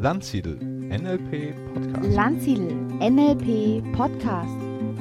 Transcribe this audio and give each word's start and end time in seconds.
Landsiedel 0.00 0.54
NLP 0.60 1.56
Podcast. 1.74 2.14
Landsiedel 2.14 2.72
NLP 3.00 3.82
Podcast. 3.92 4.54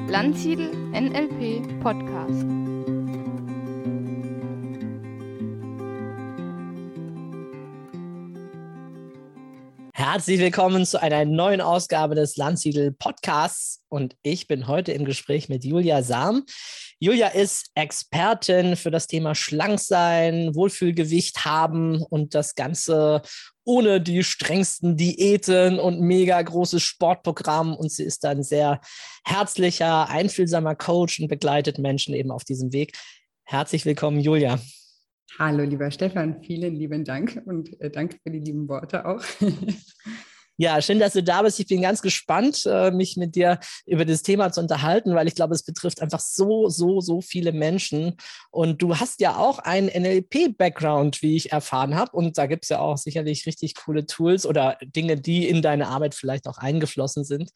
Landsiedel 0.10 0.72
NLP 0.92 1.80
Podcast. 1.84 2.46
Herzlich 9.94 10.40
willkommen 10.40 10.84
zu 10.88 11.00
einer 11.00 11.26
neuen 11.26 11.62
Ausgabe 11.62 12.16
des 12.16 12.36
Landsiedel 12.36 12.92
Podcasts 12.92 13.84
und 13.90 14.16
ich 14.24 14.48
bin 14.48 14.68
heute 14.68 14.94
im 14.94 15.06
Gespräch 15.06 15.48
mit 15.48 15.64
Julia 15.64 16.02
Sam. 16.02 16.44
Julia 17.00 17.28
ist 17.28 17.70
Expertin 17.76 18.76
für 18.76 18.90
das 18.90 19.06
Thema 19.06 19.36
Schlanksein, 19.36 20.56
Wohlfühlgewicht 20.56 21.46
haben 21.46 22.02
und 22.02 22.34
das 22.34 22.56
Ganze 22.56 23.22
ohne 23.64 24.02
die 24.02 24.24
strengsten 24.24 24.98
Diäten 24.98 25.78
und 25.78 26.02
mega 26.02 26.42
großes 26.42 26.82
Sportprogramm. 26.82 27.76
Und 27.76 27.92
sie 27.92 28.04
ist 28.04 28.26
ein 28.26 28.42
sehr 28.42 28.82
herzlicher, 29.24 30.10
einfühlsamer 30.10 30.74
Coach 30.74 31.20
und 31.20 31.28
begleitet 31.28 31.78
Menschen 31.78 32.16
eben 32.16 32.32
auf 32.32 32.44
diesem 32.44 32.74
Weg. 32.74 32.98
Herzlich 33.44 33.86
willkommen, 33.86 34.20
Julia. 34.20 34.60
Hallo, 35.38 35.66
lieber 35.66 35.92
Stefan, 35.92 36.42
vielen 36.42 36.76
lieben 36.76 37.04
Dank 37.04 37.44
und 37.46 37.80
äh, 37.80 37.92
danke 37.92 38.18
für 38.24 38.32
die 38.32 38.40
lieben 38.40 38.68
Worte 38.68 39.06
auch. 39.06 39.24
Ja, 40.60 40.82
schön, 40.82 40.98
dass 40.98 41.14
du 41.14 41.22
da 41.22 41.44
bist. 41.44 41.60
Ich 41.60 41.68
bin 41.68 41.84
ganz 41.84 42.02
gespannt, 42.02 42.66
äh, 42.66 42.90
mich 42.90 43.16
mit 43.16 43.36
dir 43.36 43.60
über 43.86 44.06
das 44.06 44.24
Thema 44.24 44.52
zu 44.52 44.60
unterhalten, 44.60 45.14
weil 45.14 45.28
ich 45.28 45.36
glaube, 45.36 45.54
es 45.54 45.62
betrifft 45.62 46.02
einfach 46.02 46.20
so, 46.20 46.68
so, 46.68 47.00
so 47.00 47.22
viele 47.22 47.52
Menschen. 47.52 48.16
Und 48.50 48.82
du 48.82 48.98
hast 48.98 49.22
ja 49.22 49.38
auch 49.38 49.60
einen 49.60 49.88
NLP-Background, 49.88 51.22
wie 51.22 51.36
ich 51.36 51.52
erfahren 51.52 51.94
habe. 51.94 52.18
Und 52.18 52.40
da 52.40 52.48
gibt 52.48 52.66
es 52.66 52.70
ja 52.70 52.80
auch 52.80 52.98
sicherlich 52.98 53.46
richtig 53.46 53.76
coole 53.76 54.08
Tools 54.08 54.48
oder 54.48 54.80
Dinge, 54.82 55.18
die 55.18 55.48
in 55.48 55.62
deine 55.62 55.90
Arbeit 55.90 56.16
vielleicht 56.16 56.48
auch 56.48 56.58
eingeflossen 56.58 57.24
sind, 57.24 57.52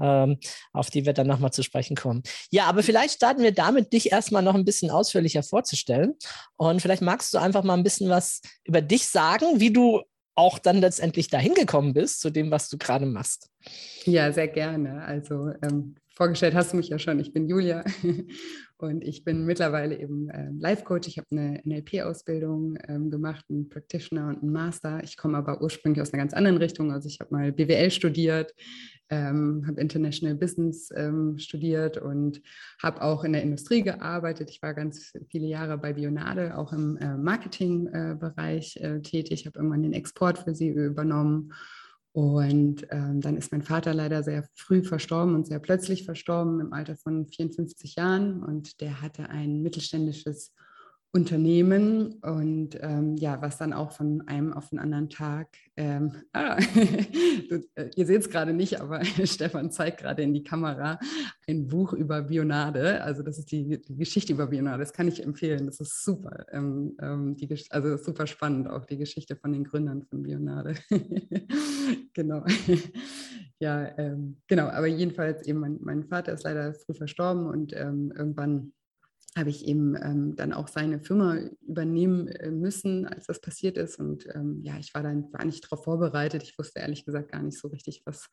ähm, 0.00 0.38
auf 0.72 0.90
die 0.90 1.06
wir 1.06 1.12
dann 1.12 1.26
nochmal 1.26 1.52
zu 1.52 1.64
sprechen 1.64 1.96
kommen. 1.96 2.22
Ja, 2.52 2.66
aber 2.66 2.84
vielleicht 2.84 3.14
starten 3.14 3.42
wir 3.42 3.52
damit, 3.52 3.92
dich 3.92 4.12
erstmal 4.12 4.44
noch 4.44 4.54
ein 4.54 4.64
bisschen 4.64 4.90
ausführlicher 4.90 5.42
vorzustellen. 5.42 6.14
Und 6.56 6.80
vielleicht 6.80 7.02
magst 7.02 7.34
du 7.34 7.38
einfach 7.38 7.64
mal 7.64 7.74
ein 7.74 7.82
bisschen 7.82 8.10
was 8.10 8.42
über 8.62 8.80
dich 8.80 9.08
sagen, 9.08 9.58
wie 9.58 9.72
du 9.72 10.02
auch 10.34 10.58
dann 10.58 10.78
letztendlich 10.78 11.28
dahin 11.28 11.54
gekommen 11.54 11.94
bist, 11.94 12.20
zu 12.20 12.30
dem, 12.30 12.50
was 12.50 12.68
du 12.68 12.78
gerade 12.78 13.06
machst. 13.06 13.50
Ja, 14.04 14.32
sehr 14.32 14.48
gerne. 14.48 15.04
Also 15.04 15.52
ähm, 15.62 15.96
vorgestellt 16.14 16.54
hast 16.54 16.72
du 16.72 16.76
mich 16.76 16.88
ja 16.88 16.98
schon. 16.98 17.20
Ich 17.20 17.32
bin 17.32 17.48
Julia 17.48 17.84
und 18.78 19.04
ich 19.04 19.24
bin 19.24 19.46
mittlerweile 19.46 19.98
eben 19.98 20.28
äh, 20.30 20.50
Life-Coach. 20.58 21.08
Ich 21.08 21.18
habe 21.18 21.28
eine 21.30 21.60
NLP-Ausbildung 21.64 22.76
ähm, 22.88 23.10
gemacht, 23.10 23.44
einen 23.48 23.68
Practitioner 23.68 24.28
und 24.28 24.42
einen 24.42 24.52
Master. 24.52 25.02
Ich 25.04 25.16
komme 25.16 25.38
aber 25.38 25.62
ursprünglich 25.62 26.02
aus 26.02 26.12
einer 26.12 26.22
ganz 26.22 26.34
anderen 26.34 26.58
Richtung. 26.58 26.92
Also 26.92 27.08
ich 27.08 27.20
habe 27.20 27.32
mal 27.32 27.52
BWL 27.52 27.90
studiert, 27.90 28.52
ähm, 29.10 29.64
habe 29.66 29.80
International 29.80 30.34
Business 30.34 30.90
ähm, 30.94 31.38
studiert 31.38 31.98
und 31.98 32.42
habe 32.82 33.02
auch 33.02 33.22
in 33.22 33.32
der 33.32 33.42
Industrie 33.42 33.82
gearbeitet. 33.82 34.50
Ich 34.50 34.60
war 34.60 34.74
ganz 34.74 35.12
viele 35.30 35.46
Jahre 35.46 35.78
bei 35.78 35.92
Bionade, 35.92 36.58
auch 36.58 36.72
im 36.72 36.96
äh, 36.96 37.16
Marketingbereich 37.16 38.76
äh, 38.76 38.96
äh, 38.96 39.02
tätig, 39.02 39.46
habe 39.46 39.58
irgendwann 39.58 39.82
den 39.82 39.92
Export 39.92 40.38
für 40.38 40.54
sie 40.54 40.68
übernommen. 40.68 41.52
Und 42.14 42.86
ähm, 42.90 43.20
dann 43.20 43.36
ist 43.36 43.50
mein 43.50 43.62
Vater 43.62 43.92
leider 43.92 44.22
sehr 44.22 44.44
früh 44.54 44.84
verstorben 44.84 45.34
und 45.34 45.48
sehr 45.48 45.58
plötzlich 45.58 46.04
verstorben 46.04 46.60
im 46.60 46.72
Alter 46.72 46.96
von 46.96 47.26
54 47.26 47.96
Jahren. 47.96 48.44
Und 48.44 48.80
der 48.80 49.02
hatte 49.02 49.30
ein 49.30 49.62
mittelständisches 49.62 50.54
Unternehmen 51.14 52.14
und 52.22 52.70
ähm, 52.80 53.14
ja, 53.16 53.40
was 53.40 53.56
dann 53.56 53.72
auch 53.72 53.92
von 53.92 54.26
einem 54.26 54.52
auf 54.52 54.70
den 54.70 54.80
anderen 54.80 55.08
Tag, 55.08 55.46
ähm, 55.76 56.10
ah, 56.32 56.58
äh, 57.76 57.90
ihr 57.94 58.04
seht 58.04 58.22
es 58.22 58.30
gerade 58.30 58.52
nicht, 58.52 58.80
aber 58.80 59.04
Stefan 59.24 59.70
zeigt 59.70 60.00
gerade 60.00 60.22
in 60.22 60.34
die 60.34 60.42
Kamera 60.42 60.98
ein 61.46 61.68
Buch 61.68 61.92
über 61.92 62.22
Bionade. 62.22 63.00
Also 63.04 63.22
das 63.22 63.38
ist 63.38 63.52
die, 63.52 63.80
die 63.80 63.96
Geschichte 63.96 64.32
über 64.32 64.48
Bionade, 64.48 64.80
das 64.80 64.92
kann 64.92 65.06
ich 65.06 65.22
empfehlen, 65.22 65.66
das 65.66 65.78
ist 65.78 66.02
super, 66.02 66.46
ähm, 66.50 66.96
ähm 67.00 67.36
die, 67.36 67.48
also 67.70 67.96
super 67.96 68.26
spannend, 68.26 68.68
auch 68.68 68.84
die 68.84 68.98
Geschichte 68.98 69.36
von 69.36 69.52
den 69.52 69.62
Gründern 69.62 70.02
von 70.02 70.24
Bionade. 70.24 70.74
genau. 72.12 72.44
ja, 73.60 73.96
ähm, 73.98 74.38
genau, 74.48 74.66
aber 74.66 74.88
jedenfalls 74.88 75.46
eben, 75.46 75.60
mein, 75.60 75.78
mein, 75.80 76.02
Vater 76.02 76.32
ist 76.32 76.42
leider 76.42 76.74
früh 76.74 76.94
verstorben 76.94 77.46
und 77.46 77.72
ähm, 77.72 78.12
irgendwann 78.16 78.72
habe 79.36 79.50
ich 79.50 79.66
eben 79.66 79.96
ähm, 79.96 80.36
dann 80.36 80.52
auch 80.52 80.68
seine 80.68 81.00
Firma 81.00 81.38
übernehmen 81.66 82.28
äh, 82.28 82.50
müssen, 82.50 83.06
als 83.06 83.26
das 83.26 83.40
passiert 83.40 83.76
ist. 83.76 83.98
Und 83.98 84.26
ähm, 84.34 84.60
ja, 84.62 84.78
ich 84.78 84.94
war 84.94 85.02
dann 85.02 85.32
war 85.32 85.44
nicht 85.44 85.64
darauf 85.64 85.84
vorbereitet. 85.84 86.42
Ich 86.42 86.58
wusste 86.58 86.80
ehrlich 86.80 87.04
gesagt 87.04 87.32
gar 87.32 87.42
nicht 87.42 87.58
so 87.58 87.68
richtig, 87.68 88.02
was 88.04 88.28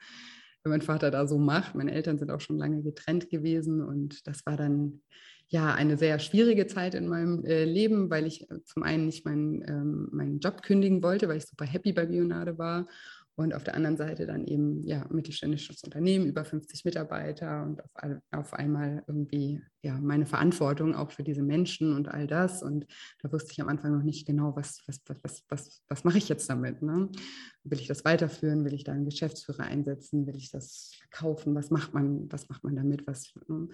mein 0.63 0.81
Vater 0.81 1.09
da 1.09 1.28
so 1.28 1.38
macht. 1.38 1.75
Meine 1.75 1.91
Eltern 1.91 2.19
sind 2.19 2.29
auch 2.29 2.41
schon 2.41 2.57
lange 2.57 2.84
getrennt 2.84 3.29
gewesen 3.29 3.81
und 3.81 4.28
das 4.28 4.45
war 4.45 4.57
dann 4.57 5.01
ja 5.47 5.73
eine 5.73 5.97
sehr 5.97 6.19
schwierige 6.19 6.67
Zeit 6.67 6.94
in 6.94 7.07
meinem 7.07 7.44
äh, 7.44 7.66
Leben, 7.66 8.09
weil 8.09 8.25
ich 8.25 8.50
äh, 8.50 8.63
zum 8.63 8.84
einen 8.84 9.07
nicht 9.07 9.25
meinen, 9.25 9.63
ähm, 9.67 10.07
meinen 10.11 10.40
Job 10.40 10.61
kündigen 10.61 11.03
wollte, 11.03 11.28
weil 11.28 11.38
ich 11.38 11.45
super 11.45 11.66
happy 11.66 11.94
bei 11.94 12.06
Bionade 12.06 12.57
war 12.57 12.88
und 13.41 13.53
auf 13.53 13.63
der 13.63 13.75
anderen 13.75 13.97
Seite 13.97 14.25
dann 14.25 14.46
eben 14.46 14.85
ja 14.85 15.06
mittelständisches 15.09 15.84
Unternehmen, 15.84 16.25
über 16.28 16.46
50 16.46 16.85
Mitarbeiter 16.85 17.63
und 17.63 17.84
auf, 17.84 18.22
auf 18.31 18.53
einmal 18.53 19.03
irgendwie 19.07 19.62
ja 19.84 20.00
meine 20.00 20.25
Verantwortung 20.25 20.96
auch 20.96 21.12
für 21.12 21.24
diese 21.24 21.41
Menschen 21.41 21.96
und 21.96 22.07
all 22.07 22.28
das. 22.28 22.63
Und 22.63 22.85
da 23.22 23.31
wusste 23.31 23.52
ich 23.52 23.62
am 23.62 23.69
Anfang 23.69 23.91
noch 23.96 24.03
nicht 24.03 24.25
genau, 24.25 24.56
was, 24.56 24.81
was, 24.88 25.02
was, 25.07 25.18
was, 25.24 25.44
was, 25.50 25.81
was 25.88 26.03
mache 26.03 26.18
ich 26.18 26.29
jetzt 26.29 26.50
damit? 26.50 26.81
Ne? 26.81 27.09
Will 27.63 27.79
ich 27.79 27.88
das 27.88 28.06
weiterführen? 28.06 28.63
Will 28.66 28.74
ich 28.74 28.84
da 28.84 28.91
einen 28.91 29.06
Geschäftsführer 29.06 29.63
einsetzen? 29.63 30.28
Will 30.28 30.35
ich 30.35 30.52
das 30.52 30.91
verkaufen? 31.00 31.56
Was 31.56 31.72
macht 31.72 31.94
man, 31.94 32.31
was 32.31 32.47
macht 32.50 32.63
man 32.63 32.75
damit? 32.75 33.08
Was, 33.08 33.34
ne? 33.47 33.68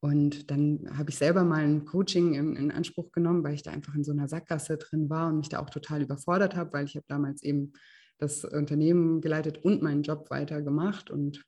Und 0.00 0.50
dann 0.50 0.88
habe 0.96 1.10
ich 1.10 1.18
selber 1.18 1.42
mal 1.42 1.64
ein 1.64 1.84
Coaching 1.84 2.34
in, 2.34 2.54
in, 2.54 2.70
Anspruch 2.70 3.10
genommen, 3.10 3.42
weil 3.42 3.54
ich 3.54 3.62
da 3.62 3.72
einfach 3.72 3.96
in 3.96 4.04
so 4.04 4.12
einer 4.12 4.28
Sackgasse 4.28 4.76
drin 4.76 5.10
war 5.10 5.28
und 5.28 5.38
mich 5.38 5.48
da 5.48 5.58
auch 5.58 5.70
total 5.70 6.02
überfordert 6.02 6.54
habe, 6.54 6.72
weil 6.72 6.84
ich 6.84 6.94
habe 6.94 7.06
damals 7.08 7.42
eben 7.42 7.72
das 8.18 8.44
Unternehmen 8.44 9.20
geleitet 9.20 9.64
und 9.64 9.82
meinen 9.82 10.02
Job 10.02 10.30
weiter 10.30 10.62
gemacht 10.62 11.10
und 11.10 11.44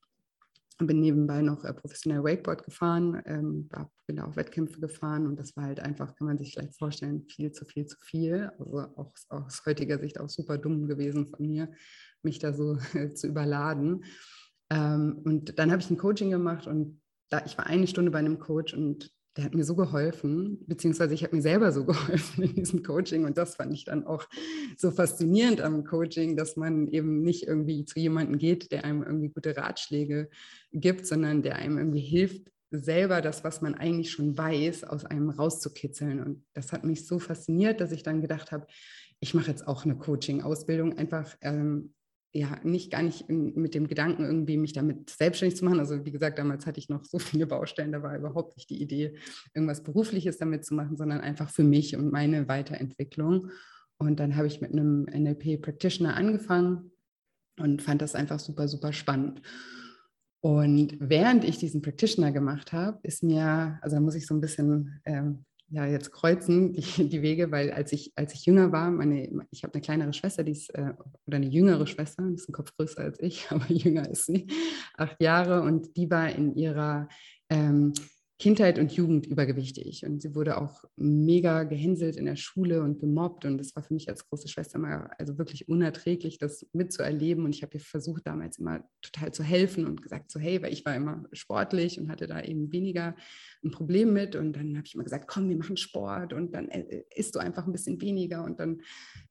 bin 0.87 1.01
nebenbei 1.01 1.43
noch 1.43 1.65
äh, 1.65 1.75
professionell 1.75 2.25
Wakeboard 2.25 2.65
gefahren, 2.65 3.21
ähm, 3.27 3.69
bin 4.07 4.17
da 4.17 4.25
auch 4.25 4.37
Wettkämpfe 4.37 4.81
gefahren 4.81 5.27
und 5.27 5.39
das 5.39 5.57
war 5.57 5.65
halt 5.65 5.81
einfach, 5.81 6.15
kann 6.17 6.27
man 6.27 6.39
sich 6.39 6.53
vielleicht 6.53 6.79
vorstellen, 6.79 7.27
viel 7.29 7.53
zu 7.53 7.65
viel 7.65 7.87
zu 7.87 7.99
viel. 8.01 8.51
Also 8.59 8.79
auch 8.97 9.13
aus 9.29 9.63
heutiger 9.67 9.99
Sicht 9.99 10.19
auch 10.19 10.29
super 10.29 10.59
dumm 10.59 10.87
gewesen 10.87 11.27
von 11.27 11.47
mir, 11.47 11.71
mich 12.23 12.39
da 12.39 12.53
so 12.53 12.77
zu 13.15 13.27
überladen. 13.27 14.05
Ähm, 14.71 15.21
und 15.25 15.59
dann 15.59 15.71
habe 15.71 15.83
ich 15.83 15.91
ein 15.91 15.99
Coaching 15.99 16.31
gemacht 16.31 16.67
und 16.67 17.01
da, 17.29 17.45
ich 17.45 17.57
war 17.59 17.67
eine 17.67 17.87
Stunde 17.87 18.11
bei 18.11 18.19
einem 18.19 18.39
Coach 18.39 18.75
und 18.75 19.11
der 19.37 19.45
hat 19.45 19.55
mir 19.55 19.65
so 19.65 19.77
geholfen, 19.77 20.59
beziehungsweise 20.67 21.15
ich 21.15 21.23
habe 21.23 21.37
mir 21.37 21.43
selber 21.43 21.73
so 21.73 21.85
geholfen 21.87 22.45
in 22.45 22.55
diesem 22.55 22.83
Coaching 22.83 23.25
und 23.25 23.39
das 23.39 23.57
fand 23.57 23.73
ich 23.73 23.85
dann 23.85 24.07
auch 24.07 24.29
so 24.77 24.91
faszinierend 24.91 25.61
am 25.61 25.85
Coaching, 25.85 26.37
dass 26.37 26.57
man 26.57 26.89
eben 26.89 27.23
nicht 27.23 27.47
irgendwie 27.47 27.85
zu 27.85 28.01
jemandem 28.01 28.39
geht, 28.39 28.73
der 28.73 28.85
einem 28.85 29.03
irgendwie 29.03 29.29
gute 29.29 29.57
Ratschläge 29.57 30.29
gibt, 30.73 31.07
sondern 31.07 31.43
der 31.43 31.57
einem 31.57 31.79
irgendwie 31.79 32.01
hilft, 32.01 32.51
selber 32.71 33.21
das, 33.21 33.43
was 33.43 33.63
man 33.63 33.75
eigentlich 33.75 34.13
schon 34.13 34.37
weiß, 34.39 34.85
aus 34.85 35.05
einem 35.05 35.31
rauszukitzeln. 35.31 36.23
Und 36.23 36.45
das 36.55 36.73
hat 36.73 36.85
mich 36.85 37.07
so 37.07 37.19
fasziniert, 37.19 37.81
dass 37.81 37.93
ich 37.93 38.03
dann 38.03 38.21
gedacht 38.21 38.53
habe, 38.53 38.67
ich 39.19 39.35
mache 39.35 39.51
jetzt 39.51 39.67
auch 39.67 39.85
eine 39.85 39.97
Coaching-Ausbildung, 39.97 40.97
einfach 40.97 41.37
ähm, 41.43 41.93
ja, 42.33 42.61
nicht 42.63 42.93
gar 42.93 43.03
nicht 43.03 43.29
in, 43.29 43.55
mit 43.55 43.75
dem 43.75 43.89
Gedanken, 43.89 44.25
irgendwie 44.25 44.57
mich 44.57 44.73
damit 44.73 45.11
selbstständig 45.11 45.57
zu 45.57 45.65
machen. 45.65 45.81
Also 45.81 46.05
wie 46.05 46.13
gesagt, 46.13 46.39
damals 46.39 46.67
hatte 46.67 46.79
ich 46.79 46.89
noch 46.89 47.05
so 47.05 47.19
viele 47.19 47.47
Baustellen, 47.47 47.93
da 47.93 48.03
war 48.03 48.17
überhaupt 48.17 48.57
nicht 48.57 48.71
die 48.71 48.81
Idee, 48.81 49.17
irgendwas 49.55 49.83
Berufliches 49.83 50.39
damit 50.39 50.65
zu 50.65 50.75
machen, 50.75 50.97
sondern 50.97 51.21
einfach 51.21 51.51
für 51.51 51.65
mich 51.65 51.97
und 51.97 52.13
meine 52.13 52.49
Weiterentwicklung. 52.49 53.51
Und 53.99 54.21
dann 54.21 54.37
habe 54.37 54.47
ich 54.47 54.61
mit 54.61 54.73
einem 54.73 55.05
NLP 55.05 55.61
Practitioner 55.61 56.17
angefangen 56.17 56.93
und 57.59 57.83
fand 57.83 58.01
das 58.01 58.15
einfach 58.15 58.39
super, 58.39 58.69
super 58.69 58.93
spannend. 58.93 59.43
Und 60.43 60.97
während 61.01 61.45
ich 61.45 61.59
diesen 61.59 61.83
Practitioner 61.83 62.33
gemacht 62.33 62.73
habe, 62.73 62.99
ist 63.03 63.23
mir, 63.23 63.79
also 63.83 63.97
da 63.97 64.01
muss 64.01 64.15
ich 64.15 64.27
so 64.27 64.35
ein 64.35 64.41
bisschen 64.41 65.01
ähm, 65.05 65.45
ja 65.71 65.87
jetzt 65.87 66.13
kreuzen 66.13 66.73
die, 66.73 67.09
die 67.09 67.23
Wege, 67.23 67.51
weil 67.51 67.71
als 67.71 67.93
ich, 67.93 68.13
als 68.17 68.35
ich 68.35 68.45
jünger 68.45 68.73
war, 68.73 68.91
meine, 68.91 69.47
ich 69.51 69.63
habe 69.63 69.75
eine 69.75 69.81
kleinere 69.81 70.13
Schwester, 70.13 70.45
die 70.45 70.53
ist, 70.53 70.71
äh, 70.75 70.93
oder 71.27 71.37
eine 71.37 71.47
jüngere 71.47 71.87
Schwester, 71.87 72.25
die 72.29 72.35
ist 72.35 72.49
ein 72.49 72.53
Kopf 72.53 72.77
größer 72.77 73.01
als 73.03 73.21
ich, 73.21 73.47
aber 73.51 73.67
jünger 73.69 74.09
ist 74.09 74.27
sie, 74.27 74.49
acht 74.97 75.21
Jahre. 75.23 75.63
Und 75.63 75.97
die 75.97 76.11
war 76.11 76.29
in 76.31 76.55
ihrer 76.55 77.09
ähm, 77.49 77.93
Kindheit 78.41 78.79
und 78.79 78.91
Jugend 78.93 79.27
übergewichtig. 79.27 80.07
Und 80.07 80.23
sie 80.23 80.35
wurde 80.35 80.59
auch 80.59 80.85
mega 80.97 81.65
gehänselt 81.65 82.17
in 82.17 82.25
der 82.25 82.37
Schule 82.37 82.83
und 82.83 82.99
gemobbt. 82.99 83.45
Und 83.45 83.59
das 83.59 83.77
war 83.77 83.83
für 83.83 83.93
mich 83.93 84.09
als 84.09 84.27
große 84.27 84.49
Schwester 84.49 84.79
mal 84.79 85.11
also 85.19 85.37
wirklich 85.37 85.69
unerträglich, 85.69 86.39
das 86.39 86.67
mitzuerleben. 86.73 87.45
Und 87.45 87.55
ich 87.55 87.63
habe 87.63 87.75
ihr 87.75 87.81
versucht 87.81 88.27
damals 88.27 88.59
immer 88.59 88.83
total 89.03 89.33
zu 89.33 89.43
helfen 89.43 89.87
und 89.87 90.01
gesagt 90.01 90.31
so 90.31 90.41
hey, 90.41 90.63
weil 90.63 90.73
ich 90.73 90.87
war 90.87 90.97
immer 90.97 91.23
sportlich 91.33 92.01
und 92.01 92.11
hatte 92.11 92.27
da 92.27 92.41
eben 92.43 92.73
weniger 92.73 93.15
ein 93.63 93.73
Problem 93.73 94.15
mit. 94.15 94.35
Und 94.35 94.55
dann 94.55 94.75
habe 94.75 94.87
ich 94.87 94.95
immer 94.95 95.05
gesagt, 95.05 95.29
komm, 95.29 95.51
wir 95.51 95.59
machen 95.59 95.77
Sport. 95.77 96.33
Und 96.33 96.55
dann 96.55 96.71
äh, 96.71 97.05
isst 97.15 97.35
du 97.35 97.41
einfach 97.41 97.67
ein 97.67 97.73
bisschen 97.73 98.01
weniger. 98.01 98.43
Und 98.43 98.59
dann 98.59 98.81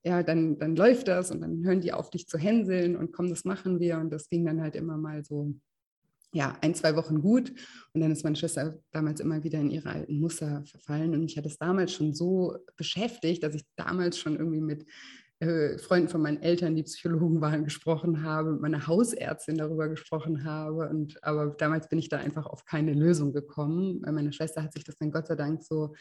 ja, 0.03 0.21
dann 0.21 0.59
dann 0.59 0.75
läuft 0.75 1.07
das. 1.07 1.31
Und 1.31 1.41
dann 1.41 1.65
hören 1.65 1.81
die 1.81 1.93
auf 1.93 2.11
dich 2.11 2.27
zu 2.27 2.37
hänseln. 2.37 2.95
Und 2.95 3.11
komm, 3.11 3.29
das 3.29 3.43
machen 3.43 3.79
wir. 3.79 3.97
Und 3.97 4.11
das 4.11 4.29
ging 4.29 4.45
dann 4.45 4.61
halt 4.61 4.75
immer 4.75 4.97
mal 4.97 5.25
so 5.25 5.55
ja, 6.31 6.57
ein, 6.61 6.75
zwei 6.75 6.95
Wochen 6.95 7.21
gut. 7.21 7.51
Und 7.93 8.01
dann 8.01 8.11
ist 8.11 8.23
meine 8.23 8.35
Schwester 8.35 8.77
damals 8.91 9.19
immer 9.19 9.43
wieder 9.43 9.59
in 9.59 9.71
ihre 9.71 9.89
alten 9.89 10.19
Muster 10.19 10.63
verfallen. 10.65 11.13
Und 11.13 11.21
mich 11.21 11.37
hat 11.37 11.45
es 11.45 11.57
damals 11.57 11.93
schon 11.93 12.13
so 12.13 12.57
beschäftigt, 12.77 13.43
dass 13.43 13.55
ich 13.55 13.63
damals 13.75 14.17
schon 14.17 14.37
irgendwie 14.37 14.61
mit 14.61 14.85
äh, 15.39 15.77
Freunden 15.77 16.09
von 16.09 16.21
meinen 16.21 16.41
Eltern, 16.41 16.75
die 16.75 16.83
Psychologen 16.83 17.41
waren, 17.41 17.63
gesprochen 17.63 18.23
habe, 18.23 18.51
mit 18.51 18.61
meiner 18.61 18.87
Hausärztin 18.87 19.57
darüber 19.57 19.87
gesprochen 19.87 20.43
habe. 20.43 20.89
Und 20.89 21.23
aber 21.23 21.47
damals 21.47 21.87
bin 21.87 21.97
ich 21.99 22.09
da 22.09 22.17
einfach 22.17 22.45
auf 22.45 22.65
keine 22.65 22.93
Lösung 22.93 23.33
gekommen. 23.33 24.01
Meine 24.01 24.33
Schwester 24.33 24.63
hat 24.63 24.73
sich 24.73 24.83
das 24.83 24.97
dann 24.97 25.11
Gott 25.11 25.27
sei 25.27 25.35
Dank 25.35 25.63
so 25.63 25.95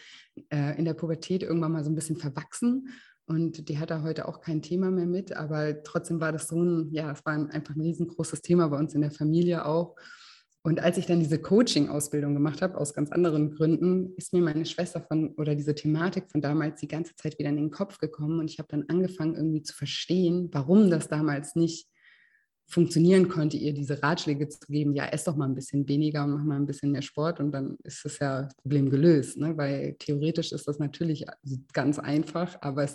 äh, 0.51 0.77
in 0.77 0.85
der 0.85 0.95
Pubertät 0.95 1.43
irgendwann 1.43 1.73
mal 1.73 1.85
so 1.85 1.91
ein 1.91 1.95
bisschen 1.95 2.17
verwachsen. 2.17 2.89
Und 3.29 3.69
die 3.69 3.79
hat 3.79 3.91
da 3.91 4.03
heute 4.03 4.27
auch 4.27 4.41
kein 4.41 4.63
Thema 4.63 4.91
mehr 4.91 5.07
mit, 5.07 5.37
aber 5.37 5.83
trotzdem 5.83 6.19
war 6.19 6.33
das 6.33 6.49
so 6.49 6.57
ein, 6.63 6.89
ja, 6.93 7.13
es 7.13 7.25
war 7.27 7.35
einfach 7.35 7.77
ein 7.77 7.83
riesengroßes 7.83 8.41
Thema 8.41 8.69
bei 8.69 8.79
uns 8.79 8.95
in 8.95 9.03
der 9.03 9.11
Familie 9.11 9.67
auch. 9.67 9.97
Und 10.63 10.81
als 10.81 10.97
ich 10.97 11.05
dann 11.05 11.21
diese 11.21 11.39
Coaching-Ausbildung 11.39 12.33
gemacht 12.33 12.63
habe, 12.63 12.79
aus 12.79 12.95
ganz 12.95 13.13
anderen 13.13 13.51
Gründen, 13.51 14.15
ist 14.17 14.33
mir 14.33 14.41
meine 14.41 14.65
Schwester 14.65 15.03
von 15.03 15.35
oder 15.37 15.55
diese 15.55 15.75
Thematik 15.75 16.31
von 16.31 16.41
damals 16.41 16.81
die 16.81 16.89
ganze 16.89 17.15
Zeit 17.17 17.39
wieder 17.39 17.51
in 17.51 17.57
den 17.57 17.71
Kopf 17.71 17.99
gekommen. 17.99 18.41
Und 18.41 18.51
ich 18.51 18.59
habe 18.59 18.69
dann 18.71 18.85
angefangen, 18.89 19.35
irgendwie 19.35 19.63
zu 19.63 19.75
verstehen, 19.75 20.49
warum 20.53 20.91
das 20.91 21.09
damals 21.09 21.55
nicht 21.55 21.87
funktionieren 22.69 23.29
konnte, 23.29 23.57
ihr 23.57 23.73
diese 23.73 24.03
Ratschläge 24.03 24.47
zu 24.49 24.61
geben, 24.69 24.95
ja, 24.95 25.07
ess 25.07 25.25
doch 25.25 25.37
mal 25.37 25.47
ein 25.47 25.55
bisschen 25.55 25.89
weniger 25.89 26.25
und 26.25 26.33
mach 26.33 26.45
mal 26.45 26.57
ein 26.57 26.67
bisschen 26.67 26.93
mehr 26.93 27.03
Sport 27.03 27.41
und 27.41 27.51
dann 27.51 27.79
ist 27.83 28.05
das 28.05 28.19
ja 28.19 28.43
das 28.43 28.55
Problem 28.57 28.91
gelöst. 28.91 29.39
Ne? 29.39 29.57
Weil 29.57 29.97
theoretisch 29.99 30.53
ist 30.53 30.69
das 30.69 30.79
natürlich 30.79 31.25
ganz 31.73 31.99
einfach, 31.99 32.59
aber 32.61 32.87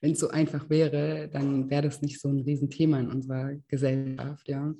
wenn 0.00 0.12
es 0.12 0.18
so 0.18 0.28
einfach 0.28 0.68
wäre, 0.68 1.28
dann 1.32 1.70
wäre 1.70 1.82
das 1.82 2.02
nicht 2.02 2.20
so 2.20 2.28
ein 2.28 2.40
Riesenthema 2.40 2.98
in 2.98 3.10
unserer 3.10 3.54
Gesellschaft. 3.68 4.48
Ja. 4.48 4.74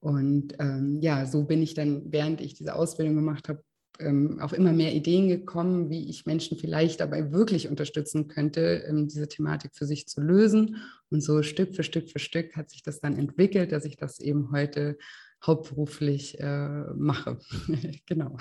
Und 0.00 0.54
ähm, 0.58 0.98
ja, 1.02 1.26
so 1.26 1.44
bin 1.44 1.62
ich 1.62 1.74
dann, 1.74 2.10
während 2.10 2.40
ich 2.40 2.54
diese 2.54 2.74
Ausbildung 2.74 3.16
gemacht 3.16 3.48
habe, 3.50 3.62
ähm, 3.98 4.40
auf 4.40 4.52
immer 4.52 4.72
mehr 4.72 4.92
Ideen 4.92 5.28
gekommen, 5.28 5.90
wie 5.90 6.08
ich 6.08 6.26
Menschen 6.26 6.58
vielleicht 6.58 7.00
dabei 7.00 7.32
wirklich 7.32 7.68
unterstützen 7.68 8.28
könnte, 8.28 8.84
ähm, 8.88 9.08
diese 9.08 9.28
Thematik 9.28 9.72
für 9.74 9.86
sich 9.86 10.06
zu 10.06 10.20
lösen. 10.20 10.76
Und 11.10 11.22
so 11.22 11.42
Stück 11.42 11.74
für 11.74 11.82
Stück 11.82 12.10
für 12.10 12.18
Stück 12.18 12.56
hat 12.56 12.70
sich 12.70 12.82
das 12.82 13.00
dann 13.00 13.16
entwickelt, 13.16 13.72
dass 13.72 13.84
ich 13.84 13.96
das 13.96 14.20
eben 14.20 14.50
heute 14.52 14.98
hauptberuflich 15.44 16.40
äh, 16.40 16.84
mache. 16.94 17.38
genau. 18.06 18.36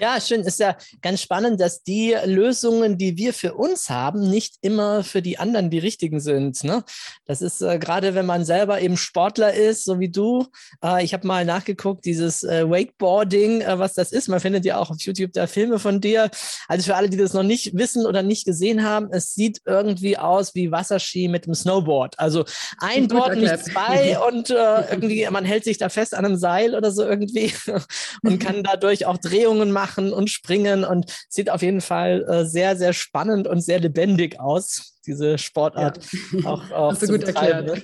Ja, 0.00 0.20
schön. 0.20 0.42
Ist 0.42 0.60
ja 0.60 0.76
ganz 1.02 1.20
spannend, 1.20 1.60
dass 1.60 1.82
die 1.82 2.16
Lösungen, 2.24 2.98
die 2.98 3.16
wir 3.16 3.34
für 3.34 3.54
uns 3.54 3.90
haben, 3.90 4.30
nicht 4.30 4.56
immer 4.60 5.02
für 5.02 5.22
die 5.22 5.38
anderen 5.38 5.70
die 5.70 5.78
richtigen 5.78 6.20
sind. 6.20 6.62
Ne? 6.62 6.84
Das 7.24 7.42
ist 7.42 7.60
äh, 7.62 7.78
gerade, 7.78 8.14
wenn 8.14 8.26
man 8.26 8.44
selber 8.44 8.80
eben 8.80 8.96
Sportler 8.96 9.54
ist, 9.54 9.84
so 9.84 9.98
wie 9.98 10.08
du. 10.08 10.46
Äh, 10.84 11.04
ich 11.04 11.14
habe 11.14 11.26
mal 11.26 11.44
nachgeguckt, 11.44 12.04
dieses 12.04 12.44
äh, 12.44 12.68
Wakeboarding, 12.68 13.60
äh, 13.62 13.78
was 13.78 13.94
das 13.94 14.12
ist. 14.12 14.28
Man 14.28 14.40
findet 14.40 14.64
ja 14.64 14.78
auch 14.78 14.90
auf 14.90 15.00
YouTube 15.00 15.32
da 15.32 15.48
Filme 15.48 15.80
von 15.80 16.00
dir. 16.00 16.30
Also 16.68 16.84
für 16.84 16.96
alle, 16.96 17.10
die 17.10 17.16
das 17.16 17.34
noch 17.34 17.42
nicht 17.42 17.76
wissen 17.76 18.06
oder 18.06 18.22
nicht 18.22 18.44
gesehen 18.44 18.84
haben, 18.84 19.08
es 19.10 19.34
sieht 19.34 19.62
irgendwie 19.66 20.16
aus 20.16 20.54
wie 20.54 20.70
Wasserski 20.70 21.26
mit 21.26 21.46
dem 21.46 21.54
Snowboard. 21.54 22.18
Also 22.18 22.44
ein 22.78 23.08
Board, 23.08 23.36
nicht 23.36 23.64
zwei 23.64 24.16
und 24.28 24.50
äh, 24.50 24.90
irgendwie, 24.90 25.26
man 25.30 25.44
hält 25.44 25.64
sich 25.64 25.78
da 25.78 25.88
fest 25.88 26.14
an 26.14 26.24
einem 26.24 26.36
Seil 26.36 26.76
oder 26.76 26.92
so 26.92 27.02
irgendwie 27.02 27.52
und 28.22 28.38
kann 28.38 28.62
dadurch 28.62 29.06
auch 29.06 29.18
Drehungen 29.18 29.72
machen 29.72 29.87
machen 29.88 30.12
und 30.12 30.30
springen 30.30 30.84
und 30.84 31.12
sieht 31.28 31.50
auf 31.50 31.62
jeden 31.62 31.80
Fall 31.80 32.24
äh, 32.28 32.44
sehr, 32.44 32.76
sehr 32.76 32.92
spannend 32.92 33.48
und 33.48 33.60
sehr 33.60 33.80
lebendig 33.80 34.38
aus 34.38 34.94
diese 35.06 35.38
Sportart 35.38 36.00
ja. 36.32 36.44
auch, 36.44 36.70
auch 36.70 36.92
Hast 36.92 37.02
du 37.02 37.06
gut 37.06 37.24
erklärt. 37.24 37.66
Ne? 37.66 37.82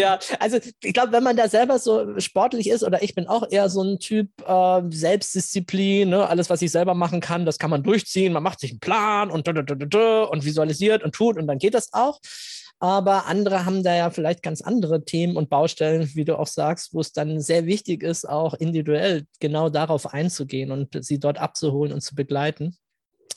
ja, 0.00 0.18
also 0.40 0.58
ich 0.82 0.94
glaube, 0.94 1.12
wenn 1.12 1.22
man 1.22 1.36
da 1.36 1.46
selber 1.46 1.78
so 1.78 2.18
sportlich 2.18 2.70
ist 2.70 2.82
oder 2.82 3.02
ich 3.02 3.14
bin 3.14 3.26
auch 3.26 3.46
eher 3.50 3.68
so 3.68 3.82
ein 3.82 3.98
Typ 3.98 4.28
äh, 4.46 4.80
Selbstdisziplin, 4.88 6.08
ne? 6.08 6.26
alles, 6.26 6.48
was 6.48 6.62
ich 6.62 6.70
selber 6.70 6.94
machen 6.94 7.20
kann, 7.20 7.44
das 7.44 7.58
kann 7.58 7.70
man 7.70 7.82
durchziehen. 7.82 8.32
Man 8.32 8.42
macht 8.42 8.60
sich 8.60 8.70
einen 8.70 8.80
Plan 8.80 9.30
und, 9.30 9.46
und 9.46 10.44
visualisiert 10.44 11.02
und 11.02 11.14
tut 11.14 11.36
und 11.36 11.46
dann 11.46 11.58
geht 11.58 11.74
das 11.74 11.92
auch. 11.92 12.18
Aber 12.80 13.26
andere 13.26 13.64
haben 13.64 13.82
da 13.82 13.94
ja 13.94 14.10
vielleicht 14.10 14.42
ganz 14.42 14.60
andere 14.60 15.04
Themen 15.04 15.36
und 15.36 15.48
Baustellen, 15.48 16.10
wie 16.14 16.24
du 16.24 16.38
auch 16.38 16.46
sagst, 16.46 16.92
wo 16.92 17.00
es 17.00 17.12
dann 17.12 17.40
sehr 17.40 17.66
wichtig 17.66 18.02
ist, 18.02 18.28
auch 18.28 18.54
individuell 18.54 19.26
genau 19.40 19.70
darauf 19.70 20.12
einzugehen 20.12 20.70
und 20.70 21.02
sie 21.04 21.18
dort 21.18 21.38
abzuholen 21.38 21.92
und 21.92 22.02
zu 22.02 22.14
begleiten. 22.14 22.76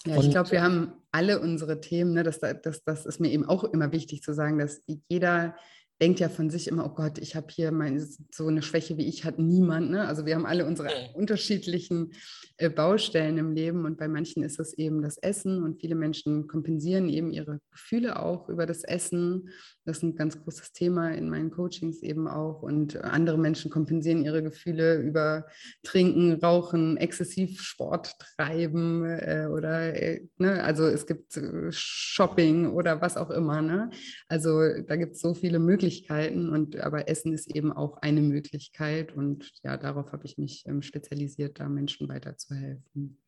Ja, 0.06 0.18
ich 0.18 0.30
glaube, 0.30 0.52
wir 0.52 0.62
haben 0.62 0.94
alle 1.12 1.40
unsere 1.40 1.82
Themen. 1.82 2.14
Ne? 2.14 2.24
Das, 2.24 2.40
das, 2.40 2.84
das 2.84 3.06
ist 3.06 3.20
mir 3.20 3.30
eben 3.30 3.46
auch 3.46 3.64
immer 3.64 3.92
wichtig 3.92 4.22
zu 4.22 4.34
sagen, 4.34 4.58
dass 4.58 4.82
jeder 5.08 5.56
denkt 6.02 6.20
ja 6.20 6.30
von 6.30 6.50
sich 6.50 6.68
immer, 6.68 6.86
oh 6.86 6.94
Gott, 6.94 7.18
ich 7.18 7.36
habe 7.36 7.48
hier 7.50 7.72
meine, 7.72 8.06
so 8.32 8.48
eine 8.48 8.62
Schwäche 8.62 8.98
wie 8.98 9.08
ich 9.08 9.24
hat 9.24 9.40
niemand. 9.40 9.90
Ne? 9.90 10.08
Also 10.08 10.26
wir 10.26 10.36
haben 10.36 10.46
alle 10.46 10.66
unsere 10.66 10.90
unterschiedlichen 11.16 12.12
äh, 12.58 12.70
Baustellen 12.70 13.38
im 13.38 13.54
Leben 13.54 13.86
und 13.86 13.98
bei 13.98 14.08
manchen 14.08 14.44
ist 14.44 14.60
es 14.60 14.74
eben 14.74 15.02
das 15.02 15.18
Essen 15.18 15.64
und 15.64 15.82
viele 15.82 15.96
Menschen 15.96 16.48
kompensieren 16.48 17.10
eben 17.10 17.32
ihre 17.32 17.60
Gefühle 17.72 18.20
auch 18.22 18.48
über 18.50 18.66
das 18.66 18.84
Essen. 18.84 19.50
Das 19.88 19.98
ist 19.98 20.04
ein 20.04 20.16
ganz 20.18 20.38
großes 20.44 20.74
Thema 20.74 21.14
in 21.14 21.30
meinen 21.30 21.50
Coachings 21.50 22.04
eben 22.04 22.28
auch 22.28 22.62
und 22.62 23.02
andere 23.04 23.38
Menschen 23.38 23.72
kompensieren 23.72 24.22
ihre 24.22 24.44
Gefühle 24.44 25.00
über 25.00 25.46
Trinken, 25.82 26.34
Rauchen, 26.34 26.98
exzessiv 26.98 27.62
Sport 27.62 28.14
treiben 28.20 29.06
äh, 29.06 29.48
oder 29.50 29.96
äh, 29.96 30.28
ne? 30.40 30.62
also 30.62 30.86
es 30.88 31.08
gibt 31.08 31.38
äh, 31.38 31.72
Shopping 31.72 32.68
oder 32.68 33.00
was 33.00 33.16
auch 33.16 33.30
immer. 33.30 33.62
Ne? 33.62 33.90
Also 34.28 34.60
da 34.86 34.98
gibt 34.98 35.14
es 35.14 35.22
so 35.22 35.34
viele 35.34 35.60
Möglichkeiten 35.60 36.50
und 36.50 36.76
aber 36.82 37.08
Essen 37.08 37.32
ist 37.32 37.56
eben 37.56 37.72
auch 37.72 37.96
eine 38.02 38.20
Möglichkeit 38.20 39.16
und 39.16 39.54
ja, 39.64 39.78
darauf 39.78 40.12
habe 40.12 40.26
ich 40.26 40.38
mich 40.38 40.66
ähm, 40.68 40.82
spezialisiert, 40.82 41.62
da 41.62 41.70
Menschen 41.70 42.10
weiterzuhelfen. 42.10 43.20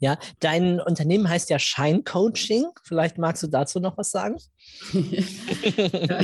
Ja, 0.00 0.16
dein 0.40 0.80
Unternehmen 0.80 1.28
heißt 1.28 1.50
ja 1.50 1.58
Shine 1.58 2.02
Coaching. 2.04 2.66
Vielleicht 2.84 3.18
magst 3.18 3.42
du 3.42 3.48
dazu 3.48 3.80
noch 3.80 3.98
was 3.98 4.10
sagen? 4.10 4.36
ja, 4.92 6.20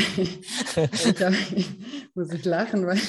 ich 1.56 1.69
muss 2.15 2.32
ich 2.32 2.44
lachen, 2.44 2.87
weil 2.87 3.00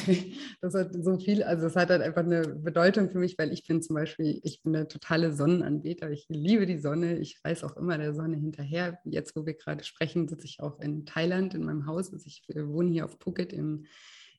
das 0.62 0.74
hat 0.74 0.92
so 0.94 1.20
viel, 1.20 1.44
also 1.44 1.68
es 1.68 1.76
hat 1.76 1.90
halt 1.90 2.02
einfach 2.02 2.24
eine 2.24 2.48
Bedeutung 2.48 3.12
für 3.12 3.20
mich, 3.20 3.38
weil 3.38 3.54
ich 3.54 3.68
bin 3.68 3.84
zum 3.84 3.96
Beispiel, 3.96 4.40
ich 4.44 4.64
bin 4.64 4.76
eine 4.76 4.88
totale 4.88 5.34
Sonnenanbeter. 5.34 6.10
Ich 6.10 6.26
liebe 6.30 6.66
die 6.66 6.80
Sonne. 6.80 7.20
Ich 7.20 7.38
reise 7.46 7.66
auch 7.66 7.78
immer 7.78 7.98
der 7.98 8.16
Sonne 8.16 8.38
hinterher. 8.38 9.00
Jetzt, 9.04 9.36
wo 9.36 9.46
wir 9.46 9.54
gerade 9.54 9.84
sprechen, 9.84 10.28
sitze 10.28 10.46
ich 10.46 10.62
auch 10.62 10.80
in 10.80 11.06
Thailand 11.06 11.54
in 11.54 11.64
meinem 11.64 11.86
Haus. 11.86 12.12
Also 12.12 12.26
ich 12.26 12.44
äh, 12.50 12.68
wohne 12.68 12.90
hier 12.90 13.06
auf 13.06 13.18
Phuket 13.20 13.54
im, 13.54 13.86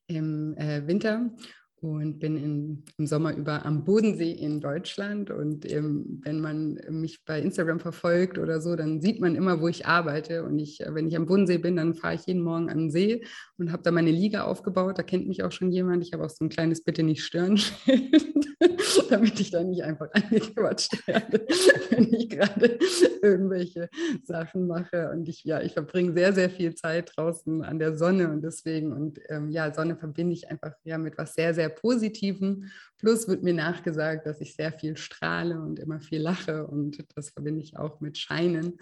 im 0.09 0.57
äh, 0.57 0.87
Winter 0.87 1.31
und 1.81 2.19
bin 2.19 2.37
in, 2.37 2.85
im 2.99 3.07
Sommer 3.07 3.35
über 3.35 3.65
am 3.67 3.85
Bodensee 3.85 4.33
in 4.33 4.61
Deutschland. 4.61 5.31
Und 5.31 5.71
ähm, 5.71 6.21
wenn 6.25 6.41
man 6.41 6.81
mich 6.91 7.25
bei 7.25 7.41
Instagram 7.41 7.81
verfolgt 7.81 8.39
oder 8.39 8.61
so, 8.61 8.77
dann 8.77 9.01
sieht 9.01 9.21
man 9.21 9.35
immer, 9.35 9.61
wo 9.61 9.69
ich 9.69 9.87
arbeite. 9.87 10.45
Und 10.45 10.59
ich, 10.59 10.81
äh, 10.81 10.95
wenn 10.95 11.07
ich 11.07 11.17
am 11.17 11.27
Bodensee 11.27 11.59
bin, 11.59 11.77
dann 11.77 11.95
fahre 11.95 12.15
ich 12.15 12.27
jeden 12.27 12.43
Morgen 12.43 12.71
an 12.71 12.79
den 12.79 12.91
See 12.91 13.25
und 13.59 13.73
habe 13.73 13.83
da 13.83 13.91
meine 13.91 14.11
Liga 14.11 14.45
aufgebaut. 14.45 14.99
Da 14.99 15.03
kennt 15.03 15.29
mich 15.29 15.43
auch 15.43 15.53
schon 15.53 15.71
jemand. 15.71 16.03
Ich 16.03 16.13
habe 16.13 16.25
auch 16.25 16.31
so 16.31 16.45
ein 16.45 16.49
kleines 16.49 16.83
Bitte 16.83 17.03
nicht 17.03 17.23
stören 17.23 17.61
damit 19.11 19.39
ich 19.41 19.51
da 19.51 19.63
nicht 19.63 19.83
einfach 19.83 20.09
angequatscht 20.13 21.07
werde, 21.07 21.47
wenn 21.91 22.13
ich 22.13 22.29
gerade 22.29 22.79
irgendwelche 23.23 23.89
Sachen 24.25 24.67
mache. 24.67 25.11
Und 25.11 25.29
ich, 25.29 25.45
ja, 25.45 25.61
ich 25.61 25.73
verbringe 25.73 26.13
sehr, 26.13 26.33
sehr 26.33 26.51
viel 26.51 26.75
Zeit 26.75 27.13
draußen 27.17 27.63
an 27.63 27.79
der 27.79 27.97
Sonne 27.97 28.31
und 28.31 28.43
deswegen, 28.43 28.93
und 28.93 29.21
ähm, 29.29 29.51
ja, 29.51 29.73
Sonne 29.73 29.97
verbinde 29.97 30.35
ich 30.35 30.51
einfach 30.51 30.73
ja 30.85 30.99
mit 30.99 31.19
was 31.19 31.35
sehr, 31.35 31.55
sehr 31.55 31.66
Positivem. 31.69 32.71
Plus 32.99 33.29
wird 33.29 33.43
mir 33.43 33.55
nachgesagt, 33.55 34.27
dass 34.27 34.41
ich 34.41 34.55
sehr 34.55 34.73
viel 34.73 34.97
strahle 34.97 35.61
und 35.61 35.79
immer 35.79 36.01
viel 36.01 36.21
lache 36.21 36.67
und 36.67 37.05
das 37.15 37.31
verbinde 37.31 37.63
ich 37.63 37.77
auch 37.77 38.01
mit 38.01 38.19
Scheinen. 38.19 38.79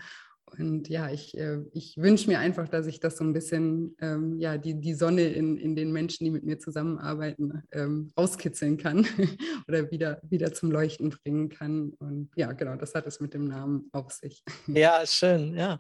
Und 0.59 0.89
ja, 0.89 1.11
ich, 1.11 1.37
äh, 1.37 1.59
ich 1.73 1.97
wünsche 1.97 2.29
mir 2.29 2.39
einfach, 2.39 2.69
dass 2.69 2.87
ich 2.87 3.01
das 3.01 3.17
so 3.17 3.25
ein 3.25 3.33
bisschen, 3.33 3.97
ähm, 4.01 4.39
ja, 4.39 4.57
die, 4.57 4.81
die 4.81 4.95
Sonne 4.95 5.23
in, 5.29 5.57
in 5.57 5.75
den 5.75 5.93
Menschen, 5.93 6.25
die 6.25 6.31
mit 6.31 6.45
mir 6.45 6.59
zusammenarbeiten, 6.59 7.63
ähm, 7.73 8.13
rauskitzeln 8.17 8.77
kann 8.77 9.07
oder 9.69 9.91
wieder, 9.91 10.21
wieder 10.23 10.53
zum 10.53 10.71
Leuchten 10.71 11.11
bringen 11.11 11.49
kann. 11.49 11.93
Und 11.99 12.31
ja, 12.37 12.53
genau, 12.53 12.77
das 12.77 12.95
hat 12.95 13.07
es 13.07 13.21
mit 13.21 13.35
dem 13.35 13.47
Namen 13.47 13.89
auf 13.93 14.13
sich. 14.13 14.45
Ja, 14.67 15.05
schön, 15.07 15.55
ja. 15.55 15.79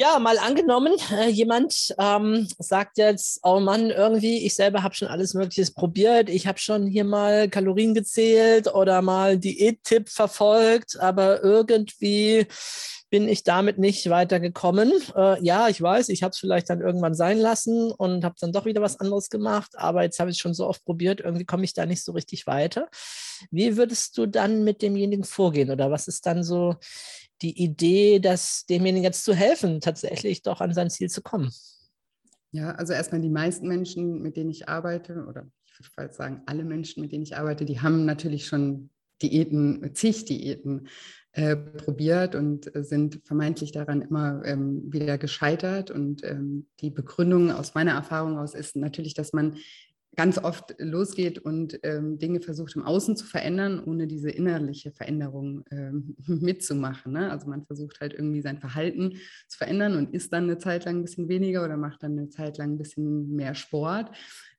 Ja, 0.00 0.18
mal 0.18 0.38
angenommen, 0.38 0.94
äh, 1.12 1.28
jemand 1.28 1.94
ähm, 1.98 2.48
sagt 2.58 2.96
jetzt, 2.96 3.38
oh 3.42 3.60
Mann, 3.60 3.90
irgendwie, 3.90 4.46
ich 4.46 4.54
selber 4.54 4.82
habe 4.82 4.94
schon 4.94 5.08
alles 5.08 5.34
Mögliche 5.34 5.70
probiert. 5.74 6.30
Ich 6.30 6.46
habe 6.46 6.58
schon 6.58 6.86
hier 6.86 7.04
mal 7.04 7.50
Kalorien 7.50 7.92
gezählt 7.92 8.72
oder 8.72 9.02
mal 9.02 9.36
Diät-Tipp 9.36 10.08
verfolgt, 10.08 10.98
aber 10.98 11.44
irgendwie 11.44 12.46
bin 13.10 13.28
ich 13.28 13.44
damit 13.44 13.76
nicht 13.76 14.08
weitergekommen. 14.08 14.90
Äh, 15.14 15.44
ja, 15.44 15.68
ich 15.68 15.82
weiß, 15.82 16.08
ich 16.08 16.22
habe 16.22 16.30
es 16.30 16.38
vielleicht 16.38 16.70
dann 16.70 16.80
irgendwann 16.80 17.14
sein 17.14 17.36
lassen 17.36 17.90
und 17.92 18.24
habe 18.24 18.36
dann 18.40 18.52
doch 18.52 18.64
wieder 18.64 18.80
was 18.80 19.00
anderes 19.00 19.28
gemacht, 19.28 19.72
aber 19.74 20.02
jetzt 20.04 20.18
habe 20.18 20.30
ich 20.30 20.38
es 20.38 20.40
schon 20.40 20.54
so 20.54 20.66
oft 20.66 20.82
probiert, 20.82 21.20
irgendwie 21.20 21.44
komme 21.44 21.64
ich 21.64 21.74
da 21.74 21.84
nicht 21.84 22.02
so 22.02 22.12
richtig 22.12 22.46
weiter. 22.46 22.88
Wie 23.50 23.76
würdest 23.76 24.16
du 24.16 24.24
dann 24.24 24.64
mit 24.64 24.80
demjenigen 24.80 25.24
vorgehen 25.24 25.70
oder 25.70 25.90
was 25.90 26.08
ist 26.08 26.24
dann 26.24 26.42
so 26.42 26.76
die 27.42 27.62
Idee, 27.62 28.18
dass 28.18 28.66
demjenigen 28.66 29.04
jetzt 29.04 29.24
zu 29.24 29.34
helfen, 29.34 29.80
tatsächlich 29.80 30.42
doch 30.42 30.60
an 30.60 30.74
sein 30.74 30.90
Ziel 30.90 31.08
zu 31.08 31.22
kommen? 31.22 31.50
Ja, 32.52 32.72
also 32.72 32.92
erstmal 32.92 33.20
die 33.20 33.30
meisten 33.30 33.68
Menschen, 33.68 34.20
mit 34.22 34.36
denen 34.36 34.50
ich 34.50 34.68
arbeite, 34.68 35.24
oder 35.26 35.46
ich 35.64 35.78
würde 35.78 35.90
fast 35.94 36.14
sagen, 36.16 36.42
alle 36.46 36.64
Menschen, 36.64 37.00
mit 37.00 37.12
denen 37.12 37.22
ich 37.22 37.36
arbeite, 37.36 37.64
die 37.64 37.80
haben 37.80 38.04
natürlich 38.04 38.46
schon 38.46 38.90
Diäten, 39.22 39.94
zig 39.94 40.24
Diäten 40.24 40.88
äh, 41.32 41.56
probiert 41.56 42.34
und 42.34 42.70
sind 42.74 43.20
vermeintlich 43.24 43.70
daran 43.70 44.02
immer 44.02 44.42
ähm, 44.44 44.82
wieder 44.92 45.18
gescheitert. 45.18 45.90
Und 45.90 46.24
ähm, 46.24 46.66
die 46.80 46.90
Begründung 46.90 47.52
aus 47.52 47.74
meiner 47.74 47.92
Erfahrung 47.92 48.38
aus 48.38 48.54
ist 48.54 48.76
natürlich, 48.76 49.14
dass 49.14 49.32
man 49.32 49.56
ganz 50.16 50.38
oft 50.38 50.74
losgeht 50.78 51.38
und 51.38 51.78
ähm, 51.82 52.18
Dinge 52.18 52.40
versucht 52.40 52.74
im 52.76 52.82
Außen 52.82 53.16
zu 53.16 53.24
verändern, 53.24 53.82
ohne 53.84 54.06
diese 54.06 54.30
innerliche 54.30 54.90
Veränderung 54.90 55.64
ähm, 55.70 56.16
mitzumachen. 56.26 57.12
Ne? 57.12 57.30
Also 57.30 57.48
man 57.48 57.64
versucht 57.64 58.00
halt 58.00 58.12
irgendwie 58.12 58.42
sein 58.42 58.58
Verhalten 58.58 59.12
zu 59.48 59.58
verändern 59.58 59.96
und 59.96 60.12
isst 60.12 60.32
dann 60.32 60.44
eine 60.44 60.58
Zeit 60.58 60.84
lang 60.84 60.96
ein 60.96 61.02
bisschen 61.02 61.28
weniger 61.28 61.64
oder 61.64 61.76
macht 61.76 62.02
dann 62.02 62.18
eine 62.18 62.28
Zeit 62.28 62.58
lang 62.58 62.72
ein 62.72 62.78
bisschen 62.78 63.34
mehr 63.34 63.54
Sport. 63.54 64.10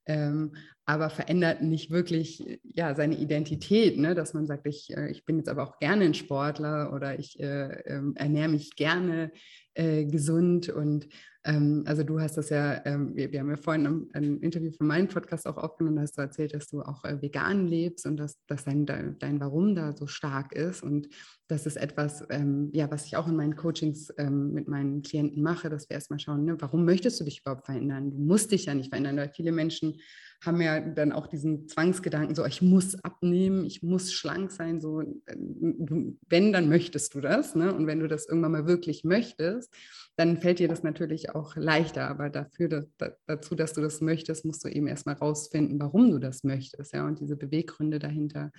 Ähm, 0.08 0.54
aber 0.86 1.10
verändert 1.10 1.62
nicht 1.62 1.92
wirklich 1.92 2.60
ja, 2.64 2.96
seine 2.96 3.18
Identität, 3.18 3.98
ne? 4.00 4.16
dass 4.16 4.34
man 4.34 4.48
sagt, 4.48 4.66
ich, 4.68 4.96
äh, 4.98 5.12
ich 5.12 5.26
bin 5.26 5.38
jetzt 5.38 5.48
aber 5.48 5.64
auch 5.64 5.78
gerne 5.80 6.06
ein 6.06 6.16
Sportler 6.16 6.92
oder 6.94 7.20
ich 7.20 7.40
äh, 7.40 7.82
äh, 7.84 8.02
ernähre 8.16 8.50
mich 8.50 8.76
gerne 8.76 9.32
äh, 9.76 10.06
gesund 10.06 10.70
und 10.70 11.08
ähm, 11.44 11.84
also 11.88 12.04
du 12.04 12.20
hast 12.20 12.38
das 12.38 12.50
ja, 12.50 12.86
ähm, 12.86 13.16
wir, 13.16 13.32
wir, 13.32 13.40
haben 13.40 13.50
ja 13.50 13.58
vorhin 13.58 13.88
ein, 13.88 14.08
ein, 14.14 14.40
Interview 14.42 14.72
für 14.72 14.84
meinen 14.84 15.08
Podcast 15.08 15.48
auch 15.48 15.58
aufgenommen, 15.58 15.96
da 15.96 16.04
hast 16.04 16.18
du 16.18 16.22
erzählt, 16.22 16.54
dass 16.54 16.68
du 16.68 16.82
auch 16.84 17.04
äh, 17.04 17.20
vegan 17.22 17.68
lebst 17.68 18.06
und 18.06 18.18
dass, 18.18 18.38
dass 18.46 18.66
dein, 18.66 18.86
dein 18.86 19.40
Warum 19.40 19.74
da 19.74 19.96
so 19.96 20.06
stark 20.06 20.54
ist. 20.54 20.84
Und 20.84 21.10
das 21.48 21.66
ist 21.66 21.78
etwas, 21.78 22.26
ähm, 22.30 22.70
ja, 22.74 22.92
was 22.92 23.06
ich 23.06 23.18
auch 23.18 23.28
in 23.28 23.36
meinen 23.36 23.56
Coachings 23.56 24.14
ähm, 24.18 24.54
mit 24.54 24.68
meinen 24.68 25.02
Klienten 25.02 25.42
mache, 25.42 25.70
dass 25.70 25.90
wir 25.90 25.96
erstmal 25.96 26.20
schauen, 26.20 26.46
ne, 26.46 26.58
warum 26.60 26.86
möchtest 26.86 27.20
du 27.20 27.24
dich 27.24 27.42
überhaupt 27.42 27.66
verändern? 27.66 28.12
Du 28.12 28.18
musst 28.18 28.52
dich 28.52 28.66
ja 28.66 28.76
nicht 28.76 28.90
verändern, 28.90 29.18
weil 29.18 29.30
viele 29.30 29.52
Menschen 29.52 29.96
haben 30.42 30.60
ja 30.60 30.80
dann 30.80 31.12
auch 31.12 31.28
diesen 31.28 31.68
Zwangsgedanken, 31.68 32.34
so 32.34 32.46
ich 32.46 32.62
muss 32.62 32.96
abnehmen, 33.04 33.64
ich 33.64 33.84
muss 33.84 34.12
schlank 34.12 34.52
sein, 34.52 34.82
so 34.82 35.04
wenn, 35.28 36.54
dann 36.54 36.68
möchtest 36.68 37.14
du 37.14 37.22
das. 37.22 37.56
Ne? 37.56 37.74
Und 37.74 37.86
wenn 37.86 38.00
du 38.00 38.08
das 38.08 38.28
irgendwann 38.28 38.52
mal 38.52 38.68
wirklich 38.68 39.04
möchtest, 39.04 39.72
dann 40.16 40.38
fällt 40.38 40.60
dir 40.60 40.68
das 40.68 40.82
natürlich 40.82 41.36
auch 41.36 41.56
leichter. 41.56 42.08
Aber 42.08 42.30
dafür, 42.30 42.70
dass, 42.70 42.86
dazu, 43.28 43.54
dass 43.54 43.74
du 43.74 43.82
das 43.82 44.02
möchtest, 44.02 44.44
musst 44.44 44.64
du 44.64 44.70
eben 44.70 44.88
erstmal 44.88 45.16
rausfinden, 45.16 45.80
warum 45.80 46.10
du 46.10 46.18
das 46.18 46.44
möchtest, 46.44 46.94
ja, 46.94 47.06
und 47.06 47.20
diese 47.20 47.38
Beweggründe 47.38 48.00
dahinter 48.00 48.52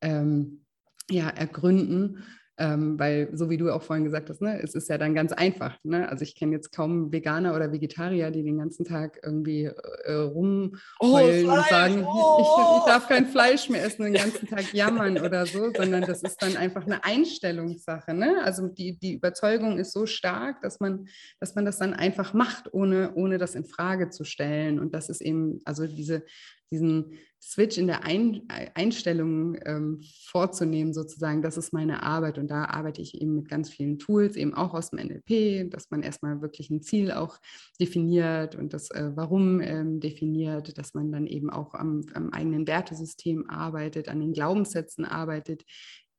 ähm, 0.00 0.64
ja, 1.10 1.28
ergründen. 1.28 2.24
Ähm, 2.58 2.98
weil, 2.98 3.28
so 3.34 3.50
wie 3.50 3.58
du 3.58 3.70
auch 3.70 3.82
vorhin 3.82 4.04
gesagt 4.04 4.30
hast, 4.30 4.40
ne, 4.40 4.62
es 4.62 4.74
ist 4.74 4.88
ja 4.88 4.96
dann 4.96 5.14
ganz 5.14 5.32
einfach. 5.32 5.76
Ne? 5.84 6.08
Also 6.08 6.22
ich 6.22 6.34
kenne 6.34 6.52
jetzt 6.52 6.72
kaum 6.72 7.12
Veganer 7.12 7.54
oder 7.54 7.70
Vegetarier, 7.70 8.30
die 8.30 8.42
den 8.42 8.58
ganzen 8.58 8.86
Tag 8.86 9.20
irgendwie 9.22 9.64
äh, 9.64 10.12
rumheulen 10.12 10.80
oh, 11.00 11.52
und 11.52 11.66
sagen, 11.68 12.04
oh. 12.06 12.38
ich, 12.40 12.78
ich, 12.78 12.84
darf 12.86 13.08
kein 13.08 13.26
Fleisch 13.26 13.68
mehr 13.68 13.84
essen 13.84 14.06
und 14.06 14.12
den 14.12 14.22
ganzen 14.22 14.48
Tag 14.48 14.72
jammern 14.72 15.18
oder 15.18 15.44
so, 15.44 15.70
sondern 15.76 16.04
das 16.04 16.22
ist 16.22 16.40
dann 16.40 16.56
einfach 16.56 16.86
eine 16.86 17.04
Einstellungssache. 17.04 18.14
Ne? 18.14 18.42
Also 18.42 18.68
die, 18.68 18.98
die 18.98 19.12
Überzeugung 19.14 19.78
ist 19.78 19.92
so 19.92 20.06
stark, 20.06 20.62
dass 20.62 20.80
man, 20.80 21.08
dass 21.40 21.54
man 21.56 21.66
das 21.66 21.78
dann 21.78 21.92
einfach 21.92 22.32
macht, 22.32 22.72
ohne, 22.72 23.12
ohne 23.16 23.36
das 23.36 23.54
in 23.54 23.66
Frage 23.66 24.08
zu 24.08 24.24
stellen. 24.24 24.78
Und 24.78 24.94
das 24.94 25.10
ist 25.10 25.20
eben, 25.20 25.60
also 25.66 25.86
diese, 25.86 26.24
diesen 26.70 27.18
Switch 27.46 27.78
in 27.78 27.86
der 27.86 28.04
Ein 28.04 28.42
Einstellung 28.74 29.56
ähm, 29.64 30.00
vorzunehmen, 30.24 30.92
sozusagen, 30.92 31.42
das 31.42 31.56
ist 31.56 31.72
meine 31.72 32.02
Arbeit. 32.02 32.38
Und 32.38 32.50
da 32.50 32.64
arbeite 32.64 33.00
ich 33.00 33.20
eben 33.20 33.36
mit 33.36 33.48
ganz 33.48 33.70
vielen 33.70 34.00
Tools, 34.00 34.34
eben 34.34 34.52
auch 34.52 34.74
aus 34.74 34.90
dem 34.90 34.98
NLP, 34.98 35.70
dass 35.70 35.90
man 35.90 36.02
erstmal 36.02 36.42
wirklich 36.42 36.70
ein 36.70 36.82
Ziel 36.82 37.12
auch 37.12 37.38
definiert 37.80 38.56
und 38.56 38.72
das 38.74 38.90
äh, 38.90 39.12
Warum 39.14 39.60
ähm, 39.60 40.00
definiert, 40.00 40.76
dass 40.76 40.92
man 40.94 41.12
dann 41.12 41.28
eben 41.28 41.48
auch 41.48 41.74
am, 41.74 42.04
am 42.14 42.30
eigenen 42.30 42.66
Wertesystem 42.66 43.48
arbeitet, 43.48 44.08
an 44.08 44.18
den 44.18 44.32
Glaubenssätzen 44.32 45.04
arbeitet, 45.04 45.62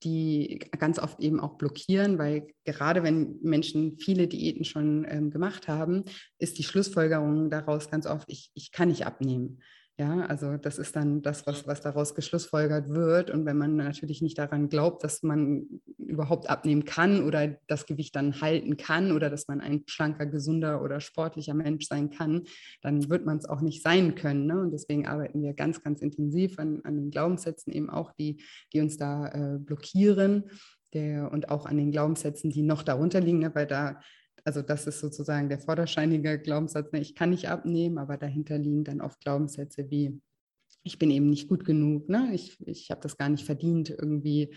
die 0.04 0.60
ganz 0.80 0.98
oft 0.98 1.20
eben 1.20 1.42
auch 1.42 1.58
blockieren, 1.58 2.18
weil 2.18 2.48
gerade 2.64 3.04
wenn 3.04 3.40
Menschen 3.42 3.98
viele 3.98 4.28
Diäten 4.28 4.64
schon 4.64 5.06
ähm, 5.10 5.30
gemacht 5.30 5.68
haben, 5.68 6.06
ist 6.40 6.58
die 6.58 6.64
Schlussfolgerung 6.64 7.50
daraus 7.50 7.90
ganz 7.90 8.06
oft, 8.06 8.30
ich, 8.30 8.52
ich 8.54 8.72
kann 8.72 8.88
nicht 8.88 9.06
abnehmen. 9.06 9.60
Ja, 10.00 10.28
also 10.28 10.58
das 10.58 10.78
ist 10.78 10.96
dann 10.96 11.24
das, 11.24 11.48
was, 11.48 11.66
was 11.66 11.82
daraus 11.82 12.14
geschlussfolgert 12.14 12.90
wird. 12.90 13.32
Und 13.32 13.46
wenn 13.48 13.58
man 13.58 13.78
natürlich 13.78 14.22
nicht 14.22 14.38
daran 14.38 14.70
glaubt, 14.70 15.04
dass 15.04 15.24
man 15.24 15.82
überhaupt 15.98 16.52
abnehmen 16.52 16.86
kann 16.86 17.24
oder 17.24 17.58
das 17.66 17.88
Gewicht 17.88 18.16
dann 18.16 18.40
halten 18.40 18.78
kann 18.78 19.12
oder 19.12 19.32
dass 19.32 19.48
man 19.48 19.60
ein 19.60 19.86
schlanker, 19.88 20.28
gesunder 20.28 20.84
oder 20.84 21.00
sportlicher 21.00 21.56
Mensch 21.56 21.88
sein 21.88 22.12
kann, 22.12 22.44
dann 22.84 23.10
wird 23.10 23.26
man 23.26 23.40
es 23.40 23.50
auch 23.50 23.62
nicht 23.62 23.82
sein 23.82 24.14
können. 24.14 24.46
Ne? 24.46 24.62
Und 24.62 24.72
deswegen 24.72 25.08
arbeiten 25.08 25.42
wir 25.42 25.56
ganz, 25.56 25.82
ganz 25.82 26.00
intensiv 26.04 26.60
an, 26.60 26.82
an 26.84 26.96
den 26.96 27.10
Glaubenssätzen 27.10 27.74
eben 27.74 27.90
auch, 27.90 28.14
die, 28.14 28.40
die 28.74 28.82
uns 28.82 28.98
da 28.98 29.30
äh, 29.30 29.58
blockieren. 29.58 30.52
Der, 30.94 31.32
und 31.34 31.50
auch 31.50 31.66
an 31.66 31.76
den 31.76 31.92
Glaubenssätzen, 31.92 32.50
die 32.50 32.62
noch 32.62 32.82
darunter 32.82 33.20
liegen, 33.20 33.40
ne? 33.40 33.54
weil 33.54 33.68
da 33.68 34.00
also 34.48 34.62
das 34.62 34.88
ist 34.88 35.02
sozusagen 35.02 35.50
der 35.50 35.60
vorderscheinige 35.60 36.40
Glaubenssatz, 36.40 36.94
ne, 36.94 37.02
ich 37.02 37.16
kann 37.16 37.32
nicht 37.32 37.50
abnehmen, 37.50 37.98
aber 37.98 38.16
dahinter 38.16 38.58
liegen 38.58 38.86
dann 38.86 39.02
oft 39.02 39.20
Glaubenssätze 39.20 39.92
wie, 39.92 40.22
ich 40.84 40.98
bin 40.98 41.12
eben 41.12 41.30
nicht 41.30 41.50
gut 41.50 41.66
genug, 41.66 42.08
ne? 42.08 42.30
ich, 42.32 42.58
ich 42.66 42.90
habe 42.90 43.02
das 43.02 43.18
gar 43.18 43.28
nicht 43.28 43.44
verdient, 43.44 43.90
irgendwie 43.90 44.56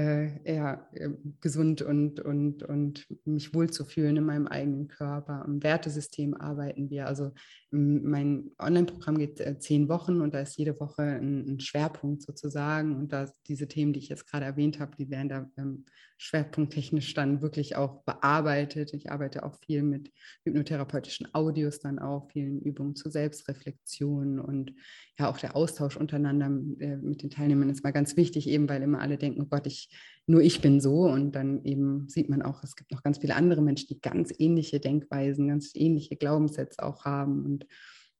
eher 0.00 0.88
äh, 0.92 1.10
gesund 1.40 1.82
und, 1.82 2.20
und, 2.20 2.62
und 2.62 3.06
mich 3.24 3.54
wohlzufühlen 3.54 4.16
in 4.16 4.24
meinem 4.24 4.46
eigenen 4.46 4.88
Körper. 4.88 5.44
Im 5.46 5.62
Wertesystem 5.62 6.34
arbeiten 6.34 6.90
wir. 6.90 7.06
Also 7.06 7.32
mein 7.70 8.50
Online-Programm 8.58 9.18
geht 9.18 9.40
äh, 9.40 9.58
zehn 9.58 9.88
Wochen 9.88 10.20
und 10.20 10.34
da 10.34 10.40
ist 10.40 10.58
jede 10.58 10.78
Woche 10.80 11.02
ein, 11.02 11.48
ein, 11.48 11.60
Schwerpunkt 11.60 12.22
sozusagen. 12.22 12.96
Und 12.96 13.12
da 13.12 13.30
diese 13.46 13.68
Themen, 13.68 13.92
die 13.92 14.00
ich 14.00 14.08
jetzt 14.08 14.26
gerade 14.26 14.44
erwähnt 14.44 14.80
habe, 14.80 14.96
die 14.96 15.10
werden 15.10 15.28
da 15.28 15.50
ähm, 15.56 15.84
schwerpunkttechnisch 16.18 17.14
dann 17.14 17.40
wirklich 17.40 17.76
auch 17.76 18.02
bearbeitet. 18.02 18.92
Ich 18.92 19.10
arbeite 19.10 19.42
auch 19.42 19.56
viel 19.64 19.82
mit 19.82 20.12
hypnotherapeutischen 20.44 21.34
Audios 21.34 21.80
dann 21.80 21.98
auch, 21.98 22.30
vielen 22.30 22.60
Übungen 22.60 22.94
zur 22.94 23.10
Selbstreflexion 23.10 24.38
und 24.38 24.74
ja 25.20 25.30
auch 25.30 25.38
der 25.38 25.56
Austausch 25.56 25.96
untereinander 25.96 26.46
äh, 26.80 26.96
mit 26.96 27.22
den 27.22 27.30
Teilnehmern 27.30 27.70
ist 27.70 27.84
mal 27.84 27.92
ganz 27.92 28.16
wichtig, 28.16 28.48
eben 28.48 28.68
weil 28.68 28.82
immer 28.82 29.00
alle 29.00 29.16
denken, 29.16 29.42
oh 29.42 29.46
Gott, 29.46 29.66
ich, 29.66 29.88
nur 30.26 30.40
ich 30.42 30.60
bin 30.60 30.80
so 30.80 31.02
und 31.02 31.32
dann 31.32 31.64
eben 31.64 32.08
sieht 32.08 32.28
man 32.28 32.42
auch, 32.42 32.62
es 32.62 32.76
gibt 32.76 32.90
noch 32.92 33.02
ganz 33.02 33.18
viele 33.18 33.36
andere 33.36 33.62
Menschen, 33.62 33.88
die 33.88 34.00
ganz 34.00 34.32
ähnliche 34.38 34.80
Denkweisen, 34.80 35.48
ganz 35.48 35.72
ähnliche 35.74 36.16
Glaubenssätze 36.16 36.82
auch 36.82 37.04
haben 37.04 37.44
und 37.44 37.66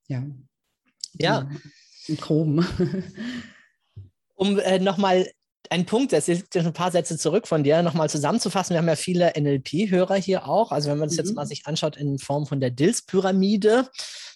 ja. 0.08 0.24
Ja. 1.18 1.48
Im 2.06 2.16
Groben. 2.16 2.64
Um 4.34 4.58
äh, 4.58 4.78
nochmal 4.78 5.30
ein 5.68 5.84
Punkt, 5.84 6.12
das 6.12 6.28
ist 6.28 6.56
ein 6.56 6.72
paar 6.72 6.90
Sätze 6.90 7.18
zurück 7.18 7.46
von 7.46 7.62
dir, 7.62 7.82
nochmal 7.82 8.08
zusammenzufassen. 8.08 8.74
Wir 8.74 8.78
haben 8.78 8.88
ja 8.88 8.96
viele 8.96 9.32
NLP-Hörer 9.38 10.16
hier 10.16 10.48
auch. 10.48 10.72
Also 10.72 10.90
wenn 10.90 10.98
man 10.98 11.08
das 11.08 11.18
mhm. 11.18 11.24
jetzt 11.24 11.34
mal 11.34 11.46
sich 11.46 11.66
anschaut 11.66 11.96
in 11.96 12.18
Form 12.18 12.46
von 12.46 12.58
der 12.58 12.70
Dills-Pyramide, 12.70 13.86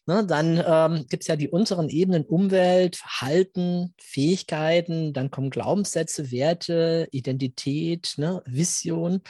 ne, 0.06 0.26
dann 0.26 0.62
ähm, 0.66 1.06
gibt 1.08 1.22
es 1.22 1.28
ja 1.28 1.36
die 1.36 1.48
unteren 1.48 1.88
Ebenen 1.88 2.24
Umwelt, 2.24 2.96
Verhalten, 2.96 3.94
Fähigkeiten, 4.00 5.12
dann 5.12 5.30
kommen 5.30 5.50
Glaubenssätze, 5.50 6.30
Werte, 6.30 7.08
Identität, 7.10 8.14
ne, 8.16 8.42
Vision. 8.46 9.22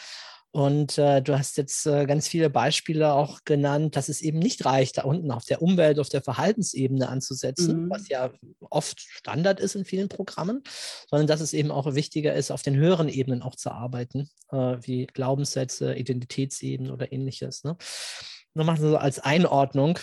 Und 0.55 0.99
äh, 0.99 1.21
du 1.21 1.37
hast 1.37 1.57
jetzt 1.57 1.85
äh, 1.85 2.07
ganz 2.07 2.29
viele 2.29 2.49
Beispiele 2.49 3.13
auch 3.13 3.41
genannt, 3.45 3.97
dass 3.97 4.09
es 4.09 4.23
eben 4.23 4.39
nicht 4.39 4.65
reicht, 4.65 4.99
da 4.99 5.03
unten 5.03 5.33
auf 5.33 5.45
der 5.45 5.61
Umwelt, 5.61 5.99
auf 5.99 6.11
der 6.11 6.23
Verhaltensebene 6.23 7.09
anzusetzen, 7.09 7.87
mhm. 7.87 7.91
was 7.91 8.09
ja 8.09 8.31
oft 8.61 9.01
Standard 9.01 9.59
ist 9.59 9.75
in 9.75 9.85
vielen 9.85 10.09
Programmen, 10.09 10.63
sondern 11.11 11.27
dass 11.27 11.41
es 11.41 11.55
eben 11.55 11.73
auch 11.73 11.93
wichtiger 11.97 12.35
ist, 12.35 12.53
auf 12.53 12.63
den 12.63 12.77
höheren 12.77 13.09
Ebenen 13.09 13.43
auch 13.43 13.57
zu 13.57 13.73
arbeiten, 13.73 14.31
äh, 14.53 14.77
wie 14.81 15.09
Glaubenssätze, 15.09 15.97
Identitätsebenen 15.97 16.93
oder 16.93 17.11
ähnliches. 17.13 17.65
Ne? 17.65 17.77
Nur 18.55 18.65
machen 18.65 18.81
so 18.81 18.97
als 18.97 19.19
Einordnung. 19.19 19.99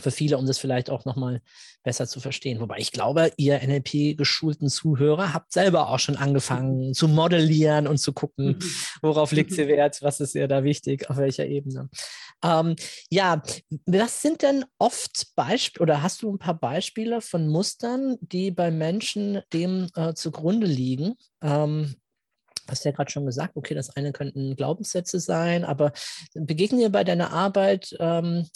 Für 0.00 0.10
viele, 0.10 0.38
um 0.38 0.46
das 0.46 0.58
vielleicht 0.58 0.90
auch 0.90 1.04
nochmal 1.04 1.40
besser 1.82 2.06
zu 2.06 2.20
verstehen. 2.20 2.60
Wobei 2.60 2.78
ich 2.78 2.92
glaube, 2.92 3.32
ihr 3.36 3.60
NLP-geschulten 3.66 4.68
Zuhörer 4.68 5.32
habt 5.32 5.52
selber 5.52 5.88
auch 5.88 5.98
schon 5.98 6.16
angefangen 6.16 6.94
zu 6.94 7.08
modellieren 7.08 7.86
und 7.86 7.98
zu 7.98 8.12
gucken, 8.12 8.58
worauf 9.02 9.32
liegt 9.32 9.52
sie 9.52 9.68
Wert, 9.68 10.02
was 10.02 10.20
ist 10.20 10.34
ihr 10.34 10.48
da 10.48 10.64
wichtig, 10.64 11.08
auf 11.10 11.16
welcher 11.16 11.46
Ebene. 11.46 11.88
Ähm, 12.44 12.76
ja, 13.10 13.42
was 13.86 14.22
sind 14.22 14.42
denn 14.42 14.64
oft 14.78 15.34
Beispiele 15.34 15.82
oder 15.82 16.02
hast 16.02 16.22
du 16.22 16.32
ein 16.32 16.38
paar 16.38 16.58
Beispiele 16.58 17.20
von 17.20 17.48
Mustern, 17.48 18.16
die 18.20 18.50
bei 18.50 18.70
Menschen 18.70 19.40
dem 19.52 19.88
äh, 19.94 20.14
zugrunde 20.14 20.66
liegen? 20.66 21.14
Ähm, 21.42 21.96
hast 22.68 22.84
ja 22.84 22.90
gerade 22.90 23.10
schon 23.10 23.26
gesagt, 23.26 23.56
okay, 23.56 23.74
das 23.74 23.96
eine 23.96 24.12
könnten 24.12 24.56
Glaubenssätze 24.56 25.20
sein, 25.20 25.64
aber 25.64 25.92
begegnen 26.34 26.80
dir 26.80 26.90
bei 26.90 27.04
deiner 27.04 27.32
Arbeit 27.32 27.96
ähm, 28.00 28.48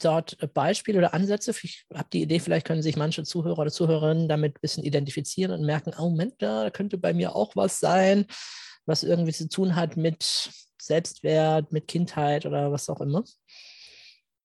dort 0.00 0.36
Beispiele 0.54 0.98
oder 0.98 1.14
Ansätze? 1.14 1.52
Ich 1.62 1.86
habe 1.94 2.08
die 2.12 2.22
Idee, 2.22 2.38
vielleicht 2.38 2.66
können 2.66 2.82
sich 2.82 2.96
manche 2.96 3.22
Zuhörer 3.24 3.60
oder 3.60 3.70
Zuhörerinnen 3.70 4.28
damit 4.28 4.56
ein 4.56 4.60
bisschen 4.60 4.84
identifizieren 4.84 5.52
und 5.52 5.66
merken, 5.66 5.92
oh 5.98 6.10
Moment, 6.10 6.34
da 6.38 6.70
könnte 6.70 6.98
bei 6.98 7.14
mir 7.14 7.34
auch 7.34 7.56
was 7.56 7.80
sein, 7.80 8.26
was 8.86 9.02
irgendwie 9.02 9.32
zu 9.32 9.48
tun 9.48 9.76
hat 9.76 9.96
mit 9.96 10.50
Selbstwert, 10.80 11.72
mit 11.72 11.88
Kindheit 11.88 12.46
oder 12.46 12.72
was 12.72 12.88
auch 12.88 13.00
immer. 13.00 13.24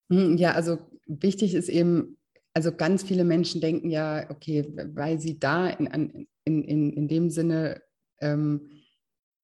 Hm, 0.09 0.37
ja, 0.37 0.53
also 0.53 0.77
wichtig 1.05 1.53
ist 1.53 1.69
eben, 1.69 2.17
also 2.53 2.75
ganz 2.75 3.03
viele 3.03 3.23
Menschen 3.23 3.61
denken 3.61 3.89
ja, 3.89 4.29
okay, 4.29 4.65
weil 4.93 5.19
sie 5.19 5.39
da 5.39 5.69
in, 5.69 6.27
in, 6.43 6.63
in, 6.63 6.93
in 6.93 7.07
dem 7.07 7.29
Sinne 7.29 7.81
ähm, 8.19 8.80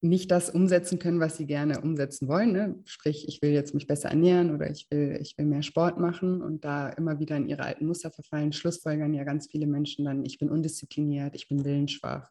nicht 0.09 0.31
das 0.31 0.49
umsetzen 0.49 0.99
können, 0.99 1.19
was 1.19 1.37
sie 1.37 1.45
gerne 1.45 1.81
umsetzen 1.81 2.27
wollen. 2.27 2.51
Ne? 2.51 2.75
Sprich, 2.85 3.27
ich 3.27 3.41
will 3.41 3.51
jetzt 3.51 3.73
mich 3.73 3.87
besser 3.87 4.09
ernähren 4.09 4.53
oder 4.53 4.69
ich 4.69 4.87
will, 4.89 5.17
ich 5.21 5.37
will 5.37 5.45
mehr 5.45 5.63
Sport 5.63 5.99
machen 5.99 6.41
und 6.41 6.65
da 6.65 6.89
immer 6.89 7.19
wieder 7.19 7.37
in 7.37 7.47
ihre 7.47 7.63
alten 7.63 7.85
Muster 7.85 8.11
verfallen, 8.11 8.53
schlussfolgern 8.53 9.13
ja 9.13 9.23
ganz 9.23 9.47
viele 9.49 9.67
Menschen 9.67 10.05
dann, 10.05 10.25
ich 10.25 10.37
bin 10.37 10.49
undiszipliniert, 10.49 11.35
ich 11.35 11.47
bin 11.47 11.63
willensschwach. 11.63 12.29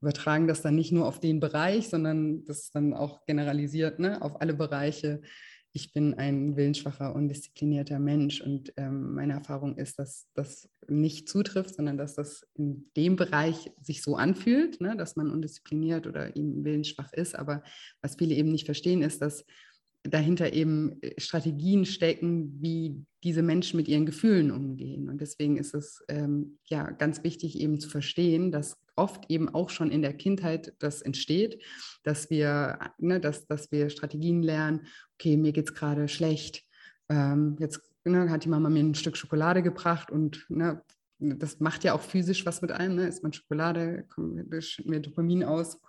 Übertragen 0.00 0.46
das 0.46 0.62
dann 0.62 0.76
nicht 0.76 0.92
nur 0.92 1.06
auf 1.06 1.20
den 1.20 1.40
Bereich, 1.40 1.88
sondern 1.88 2.44
das 2.44 2.70
dann 2.70 2.92
auch 2.92 3.24
generalisiert 3.24 3.98
ne? 3.98 4.20
auf 4.20 4.40
alle 4.40 4.54
Bereiche 4.54 5.20
ich 5.76 5.92
bin 5.92 6.14
ein 6.14 6.56
willensschwacher, 6.56 7.14
undisziplinierter 7.14 7.98
Mensch 7.98 8.40
und 8.40 8.72
ähm, 8.78 9.12
meine 9.12 9.34
Erfahrung 9.34 9.76
ist, 9.76 9.98
dass 9.98 10.26
das 10.32 10.70
nicht 10.88 11.28
zutrifft, 11.28 11.74
sondern 11.74 11.98
dass 11.98 12.14
das 12.14 12.48
in 12.54 12.90
dem 12.96 13.16
Bereich 13.16 13.70
sich 13.82 14.02
so 14.02 14.16
anfühlt, 14.16 14.80
ne, 14.80 14.96
dass 14.96 15.16
man 15.16 15.30
undiszipliniert 15.30 16.06
oder 16.06 16.34
eben 16.34 16.64
willensschwach 16.64 17.12
ist. 17.12 17.36
Aber 17.36 17.62
was 18.00 18.16
viele 18.16 18.34
eben 18.34 18.52
nicht 18.52 18.64
verstehen, 18.64 19.02
ist, 19.02 19.20
dass 19.20 19.44
dahinter 20.08 20.52
eben 20.52 21.00
äh, 21.02 21.20
Strategien 21.20 21.84
stecken, 21.84 22.56
wie 22.60 23.04
diese 23.24 23.42
Menschen 23.42 23.76
mit 23.76 23.88
ihren 23.88 24.06
Gefühlen 24.06 24.50
umgehen. 24.50 25.08
Und 25.08 25.20
deswegen 25.20 25.56
ist 25.56 25.74
es 25.74 26.04
ähm, 26.08 26.58
ja 26.64 26.90
ganz 26.90 27.24
wichtig, 27.24 27.58
eben 27.58 27.80
zu 27.80 27.88
verstehen, 27.88 28.50
dass 28.52 28.78
oft 28.94 29.30
eben 29.30 29.48
auch 29.48 29.70
schon 29.70 29.90
in 29.90 30.02
der 30.02 30.14
Kindheit 30.14 30.74
das 30.78 31.02
entsteht, 31.02 31.62
dass 32.02 32.30
wir, 32.30 32.78
ne, 32.98 33.20
dass, 33.20 33.46
dass 33.46 33.70
wir 33.70 33.90
Strategien 33.90 34.42
lernen, 34.42 34.86
okay, 35.14 35.36
mir 35.36 35.52
geht 35.52 35.68
es 35.68 35.74
gerade 35.74 36.08
schlecht, 36.08 36.64
ähm, 37.08 37.56
jetzt 37.60 37.80
ne, 38.04 38.30
hat 38.30 38.44
die 38.44 38.48
Mama 38.48 38.70
mir 38.70 38.80
ein 38.80 38.94
Stück 38.94 39.16
Schokolade 39.16 39.62
gebracht 39.62 40.10
und 40.10 40.46
ne, 40.48 40.82
das 41.18 41.60
macht 41.60 41.84
ja 41.84 41.94
auch 41.94 42.00
physisch 42.00 42.44
was 42.44 42.62
mit 42.62 42.72
einem. 42.72 42.96
Ne? 42.96 43.08
Ist 43.08 43.22
man 43.22 43.32
Schokolade, 43.32 44.04
kommt 44.08 44.34
mir 44.84 45.00
Dopamin 45.00 45.44
aus, 45.44 45.80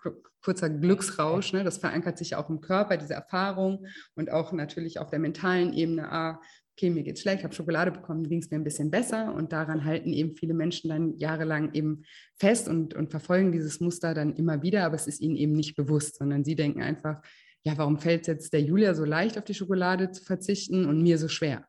kurzer 0.41 0.69
Glücksrausch. 0.69 1.53
Ne? 1.53 1.63
Das 1.63 1.77
verankert 1.77 2.17
sich 2.17 2.31
ja 2.31 2.37
auch 2.37 2.49
im 2.49 2.61
Körper, 2.61 2.97
diese 2.97 3.13
Erfahrung 3.13 3.85
und 4.15 4.31
auch 4.31 4.53
natürlich 4.53 4.99
auf 4.99 5.09
der 5.09 5.19
mentalen 5.19 5.73
Ebene. 5.73 6.11
Ah, 6.11 6.41
okay, 6.73 6.89
mir 6.89 7.03
geht's 7.03 7.21
schlecht, 7.21 7.39
ich 7.39 7.43
habe 7.43 7.55
Schokolade 7.55 7.91
bekommen, 7.91 8.29
ging 8.29 8.39
es 8.39 8.51
mir 8.51 8.57
ein 8.57 8.63
bisschen 8.63 8.91
besser. 8.91 9.33
Und 9.33 9.51
daran 9.51 9.83
halten 9.83 10.13
eben 10.13 10.35
viele 10.35 10.53
Menschen 10.53 10.89
dann 10.89 11.17
jahrelang 11.17 11.73
eben 11.73 12.03
fest 12.35 12.69
und, 12.69 12.93
und 12.93 13.09
verfolgen 13.09 13.51
dieses 13.51 13.79
Muster 13.79 14.13
dann 14.13 14.35
immer 14.35 14.61
wieder, 14.61 14.85
aber 14.85 14.95
es 14.95 15.07
ist 15.07 15.19
ihnen 15.19 15.35
eben 15.35 15.53
nicht 15.53 15.75
bewusst, 15.75 16.17
sondern 16.17 16.43
sie 16.43 16.55
denken 16.55 16.81
einfach, 16.81 17.21
ja, 17.63 17.77
warum 17.77 17.97
fällt 17.99 18.21
es 18.21 18.27
jetzt 18.27 18.53
der 18.53 18.61
Julia 18.61 18.93
so 18.93 19.03
leicht, 19.03 19.37
auf 19.37 19.43
die 19.43 19.53
Schokolade 19.53 20.11
zu 20.11 20.23
verzichten 20.23 20.85
und 20.85 21.01
mir 21.01 21.17
so 21.17 21.27
schwer? 21.27 21.67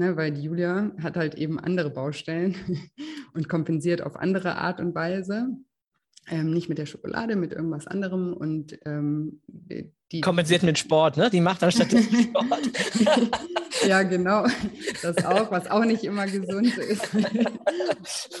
Ne, 0.00 0.16
weil 0.16 0.32
die 0.32 0.40
Julia 0.40 0.92
hat 1.02 1.18
halt 1.18 1.34
eben 1.34 1.60
andere 1.60 1.90
Baustellen 1.90 2.56
und 3.34 3.50
kompensiert 3.50 4.00
auf 4.00 4.16
andere 4.16 4.56
Art 4.56 4.80
und 4.80 4.94
Weise. 4.94 5.48
Ähm, 6.26 6.52
nicht 6.52 6.70
mit 6.70 6.78
der 6.78 6.86
Schokolade, 6.86 7.36
mit 7.36 7.52
irgendwas 7.52 7.86
anderem. 7.86 8.32
Und 8.32 8.78
ähm, 8.86 9.42
die 10.10 10.22
kompensiert 10.22 10.62
mit 10.62 10.78
Sport, 10.78 11.18
ne? 11.18 11.28
Die 11.28 11.42
macht 11.42 11.60
dann 11.60 11.70
stattdessen 11.70 12.22
Sport. 12.22 12.70
ja, 13.86 14.02
genau. 14.02 14.46
Das 15.02 15.22
auch, 15.26 15.50
was 15.50 15.70
auch 15.70 15.84
nicht 15.84 16.04
immer 16.04 16.24
gesund 16.24 16.78
ist. 16.78 17.12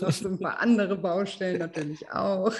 Noch 0.00 0.12
so 0.12 0.28
ein 0.28 0.38
paar 0.38 0.60
andere 0.60 0.96
Baustellen 0.96 1.58
natürlich 1.58 2.10
auch. 2.10 2.54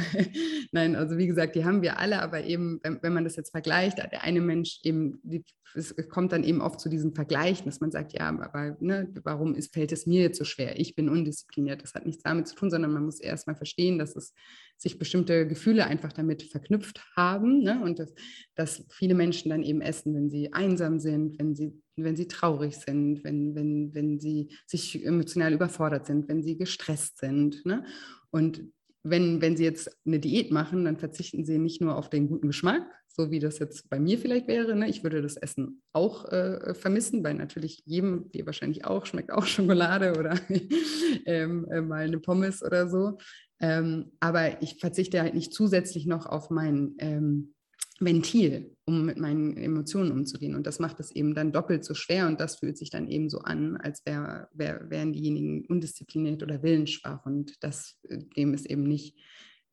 Nein, 0.73 0.95
also 0.95 1.17
wie 1.17 1.27
gesagt, 1.27 1.55
die 1.55 1.65
haben 1.65 1.81
wir 1.81 1.99
alle, 1.99 2.21
aber 2.21 2.45
eben, 2.45 2.81
wenn, 2.83 3.03
wenn 3.03 3.15
man 3.15 3.25
das 3.25 3.37
jetzt 3.37 3.51
vergleicht, 3.51 3.97
der 3.97 4.25
eine 4.25 4.43
Mensch 4.43 4.81
eben, 4.83 5.21
die, 5.23 5.43
es 5.75 5.95
kommt 6.09 6.33
dann 6.33 6.45
eben 6.45 6.61
oft 6.61 6.81
zu 6.81 6.89
diesem 6.89 7.15
Vergleichen, 7.15 7.67
dass 7.67 7.81
man 7.81 7.91
sagt, 7.91 8.13
ja, 8.13 8.29
aber 8.29 8.77
ne, 8.81 9.13
warum 9.25 9.55
ist, 9.55 9.73
fällt 9.73 9.93
es 9.93 10.07
mir 10.07 10.23
jetzt 10.23 10.39
so 10.39 10.45
schwer? 10.45 10.79
Ich 10.79 10.95
bin 10.95 11.09
undiszipliniert. 11.09 11.83
Das 11.83 11.95
hat 11.95 12.07
nichts 12.07 12.23
damit 12.23 12.49
zu 12.49 12.55
tun, 12.55 12.71
sondern 12.71 12.93
man 12.93 13.05
muss 13.05 13.21
erst 13.21 13.47
mal 13.47 13.55
verstehen, 13.55 13.99
dass 13.99 14.17
es 14.17 14.35
sich 14.77 14.99
bestimmte 14.99 15.47
Gefühle 15.47 15.87
einfach 15.87 16.13
damit 16.13 16.43
verknüpft 16.43 17.05
haben 17.17 17.63
ne? 17.63 17.83
und 17.83 17.99
dass, 17.99 18.15
dass 18.55 18.85
viele 18.91 19.15
Menschen 19.15 19.51
dann 19.51 19.63
eben 19.63 19.81
essen, 19.81 20.15
wenn 20.15 20.31
sie 20.31 20.53
einsam 20.53 20.99
sind, 20.99 21.39
wenn 21.39 21.55
sie, 21.55 21.81
wenn 21.97 22.17
sie 22.17 22.29
traurig 22.29 22.77
sind, 22.77 23.23
wenn, 23.25 23.55
wenn, 23.55 23.95
wenn 23.95 24.19
sie 24.19 24.49
sich 24.67 25.05
emotional 25.05 25.53
überfordert 25.53 26.07
sind, 26.07 26.29
wenn 26.29 26.43
sie 26.43 26.57
gestresst 26.57 27.19
sind. 27.19 27.65
Ne? 27.67 27.85
Und 28.31 28.65
wenn, 29.03 29.41
wenn 29.41 29.57
sie 29.57 29.65
jetzt 29.65 29.97
eine 30.05 30.19
Diät 30.19 30.51
machen, 30.51 30.85
dann 30.85 30.99
verzichten 30.99 31.45
sie 31.45 31.59
nicht 31.59 31.81
nur 31.81 31.97
auf 31.97 32.11
den 32.11 32.29
guten 32.29 32.49
Geschmack, 32.49 32.87
so 33.21 33.31
wie 33.31 33.39
das 33.39 33.59
jetzt 33.59 33.89
bei 33.91 33.99
mir 33.99 34.19
vielleicht 34.19 34.49
wäre. 34.49 34.75
Ne? 34.75 34.89
Ich 34.89 35.03
würde 35.03 35.21
das 35.21 35.37
Essen 35.37 35.83
auch 35.93 36.25
äh, 36.27 36.75
vermissen, 36.75 37.23
weil 37.23 37.35
natürlich 37.35 37.83
jedem, 37.85 38.31
dir 38.33 38.47
wahrscheinlich 38.47 38.85
auch, 38.85 39.07
schmeckt 39.07 39.33
auch 39.33 39.47
Schokolade 39.47 40.19
oder 40.19 40.39
ähm, 41.27 41.67
äh, 41.71 41.81
mal 41.81 42.05
eine 42.05 42.19
Pommes 42.19 42.63
oder 42.63 42.89
so. 42.89 43.19
Ähm, 43.61 44.13
aber 44.21 44.63
ich 44.63 44.79
verzichte 44.81 45.21
halt 45.21 45.35
nicht 45.35 45.53
zusätzlich 45.53 46.07
noch 46.07 46.25
auf 46.25 46.49
mein 46.49 46.95
ähm, 46.99 47.55
Ventil, 48.01 48.75
um 48.87 49.05
mit 49.05 49.19
meinen 49.19 49.59
Emotionen 49.59 50.13
umzugehen. 50.13 50.55
Und 50.55 50.67
das 50.67 50.79
macht 50.79 50.99
es 51.01 51.11
eben 51.11 51.35
dann 51.35 51.53
doppelt 51.53 51.85
so 51.85 51.93
schwer 51.93 52.27
und 52.27 52.41
das 52.41 52.57
fühlt 52.57 52.79
sich 52.79 52.89
dann 52.89 53.07
eben 53.09 53.29
so 53.29 53.41
an, 53.41 53.77
als 53.77 54.07
wär, 54.07 54.49
wär, 54.55 54.89
wären 54.89 55.13
diejenigen 55.13 55.67
undiszipliniert 55.67 56.43
oder 56.43 56.63
willensschwach. 56.63 57.27
Und 57.27 57.63
das, 57.63 57.99
äh, 58.09 58.25
dem 58.37 58.55
ist 58.55 58.65
eben 58.65 58.85
nicht 58.85 59.19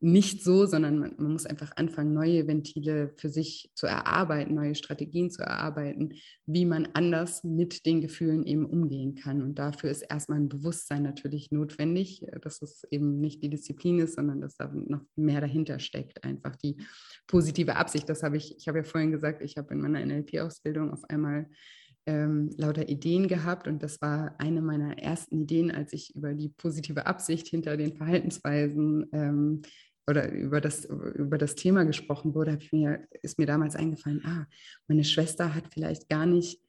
nicht 0.00 0.44
so, 0.44 0.64
sondern 0.64 0.98
man, 0.98 1.14
man, 1.18 1.32
muss 1.32 1.44
einfach 1.44 1.72
anfangen, 1.76 2.12
neue 2.12 2.46
Ventile 2.46 3.12
für 3.16 3.28
sich 3.28 3.70
zu 3.74 3.86
erarbeiten, 3.86 4.54
neue 4.54 4.76
Strategien 4.76 5.30
zu 5.30 5.42
erarbeiten, 5.42 6.14
wie 6.46 6.64
man 6.64 6.88
anders 6.92 7.42
mit 7.42 7.84
den 7.84 8.00
Gefühlen 8.00 8.46
eben 8.46 8.64
umgehen 8.64 9.16
kann. 9.16 9.42
Und 9.42 9.58
dafür 9.58 9.90
ist 9.90 10.02
erstmal 10.02 10.38
ein 10.38 10.48
Bewusstsein 10.48 11.02
natürlich 11.02 11.50
notwendig, 11.50 12.24
dass 12.42 12.62
es 12.62 12.84
eben 12.90 13.20
nicht 13.20 13.42
die 13.42 13.50
Disziplin 13.50 13.98
ist, 13.98 14.14
sondern 14.14 14.40
dass 14.40 14.56
da 14.56 14.70
noch 14.72 15.02
mehr 15.16 15.40
dahinter 15.40 15.80
steckt. 15.80 16.22
Einfach 16.22 16.54
die 16.54 16.76
positive 17.26 17.74
Absicht. 17.74 18.08
Das 18.08 18.22
habe 18.22 18.36
ich, 18.36 18.56
ich 18.56 18.68
habe 18.68 18.78
ja 18.78 18.84
vorhin 18.84 19.10
gesagt, 19.10 19.42
ich 19.42 19.56
habe 19.56 19.74
in 19.74 19.80
meiner 19.80 20.04
NLP-Ausbildung 20.04 20.92
auf 20.92 21.02
einmal 21.10 21.48
ähm, 22.08 22.50
lauter 22.56 22.88
Ideen 22.88 23.28
gehabt 23.28 23.68
und 23.68 23.82
das 23.82 24.00
war 24.00 24.34
eine 24.38 24.62
meiner 24.62 24.98
ersten 24.98 25.42
Ideen, 25.42 25.70
als 25.70 25.92
ich 25.92 26.16
über 26.16 26.32
die 26.32 26.48
positive 26.48 27.06
Absicht 27.06 27.48
hinter 27.48 27.76
den 27.76 27.92
Verhaltensweisen 27.92 29.06
ähm, 29.12 29.62
oder 30.08 30.30
über 30.32 30.60
das, 30.60 30.84
über 30.86 31.38
das 31.38 31.54
Thema 31.54 31.84
gesprochen 31.84 32.34
wurde, 32.34 32.58
mir, 32.72 33.06
ist 33.22 33.38
mir 33.38 33.46
damals 33.46 33.76
eingefallen, 33.76 34.22
ah, 34.24 34.46
meine 34.88 35.04
Schwester 35.04 35.54
hat 35.54 35.64
vielleicht 35.72 36.08
gar 36.08 36.26
nicht 36.26 36.60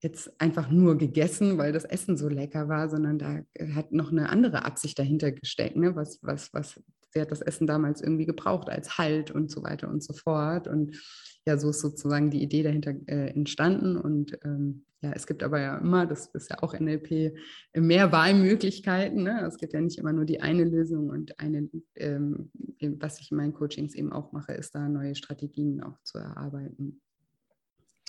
jetzt 0.00 0.38
einfach 0.40 0.70
nur 0.70 0.98
gegessen, 0.98 1.58
weil 1.58 1.72
das 1.72 1.84
Essen 1.84 2.16
so 2.16 2.28
lecker 2.28 2.68
war, 2.68 2.88
sondern 2.88 3.18
da 3.18 3.40
hat 3.74 3.90
noch 3.90 4.12
eine 4.12 4.28
andere 4.28 4.64
Absicht 4.64 4.98
dahinter 4.98 5.32
gesteckt. 5.32 5.76
Ne? 5.76 5.96
Was, 5.96 6.18
was, 6.22 6.52
was, 6.52 6.80
sie 7.14 7.20
hat 7.20 7.30
das 7.30 7.40
Essen 7.40 7.66
damals 7.66 8.02
irgendwie 8.02 8.26
gebraucht 8.26 8.68
als 8.68 8.98
Halt 8.98 9.30
und 9.30 9.50
so 9.50 9.62
weiter 9.62 9.88
und 9.88 10.02
so 10.02 10.12
fort. 10.12 10.68
Und 10.68 11.00
ja, 11.46 11.56
so 11.56 11.70
ist 11.70 11.80
sozusagen 11.80 12.30
die 12.30 12.42
Idee 12.42 12.62
dahinter 12.62 12.94
äh, 13.06 13.30
entstanden. 13.30 13.96
Und 13.96 14.36
ähm, 14.44 14.84
ja, 15.00 15.12
es 15.12 15.26
gibt 15.26 15.42
aber 15.42 15.60
ja 15.60 15.78
immer, 15.78 16.06
das 16.06 16.26
ist 16.26 16.50
ja 16.50 16.62
auch 16.62 16.78
NLP, 16.78 17.34
mehr 17.74 18.10
Wahlmöglichkeiten. 18.10 19.22
Ne? 19.22 19.44
Es 19.46 19.58
gibt 19.58 19.72
ja 19.72 19.80
nicht 19.80 19.98
immer 19.98 20.12
nur 20.12 20.24
die 20.24 20.40
eine 20.40 20.64
Lösung 20.64 21.10
und 21.10 21.38
eine, 21.38 21.68
ähm, 21.94 22.50
was 22.98 23.20
ich 23.20 23.30
in 23.30 23.36
meinen 23.36 23.54
Coachings 23.54 23.94
eben 23.94 24.12
auch 24.12 24.32
mache, 24.32 24.52
ist 24.52 24.74
da 24.74 24.88
neue 24.88 25.14
Strategien 25.14 25.82
auch 25.82 26.00
zu 26.02 26.18
erarbeiten 26.18 27.00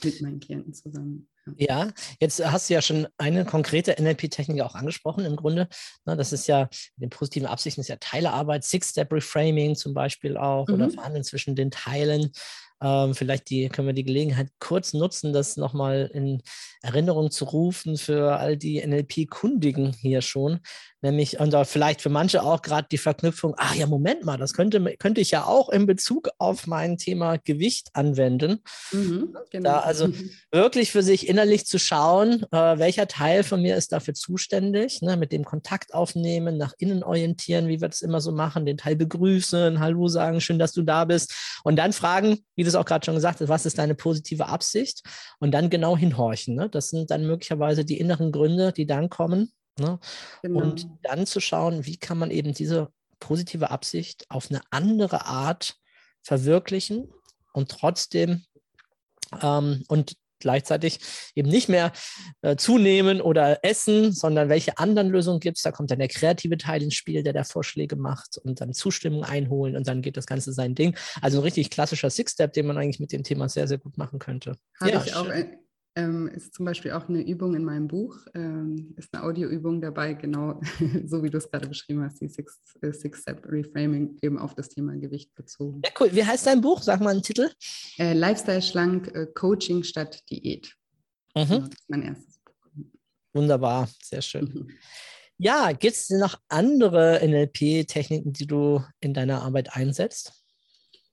mit 0.03 0.21
meinen 0.21 0.39
Klienten 0.39 0.73
zusammen. 0.73 1.27
Ja, 1.57 1.91
jetzt 2.19 2.43
hast 2.43 2.69
du 2.69 2.73
ja 2.73 2.81
schon 2.81 3.07
eine 3.17 3.45
konkrete 3.45 3.95
NLP-Technik 4.01 4.61
auch 4.61 4.75
angesprochen 4.75 5.25
im 5.25 5.35
Grunde. 5.35 5.67
Ne, 6.05 6.17
das 6.17 6.33
ist 6.33 6.47
ja, 6.47 6.69
den 6.97 7.09
positiven 7.11 7.47
Absichten 7.47 7.81
ist 7.81 7.87
ja 7.87 7.97
Teilearbeit, 7.97 8.63
Six-Step-Reframing 8.63 9.75
zum 9.75 9.93
Beispiel 9.93 10.37
auch 10.37 10.67
oder 10.69 10.87
Mhm. 10.87 10.91
Verhandeln 10.91 11.23
zwischen 11.23 11.55
den 11.55 11.69
Teilen. 11.71 12.31
Ähm, 12.81 13.15
vielleicht 13.15 13.49
die, 13.49 13.69
können 13.69 13.87
wir 13.87 13.93
die 13.93 14.03
Gelegenheit 14.03 14.49
kurz 14.59 14.93
nutzen, 14.93 15.33
das 15.33 15.57
nochmal 15.57 16.09
in 16.13 16.41
Erinnerung 16.81 17.31
zu 17.31 17.45
rufen 17.45 17.97
für 17.97 18.37
all 18.37 18.57
die 18.57 18.85
NLP-Kundigen 18.85 19.93
hier 19.93 20.21
schon. 20.21 20.59
Nämlich, 21.01 21.39
und 21.39 21.55
vielleicht 21.67 22.01
für 22.01 22.09
manche 22.09 22.41
auch 22.41 22.63
gerade 22.63 22.87
die 22.91 22.97
Verknüpfung, 22.97 23.53
ach 23.57 23.75
ja, 23.75 23.85
Moment 23.85 24.25
mal, 24.25 24.37
das 24.37 24.53
könnte, 24.53 24.83
könnte 24.97 25.21
ich 25.21 25.29
ja 25.29 25.45
auch 25.45 25.69
in 25.69 25.85
Bezug 25.85 26.29
auf 26.39 26.65
mein 26.65 26.97
Thema 26.97 27.37
Gewicht 27.37 27.89
anwenden. 27.93 28.63
Mhm, 28.91 29.35
Da 29.63 29.79
also 29.81 30.09
wirklich 30.51 30.91
für 30.91 31.03
sich 31.03 31.29
innerlich 31.29 31.67
zu 31.67 31.77
schauen, 31.77 32.43
äh, 32.51 32.79
welcher 32.79 33.07
Teil 33.07 33.43
von 33.43 33.61
mir 33.61 33.75
ist 33.75 33.91
dafür 33.91 34.15
zuständig, 34.15 35.03
ne, 35.03 35.15
mit 35.15 35.31
dem 35.31 35.45
Kontakt 35.45 35.93
aufnehmen, 35.93 36.57
nach 36.57 36.73
innen 36.79 37.03
orientieren, 37.03 37.67
wie 37.67 37.81
wir 37.81 37.87
das 37.89 38.01
immer 38.01 38.19
so 38.19 38.31
machen, 38.31 38.65
den 38.65 38.77
Teil 38.77 38.95
begrüßen, 38.95 39.79
Hallo 39.79 40.07
sagen, 40.07 40.41
schön, 40.41 40.57
dass 40.57 40.71
du 40.71 40.81
da 40.81 41.05
bist 41.05 41.35
und 41.63 41.75
dann 41.75 41.93
fragen, 41.93 42.39
wie 42.55 42.63
du 42.65 42.69
es 42.69 42.75
auch 42.75 42.85
gerade 42.85 43.05
schon 43.05 43.15
gesagt 43.15 43.39
hast, 43.39 43.49
was 43.49 43.65
ist 43.65 43.77
deine 43.77 43.95
positive 43.95 44.47
Absicht 44.47 45.01
und 45.39 45.51
dann 45.51 45.69
genau 45.69 45.95
hinhorchen. 45.97 46.55
Ne? 46.55 46.69
Das 46.69 46.89
sind 46.89 47.11
dann 47.11 47.25
möglicherweise 47.25 47.85
die 47.85 47.99
inneren 47.99 48.31
Gründe, 48.31 48.73
die 48.73 48.85
dann 48.85 49.09
kommen. 49.09 49.51
Ne? 49.79 49.99
genau. 50.41 50.61
Und 50.61 50.87
dann 51.03 51.25
zu 51.25 51.39
schauen, 51.39 51.85
wie 51.85 51.97
kann 51.97 52.17
man 52.17 52.31
eben 52.31 52.53
diese 52.53 52.89
positive 53.19 53.71
Absicht 53.71 54.25
auf 54.29 54.49
eine 54.49 54.61
andere 54.71 55.25
Art 55.25 55.75
verwirklichen 56.21 57.11
und 57.53 57.71
trotzdem 57.71 58.45
ähm, 59.41 59.83
und 59.87 60.17
gleichzeitig 60.39 60.99
eben 61.35 61.49
nicht 61.49 61.69
mehr 61.69 61.91
äh, 62.41 62.55
zunehmen 62.55 63.21
oder 63.21 63.59
essen, 63.63 64.11
sondern 64.11 64.49
welche 64.49 64.77
anderen 64.77 65.09
Lösungen 65.09 65.39
gibt 65.39 65.57
es. 65.57 65.63
Da 65.63 65.71
kommt 65.71 65.91
dann 65.91 65.99
der 65.99 66.07
kreative 66.07 66.57
Teil 66.57 66.83
ins 66.83 66.95
Spiel, 66.95 67.23
der 67.23 67.33
da 67.33 67.43
Vorschläge 67.43 67.95
macht 67.95 68.37
und 68.37 68.61
dann 68.61 68.73
Zustimmung 68.73 69.23
einholen 69.23 69.75
und 69.75 69.87
dann 69.87 70.01
geht 70.01 70.17
das 70.17 70.25
Ganze 70.25 70.53
sein 70.53 70.75
Ding. 70.75 70.95
Also 71.21 71.39
ein 71.39 71.43
richtig 71.43 71.69
klassischer 71.69 72.09
Six-Step, 72.09 72.53
den 72.53 72.67
man 72.67 72.77
eigentlich 72.77 72.99
mit 72.99 73.11
dem 73.11 73.23
Thema 73.23 73.49
sehr, 73.49 73.67
sehr 73.67 73.77
gut 73.77 73.97
machen 73.97 74.19
könnte. 74.19 74.55
Habe 74.79 74.91
Ja, 74.91 75.03
ich 75.05 75.15
auch, 75.15 75.25
schön. 75.25 75.31
äh, 75.31 75.57
ähm, 75.95 76.27
ist 76.27 76.53
zum 76.53 76.65
Beispiel 76.65 76.91
auch 76.91 77.07
eine 77.07 77.21
Übung 77.21 77.55
in 77.55 77.63
meinem 77.63 77.87
Buch, 77.87 78.17
ähm, 78.33 78.93
ist 78.97 79.13
eine 79.13 79.23
Audioübung 79.23 79.81
dabei, 79.81 80.13
genau 80.13 80.59
so 81.05 81.23
wie 81.23 81.29
du 81.29 81.37
es 81.37 81.49
gerade 81.49 81.67
beschrieben 81.67 82.03
hast, 82.03 82.19
die 82.21 82.27
Six, 82.27 82.59
äh, 82.81 82.91
Six-Step 82.91 83.45
Reframing 83.45 84.17
eben 84.21 84.37
auf 84.37 84.55
das 84.55 84.69
Thema 84.69 84.95
Gewicht 84.97 85.33
bezogen. 85.35 85.81
Ja, 85.85 85.91
cool. 85.99 86.09
Wie 86.11 86.23
heißt 86.23 86.47
dein 86.47 86.61
Buch? 86.61 86.81
Sag 86.81 86.99
mal 86.99 87.11
einen 87.11 87.23
Titel. 87.23 87.49
Äh, 87.97 88.13
Lifestyle 88.13 88.61
schlank, 88.61 89.13
äh, 89.15 89.27
Coaching 89.33 89.83
statt 89.83 90.21
Diät. 90.29 90.73
Mhm. 91.33 91.47
Genau, 91.47 91.59
das 91.59 91.69
ist 91.69 91.89
mein 91.89 92.03
erstes 92.03 92.39
Buch. 92.39 92.53
Wunderbar, 93.33 93.89
sehr 94.03 94.21
schön. 94.21 94.45
Mhm. 94.45 94.67
Ja, 95.37 95.73
gibt 95.73 95.95
es 95.95 96.09
noch 96.09 96.39
andere 96.47 97.19
NLP-Techniken, 97.21 98.31
die 98.31 98.47
du 98.47 98.81
in 99.01 99.13
deiner 99.13 99.41
Arbeit 99.41 99.75
einsetzt? 99.75 100.31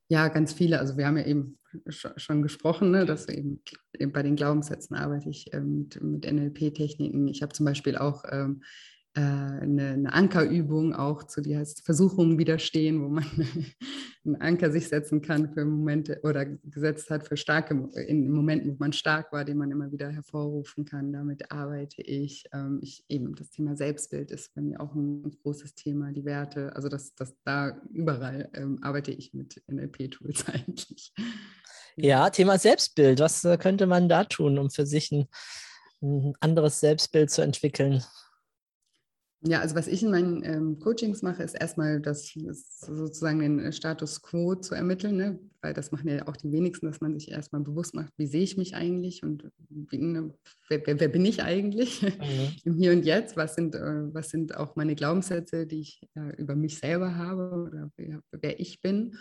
Ja, 0.08 0.28
ganz 0.28 0.52
viele. 0.52 0.78
Also 0.78 0.96
wir 0.96 1.06
haben 1.06 1.16
ja 1.16 1.24
eben 1.24 1.58
schon 1.88 2.42
gesprochen, 2.42 2.90
ne, 2.90 3.06
dass 3.06 3.28
eben 3.28 3.62
bei 4.12 4.22
den 4.22 4.37
Glaubenssätzen 4.37 4.96
arbeite 4.96 5.30
ich 5.30 5.52
ähm, 5.52 5.78
mit, 5.78 6.02
mit 6.02 6.30
NLP-Techniken. 6.30 7.28
Ich 7.28 7.42
habe 7.42 7.52
zum 7.52 7.66
Beispiel 7.66 7.96
auch 7.96 8.24
ähm, 8.30 8.62
äh, 9.14 9.20
eine, 9.20 9.88
eine 9.90 10.12
Ankerübung 10.12 10.94
auch 10.94 11.25
zu, 11.25 11.42
die 11.42 11.55
heißt 11.55 11.85
Versuchungen 11.85 12.38
widerstehen, 12.38 13.03
wo 13.03 13.09
man 13.09 13.27
einen 14.25 14.40
Anker 14.40 14.72
sich 14.72 14.88
setzen 14.88 15.20
kann 15.20 15.53
für 15.53 15.66
Momente 15.66 16.20
oder 16.22 16.46
gesetzt 16.46 17.11
hat 17.11 17.29
für 17.29 17.37
starke, 17.37 17.90
in 18.07 18.31
Momenten, 18.31 18.72
wo 18.72 18.77
man 18.79 18.94
stark 18.94 19.31
war, 19.31 19.44
den 19.44 19.59
man 19.59 19.70
immer 19.70 19.92
wieder 19.92 20.11
hervorrufen 20.11 20.87
kann. 20.87 21.12
Damit 21.12 21.53
arbeite 21.53 22.01
ich. 22.01 22.44
Ähm, 22.55 22.81
ich 22.83 23.05
eben 23.09 23.35
das 23.35 23.51
Thema 23.51 23.77
Selbstbild 23.77 24.31
ist 24.31 24.55
bei 24.55 24.62
mir 24.62 24.81
auch 24.81 24.94
ein 24.94 25.31
großes 25.42 25.75
Thema, 25.75 26.11
die 26.12 26.25
Werte. 26.25 26.75
Also 26.75 26.88
das, 26.88 27.14
das 27.14 27.35
da 27.44 27.77
überall 27.92 28.48
ähm, 28.55 28.79
arbeite 28.81 29.11
ich 29.11 29.35
mit 29.35 29.62
NLP-Tools 29.70 30.46
eigentlich. 30.53 31.12
Ja, 31.96 32.31
Thema 32.31 32.59
Selbstbild. 32.59 33.20
Was 33.20 33.44
äh, 33.44 33.59
könnte 33.59 33.87
man 33.87 34.09
da 34.09 34.25
tun, 34.25 34.59
um 34.59 34.70
für 34.70 34.87
sich 34.87 35.12
ein, 35.12 35.29
ein 36.01 36.33
anderes 36.40 36.81
Selbstbild 36.81 37.31
zu 37.31 37.42
entwickeln? 37.42 38.03
Ja, 39.44 39.61
also 39.61 39.74
was 39.74 39.88
ich 39.88 40.02
in 40.02 40.11
meinen 40.11 40.44
ähm, 40.44 40.78
Coachings 40.78 41.22
mache, 41.22 41.42
ist 41.42 41.55
erstmal 41.55 42.00
das, 42.00 42.33
das 42.35 42.78
sozusagen 42.78 43.40
den 43.40 43.72
Status 43.72 44.22
quo 44.22 44.55
zu 44.55 44.74
ermitteln, 44.74 45.16
ne? 45.16 45.38
weil 45.62 45.74
das 45.74 45.90
machen 45.90 46.09
ja 46.09 46.28
auch 46.28 46.37
die 46.37 46.52
wenigsten, 46.52 46.87
dass 46.87 47.00
man 47.00 47.18
sich 47.18 47.31
erstmal 47.31 47.61
bewusst 47.61 47.94
macht, 47.94 48.12
wie 48.16 48.26
sehe 48.26 48.42
ich 48.42 48.57
mich 48.57 48.76
eigentlich 48.76 49.22
und 49.22 49.50
wie, 49.68 49.98
ne, 49.98 50.35
wer, 50.68 50.87
wer, 50.87 51.00
wer 51.00 51.09
bin 51.09 51.24
ich 51.24 51.42
eigentlich 51.42 52.02
im 52.64 52.74
Hier 52.74 52.92
und 52.92 53.05
Jetzt, 53.05 53.37
was 53.37 53.57
sind, 53.57 53.74
äh, 53.74 54.14
was 54.14 54.31
sind 54.31 54.57
auch 54.57 54.76
meine 54.76 54.94
Glaubenssätze, 54.94 55.66
die 55.66 55.81
ich 55.81 56.09
ja, 56.14 56.31
über 56.33 56.55
mich 56.55 56.78
selber 56.78 57.16
habe 57.16 57.68
oder 57.68 57.90
wer, 57.96 58.20
wer 58.31 58.61
ich 58.61 58.81
bin. 58.81 59.16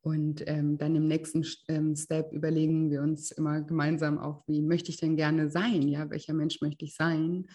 Und 0.00 0.44
ähm, 0.46 0.78
dann 0.78 0.94
im 0.94 1.08
nächsten 1.08 1.44
ähm, 1.66 1.96
Step 1.96 2.32
überlegen 2.32 2.90
wir 2.90 3.02
uns 3.02 3.32
immer 3.32 3.62
gemeinsam 3.62 4.18
auch, 4.18 4.44
wie 4.46 4.62
möchte 4.62 4.90
ich 4.90 4.98
denn 4.98 5.16
gerne 5.16 5.50
sein? 5.50 5.82
Ja, 5.88 6.08
welcher 6.10 6.32
Mensch 6.34 6.60
möchte 6.60 6.84
ich 6.84 6.94
sein? 6.94 7.48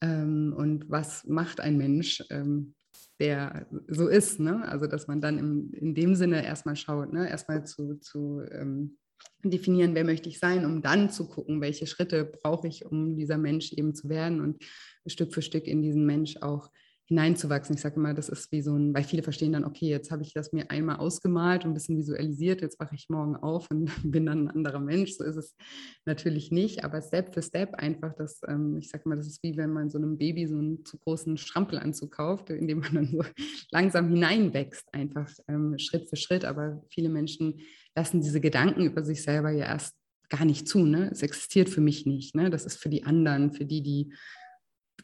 Ähm, 0.00 0.54
und 0.56 0.90
was 0.90 1.24
macht 1.26 1.60
ein 1.60 1.76
Mensch, 1.76 2.22
ähm, 2.30 2.74
der 3.18 3.66
so 3.88 4.08
ist? 4.08 4.40
Ne? 4.40 4.66
Also, 4.68 4.86
dass 4.86 5.06
man 5.06 5.20
dann 5.20 5.38
im, 5.38 5.72
in 5.72 5.94
dem 5.94 6.14
Sinne 6.14 6.44
erstmal 6.44 6.76
schaut, 6.76 7.12
ne? 7.12 7.28
erstmal 7.28 7.64
zu, 7.64 7.94
zu 7.96 8.42
ähm, 8.50 8.98
definieren, 9.42 9.94
wer 9.94 10.04
möchte 10.04 10.28
ich 10.28 10.38
sein, 10.38 10.64
um 10.64 10.82
dann 10.82 11.10
zu 11.10 11.28
gucken, 11.28 11.60
welche 11.60 11.86
Schritte 11.86 12.24
brauche 12.24 12.68
ich, 12.68 12.84
um 12.84 13.16
dieser 13.16 13.38
Mensch 13.38 13.72
eben 13.72 13.94
zu 13.94 14.08
werden 14.08 14.40
und 14.40 14.62
Stück 15.06 15.32
für 15.32 15.42
Stück 15.42 15.66
in 15.66 15.82
diesen 15.82 16.04
Mensch 16.04 16.36
auch 16.40 16.70
hineinzuwachsen. 17.06 17.76
Ich 17.76 17.82
sage 17.82 17.96
immer, 17.96 18.14
das 18.14 18.28
ist 18.28 18.50
wie 18.50 18.62
so 18.62 18.74
ein, 18.74 18.92
weil 18.92 19.04
viele 19.04 19.22
verstehen 19.22 19.52
dann, 19.52 19.64
okay, 19.64 19.88
jetzt 19.88 20.10
habe 20.10 20.22
ich 20.22 20.32
das 20.32 20.52
mir 20.52 20.70
einmal 20.70 20.96
ausgemalt 20.96 21.64
und 21.64 21.70
ein 21.70 21.74
bisschen 21.74 21.96
visualisiert, 21.96 22.62
jetzt 22.62 22.80
wache 22.80 22.94
ich 22.96 23.08
morgen 23.08 23.36
auf 23.36 23.70
und 23.70 23.90
bin 24.02 24.26
dann 24.26 24.48
ein 24.48 24.50
anderer 24.50 24.80
Mensch. 24.80 25.12
So 25.12 25.24
ist 25.24 25.36
es 25.36 25.56
natürlich 26.04 26.50
nicht, 26.50 26.84
aber 26.84 27.00
Step 27.00 27.32
für 27.32 27.42
Step 27.42 27.74
einfach, 27.74 28.12
das, 28.14 28.40
ähm, 28.48 28.76
ich 28.76 28.88
sage 28.88 29.04
immer, 29.06 29.16
das 29.16 29.28
ist 29.28 29.42
wie 29.42 29.56
wenn 29.56 29.72
man 29.72 29.88
so 29.88 29.98
einem 29.98 30.18
Baby 30.18 30.46
so 30.46 30.58
einen 30.58 30.84
zu 30.84 30.98
großen 30.98 31.36
Strampelanzug 31.36 32.10
kauft, 32.10 32.50
in 32.50 32.66
dem 32.66 32.80
man 32.80 32.94
dann 32.94 33.06
so 33.06 33.22
langsam 33.70 34.08
hineinwächst, 34.08 34.92
einfach 34.92 35.30
ähm, 35.48 35.78
Schritt 35.78 36.08
für 36.08 36.16
Schritt. 36.16 36.44
Aber 36.44 36.82
viele 36.90 37.08
Menschen 37.08 37.60
lassen 37.94 38.20
diese 38.20 38.40
Gedanken 38.40 38.84
über 38.84 39.04
sich 39.04 39.22
selber 39.22 39.50
ja 39.50 39.66
erst 39.66 39.94
gar 40.28 40.44
nicht 40.44 40.66
zu. 40.66 40.84
Ne? 40.84 41.10
Es 41.12 41.22
existiert 41.22 41.68
für 41.68 41.80
mich 41.80 42.04
nicht. 42.04 42.34
Ne? 42.34 42.50
Das 42.50 42.64
ist 42.64 42.78
für 42.78 42.88
die 42.88 43.04
anderen, 43.04 43.52
für 43.52 43.64
die, 43.64 43.82
die 43.82 44.12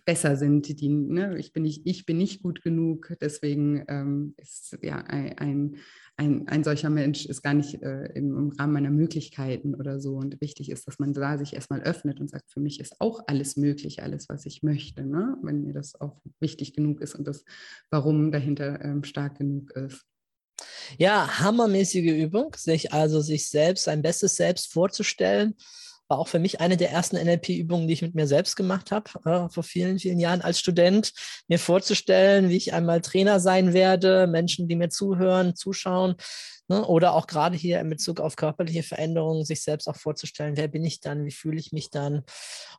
besser 0.04 0.36
sind, 0.36 0.80
die, 0.80 0.88
ne, 0.88 1.38
ich, 1.38 1.52
bin 1.52 1.62
nicht, 1.62 1.82
ich 1.84 2.04
bin 2.06 2.18
nicht 2.18 2.42
gut 2.42 2.62
genug, 2.62 3.14
deswegen 3.20 3.84
ähm, 3.88 4.34
ist 4.36 4.76
ja 4.82 4.96
ein, 4.96 5.38
ein, 5.38 5.76
ein, 6.16 6.48
ein, 6.48 6.64
solcher 6.64 6.90
Mensch 6.90 7.26
ist 7.26 7.42
gar 7.42 7.54
nicht 7.54 7.82
äh, 7.82 8.06
im, 8.14 8.36
im, 8.36 8.50
Rahmen 8.50 8.72
meiner 8.72 8.90
Möglichkeiten 8.90 9.74
oder 9.74 10.00
so. 10.00 10.16
Und 10.16 10.40
wichtig 10.40 10.70
ist, 10.70 10.88
dass 10.88 10.98
man 10.98 11.12
da 11.12 11.38
sich 11.38 11.54
erstmal 11.54 11.82
öffnet 11.82 12.20
und 12.20 12.30
sagt, 12.30 12.50
für 12.50 12.60
mich 12.60 12.80
ist 12.80 13.00
auch 13.00 13.22
alles 13.28 13.56
möglich, 13.56 14.02
alles, 14.02 14.28
was 14.28 14.44
ich 14.44 14.62
möchte, 14.62 15.04
ne? 15.04 15.36
wenn 15.42 15.62
mir 15.62 15.72
das 15.72 16.00
auch 16.00 16.20
wichtig 16.40 16.74
genug 16.74 17.00
ist 17.00 17.14
und 17.14 17.26
das 17.26 17.44
Warum 17.90 18.32
dahinter 18.32 18.84
ähm, 18.84 19.04
stark 19.04 19.38
genug 19.38 19.70
ist. 19.72 20.04
Ja, 20.98 21.38
hammermäßige 21.40 22.12
Übung, 22.12 22.54
sich 22.56 22.92
also 22.92 23.20
sich 23.20 23.48
selbst, 23.48 23.84
sein 23.84 24.02
bestes 24.02 24.36
Selbst 24.36 24.72
vorzustellen 24.72 25.54
war 26.12 26.18
auch 26.18 26.28
für 26.28 26.38
mich 26.38 26.60
eine 26.60 26.76
der 26.76 26.90
ersten 26.90 27.16
NLP-Übungen, 27.16 27.88
die 27.88 27.94
ich 27.94 28.02
mit 28.02 28.14
mir 28.14 28.26
selbst 28.26 28.54
gemacht 28.54 28.90
habe, 28.90 29.10
äh, 29.24 29.48
vor 29.48 29.62
vielen, 29.62 29.98
vielen 29.98 30.20
Jahren 30.20 30.42
als 30.42 30.60
Student, 30.60 31.14
mir 31.48 31.58
vorzustellen, 31.58 32.50
wie 32.50 32.56
ich 32.58 32.74
einmal 32.74 33.00
Trainer 33.00 33.40
sein 33.40 33.72
werde, 33.72 34.26
Menschen, 34.26 34.68
die 34.68 34.76
mir 34.76 34.90
zuhören, 34.90 35.56
zuschauen, 35.56 36.16
ne? 36.68 36.84
oder 36.86 37.14
auch 37.14 37.26
gerade 37.26 37.56
hier 37.56 37.80
in 37.80 37.88
Bezug 37.88 38.20
auf 38.20 38.36
körperliche 38.36 38.82
Veränderungen, 38.82 39.46
sich 39.46 39.62
selbst 39.62 39.88
auch 39.88 39.96
vorzustellen, 39.96 40.58
wer 40.58 40.68
bin 40.68 40.84
ich 40.84 41.00
dann, 41.00 41.24
wie 41.24 41.30
fühle 41.30 41.58
ich 41.58 41.72
mich 41.72 41.88
dann. 41.88 42.24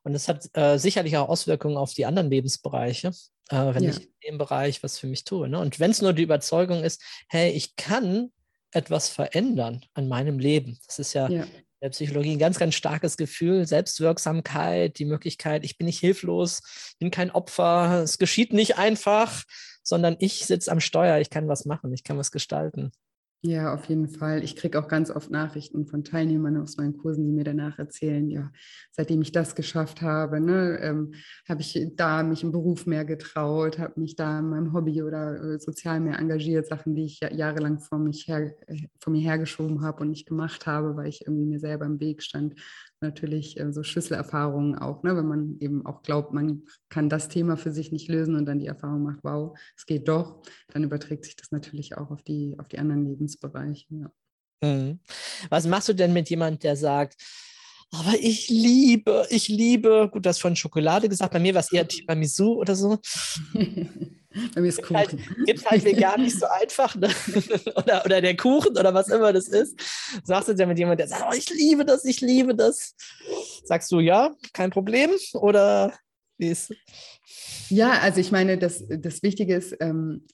Und 0.04 0.14
das 0.14 0.28
hat 0.28 0.48
äh, 0.54 0.78
sicherlich 0.78 1.18
auch 1.18 1.28
Auswirkungen 1.28 1.78
auf 1.78 1.96
die 1.96 2.06
anderen 2.06 2.30
Lebensbereiche, 2.30 3.08
äh, 3.50 3.74
wenn 3.74 3.84
ja. 3.84 3.90
ich 3.90 4.02
in 4.02 4.12
dem 4.28 4.38
Bereich 4.38 4.84
was 4.84 5.00
für 5.00 5.08
mich 5.08 5.24
tue. 5.24 5.50
Ne? 5.50 5.58
Und 5.58 5.80
wenn 5.80 5.90
es 5.90 6.04
nur 6.04 6.14
die 6.14 6.22
Überzeugung 6.22 6.84
ist, 6.84 7.02
hey, 7.30 7.50
ich 7.50 7.76
kann 7.78 8.30
etwas 8.70 9.10
verändern 9.10 9.84
an 9.96 10.08
meinem 10.08 10.38
Leben. 10.38 10.78
Das 10.86 11.00
ist 11.00 11.14
ja, 11.14 11.28
ja 11.30 11.48
der 11.84 11.90
Psychologie 11.90 12.32
ein 12.32 12.40
ganz, 12.40 12.58
ganz 12.58 12.76
starkes 12.76 13.18
Gefühl, 13.18 13.68
Selbstwirksamkeit, 13.68 14.98
die 15.00 15.06
Möglichkeit, 15.06 15.66
ich 15.66 15.78
bin 15.78 15.86
nicht 15.86 16.00
hilflos, 16.00 16.96
bin 16.98 17.12
kein 17.12 17.30
Opfer, 17.30 18.04
es 18.04 18.18
geschieht 18.18 18.54
nicht 18.54 18.78
einfach, 18.78 19.44
sondern 19.84 20.16
ich 20.20 20.46
sitze 20.46 20.72
am 20.72 20.80
Steuer, 20.80 21.20
ich 21.20 21.30
kann 21.30 21.50
was 21.50 21.66
machen, 21.66 21.94
ich 21.94 22.06
kann 22.06 22.18
was 22.18 22.32
gestalten. 22.32 22.94
Ja, 23.46 23.74
auf 23.74 23.86
jeden 23.90 24.08
Fall. 24.08 24.42
Ich 24.42 24.56
kriege 24.56 24.80
auch 24.80 24.88
ganz 24.88 25.12
oft 25.12 25.30
Nachrichten 25.30 25.86
von 25.86 26.06
Teilnehmern 26.06 26.56
aus 26.56 26.78
meinen 26.78 26.98
Kursen, 26.98 27.26
die 27.26 27.34
mir 27.34 27.44
danach 27.44 27.78
erzählen, 27.78 28.30
ja, 28.30 28.50
seitdem 28.92 29.22
ich 29.22 29.34
das 29.34 29.54
geschafft 29.54 30.02
habe, 30.02 30.40
ne, 30.40 30.80
ähm, 30.82 31.14
habe 31.50 31.60
ich 31.60 31.78
da 31.98 32.24
mich 32.24 32.44
im 32.44 32.54
Beruf 32.54 32.86
mehr 32.86 33.04
getraut, 33.04 33.80
habe 33.80 34.00
mich 34.00 34.16
da 34.16 34.40
in 34.40 34.48
meinem 34.50 34.72
Hobby 34.72 35.04
oder 35.04 35.56
äh, 35.56 35.60
sozial 35.60 36.00
mehr 36.00 36.20
engagiert, 36.20 36.68
Sachen, 36.68 36.96
die 36.96 37.04
ich 37.04 37.20
ja, 37.20 37.34
jahrelang 37.34 37.80
vor, 37.82 38.00
mich 38.00 38.30
her, 38.30 38.56
äh, 38.68 38.88
vor 39.02 39.12
mir 39.12 39.22
hergeschoben 39.22 39.82
habe 39.82 40.04
und 40.04 40.12
nicht 40.12 40.26
gemacht 40.26 40.66
habe, 40.66 40.96
weil 40.96 41.08
ich 41.08 41.24
irgendwie 41.28 41.46
mir 41.46 41.60
selber 41.60 41.86
im 41.86 42.00
Weg 42.00 42.24
stand. 42.24 42.54
Natürlich 43.04 43.60
äh, 43.60 43.72
so 43.72 43.84
Schlüsselerfahrungen 43.84 44.76
auch, 44.80 45.04
ne? 45.04 45.16
wenn 45.16 45.28
man 45.28 45.58
eben 45.60 45.86
auch 45.86 46.02
glaubt, 46.02 46.34
man 46.34 46.64
kann 46.90 47.10
das 47.10 47.30
Thema 47.30 47.58
für 47.58 47.72
sich 47.72 47.92
nicht 47.92 48.10
lösen 48.10 48.36
und 48.36 48.46
dann 48.46 48.58
die 48.58 48.66
Erfahrung 48.66 49.04
macht, 49.04 49.20
wow, 49.24 49.56
es 49.78 49.86
geht 49.86 50.08
doch, 50.08 50.42
dann 50.74 50.84
überträgt 50.84 51.26
sich 51.26 51.36
das 51.36 51.52
natürlich 51.52 51.96
auch 51.98 52.10
auf 52.10 52.24
die, 52.24 52.56
auf 52.58 52.68
die 52.68 52.80
anderen 52.80 53.06
Lebensbereiche. 53.06 53.86
Ja. 53.90 54.12
Mhm. 54.64 55.00
Was 55.50 55.68
machst 55.68 55.90
du 55.90 55.94
denn 55.94 56.14
mit 56.14 56.30
jemandem, 56.30 56.60
der 56.60 56.76
sagt, 56.76 57.22
aber 57.92 58.16
ich 58.20 58.50
liebe, 58.50 59.28
ich 59.30 59.50
liebe, 59.50 60.10
gut, 60.12 60.26
du 60.26 60.30
hast 60.30 60.42
von 60.42 60.56
Schokolade 60.56 61.08
gesagt, 61.08 61.32
bei 61.32 61.40
mir 61.40 61.54
war 61.54 61.62
es 61.62 61.72
eher 61.72 61.88
Tiramisu 61.88 62.54
oder 62.54 62.76
so. 62.76 62.98
bei 64.54 64.62
mir 64.62 64.70
ist 64.70 64.82
Kuchen. 64.82 64.98
Halt, 64.98 65.18
gibt 65.46 65.66
halt 65.70 65.84
vegan 65.84 66.22
nicht 66.22 66.40
so 66.40 66.46
einfach, 66.46 66.96
ne? 66.96 67.10
oder, 67.76 68.06
oder 68.06 68.22
der 68.22 68.36
Kuchen 68.36 68.78
oder 68.78 68.94
was 68.94 69.10
immer 69.10 69.34
das 69.34 69.48
ist. 69.48 69.80
Sagst 70.24 70.50
du 70.50 70.54
denn 70.54 70.70
mit 70.70 70.78
jemandem, 70.78 71.08
der 71.08 71.18
sagt, 71.18 71.26
oh, 71.30 71.36
ich 71.36 71.50
liebe 71.50 71.86
das, 71.86 72.06
ich 72.06 72.22
liebe 72.22 72.56
das. 72.56 72.96
Sagst 73.64 73.92
du, 73.92 74.00
ja, 74.00 74.34
kein 74.54 74.70
Problem? 74.70 75.12
Oder 75.34 75.94
wie 76.38 76.50
ist 76.50 76.74
Ja, 77.70 78.00
also 78.00 78.20
ich 78.20 78.32
meine, 78.32 78.58
das, 78.58 78.84
das 78.88 79.24
Wichtige 79.24 79.56
ist, 79.56 79.76
ähm, 79.80 80.26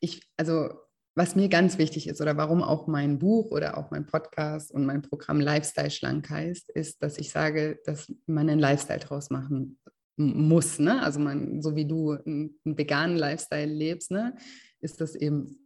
ich, 0.00 0.22
also 0.36 0.70
was 1.14 1.34
mir 1.34 1.48
ganz 1.48 1.78
wichtig 1.78 2.06
ist 2.06 2.20
oder 2.20 2.36
warum 2.36 2.62
auch 2.62 2.86
mein 2.86 3.18
Buch 3.18 3.50
oder 3.50 3.76
auch 3.76 3.90
mein 3.90 4.06
Podcast 4.06 4.70
und 4.70 4.86
mein 4.86 5.02
Programm 5.02 5.40
Lifestyle 5.40 5.90
schlank 5.90 6.30
heißt, 6.30 6.70
ist, 6.70 7.02
dass 7.02 7.18
ich 7.18 7.30
sage, 7.30 7.80
dass 7.84 8.12
man 8.26 8.48
einen 8.48 8.60
Lifestyle 8.60 9.00
draus 9.00 9.28
machen 9.28 9.80
muss. 10.18 10.78
Ne? 10.78 11.02
Also 11.02 11.20
man, 11.20 11.62
so 11.62 11.76
wie 11.76 11.86
du 11.86 12.12
einen, 12.12 12.58
veganen 12.64 13.16
Lifestyle 13.16 13.72
lebst, 13.72 14.10
ne, 14.10 14.36
ist 14.80 15.00
das 15.00 15.14
eben 15.14 15.58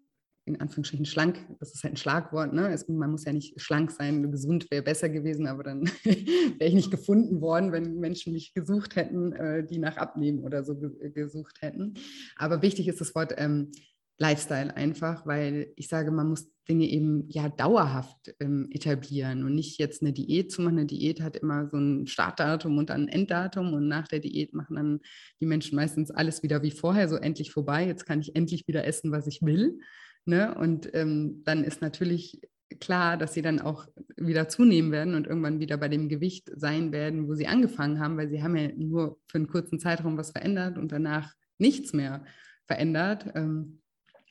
in 0.44 0.60
Anführungsstrichen 0.60 1.06
schlank, 1.06 1.38
das 1.60 1.72
ist 1.72 1.84
halt 1.84 1.94
ein 1.94 1.98
Schlagwort, 1.98 2.52
ne? 2.52 2.72
Es, 2.72 2.88
man 2.88 3.12
muss 3.12 3.24
ja 3.24 3.32
nicht 3.32 3.60
schlank 3.60 3.92
sein, 3.92 4.28
gesund 4.32 4.68
wäre 4.72 4.82
besser 4.82 5.08
gewesen, 5.08 5.46
aber 5.46 5.62
dann 5.62 5.82
wäre 6.04 6.68
ich 6.68 6.74
nicht 6.74 6.90
gefunden 6.90 7.40
worden, 7.40 7.70
wenn 7.70 8.00
Menschen 8.00 8.32
mich 8.32 8.52
gesucht 8.52 8.96
hätten, 8.96 9.32
äh, 9.34 9.64
die 9.64 9.78
nach 9.78 9.96
Abnehmen 9.96 10.40
oder 10.42 10.64
so 10.64 10.76
gesucht 10.76 11.62
hätten. 11.62 11.94
Aber 12.36 12.60
wichtig 12.60 12.88
ist 12.88 13.00
das 13.00 13.14
Wort 13.14 13.34
ähm, 13.36 13.70
Lifestyle 14.18 14.76
einfach, 14.76 15.26
weil 15.26 15.72
ich 15.76 15.86
sage, 15.86 16.10
man 16.10 16.28
muss 16.28 16.51
Dinge 16.68 16.86
eben 16.86 17.28
ja 17.28 17.48
dauerhaft 17.48 18.34
ähm, 18.40 18.68
etablieren 18.70 19.44
und 19.44 19.54
nicht 19.54 19.78
jetzt 19.78 20.02
eine 20.02 20.12
Diät 20.12 20.52
zu 20.52 20.62
machen. 20.62 20.78
Eine 20.78 20.86
Diät 20.86 21.20
hat 21.20 21.36
immer 21.36 21.68
so 21.68 21.76
ein 21.76 22.06
Startdatum 22.06 22.78
und 22.78 22.90
dann 22.90 23.02
ein 23.02 23.08
Enddatum 23.08 23.74
und 23.74 23.88
nach 23.88 24.06
der 24.06 24.20
Diät 24.20 24.54
machen 24.54 24.76
dann 24.76 25.00
die 25.40 25.46
Menschen 25.46 25.76
meistens 25.76 26.10
alles 26.10 26.42
wieder 26.42 26.62
wie 26.62 26.70
vorher, 26.70 27.08
so 27.08 27.16
endlich 27.16 27.52
vorbei. 27.52 27.86
Jetzt 27.86 28.06
kann 28.06 28.20
ich 28.20 28.36
endlich 28.36 28.68
wieder 28.68 28.84
essen, 28.86 29.10
was 29.10 29.26
ich 29.26 29.42
will. 29.42 29.80
Ne? 30.24 30.54
Und 30.54 30.88
ähm, 30.94 31.42
dann 31.44 31.64
ist 31.64 31.82
natürlich 31.82 32.40
klar, 32.80 33.16
dass 33.16 33.34
sie 33.34 33.42
dann 33.42 33.60
auch 33.60 33.86
wieder 34.16 34.48
zunehmen 34.48 34.92
werden 34.92 35.14
und 35.14 35.26
irgendwann 35.26 35.60
wieder 35.60 35.76
bei 35.76 35.88
dem 35.88 36.08
Gewicht 36.08 36.50
sein 36.54 36.92
werden, 36.92 37.28
wo 37.28 37.34
sie 37.34 37.46
angefangen 37.46 37.98
haben, 37.98 38.16
weil 38.16 38.28
sie 38.28 38.42
haben 38.42 38.56
ja 38.56 38.68
nur 38.76 39.18
für 39.26 39.38
einen 39.38 39.48
kurzen 39.48 39.78
Zeitraum 39.78 40.16
was 40.16 40.30
verändert 40.30 40.78
und 40.78 40.92
danach 40.92 41.32
nichts 41.58 41.92
mehr 41.92 42.24
verändert. 42.66 43.26
Ähm, 43.34 43.80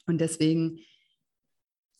und 0.07 0.19
deswegen 0.19 0.79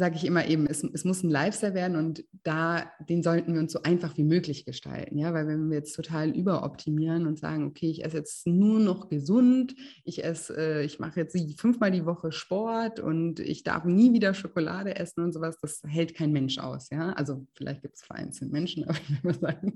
sage 0.02 0.16
ich 0.16 0.26
immer 0.26 0.48
eben, 0.48 0.66
es, 0.66 0.84
es, 0.84 1.06
muss 1.06 1.22
ein 1.22 1.30
Lifestyle 1.30 1.76
werden 1.76 1.96
und 1.96 2.26
da, 2.42 2.92
den 3.08 3.22
sollten 3.22 3.54
wir 3.54 3.62
uns 3.62 3.72
so 3.72 3.84
einfach 3.84 4.18
wie 4.18 4.24
möglich 4.24 4.66
gestalten, 4.66 5.20
ja, 5.20 5.32
weil 5.32 5.48
wenn 5.48 5.70
wir 5.70 5.78
jetzt 5.78 5.96
total 5.96 6.36
überoptimieren 6.36 7.28
und 7.28 7.38
sagen, 7.38 7.68
okay, 7.68 7.92
ich 7.92 8.04
esse 8.04 8.18
jetzt 8.18 8.48
nur 8.48 8.80
noch 8.80 9.10
gesund, 9.10 9.76
ich 10.04 10.24
esse, 10.24 10.58
äh, 10.58 10.86
ich 10.86 10.98
mache 10.98 11.20
jetzt 11.20 11.38
fünfmal 11.60 11.92
die 11.92 12.08
Woche 12.08 12.32
Sport 12.32 13.00
und 13.00 13.40
ich 13.40 13.62
darf 13.64 13.86
nie 13.86 14.12
wieder 14.12 14.34
Schokolade 14.34 14.96
essen 14.96 15.24
und 15.24 15.34
sowas, 15.34 15.60
das 15.62 15.84
hält 15.86 16.16
kein 16.16 16.32
Mensch 16.32 16.58
aus, 16.58 16.90
ja, 16.90 17.14
also 17.14 17.46
vielleicht 17.54 17.84
gibt 17.84 17.98
es 17.98 18.02
vereinzelt 18.02 18.52
Menschen, 18.52 18.84
aber 18.90 18.98
ich 18.98 19.24
würde 19.24 19.40
mal 19.40 19.52
sagen, 19.52 19.74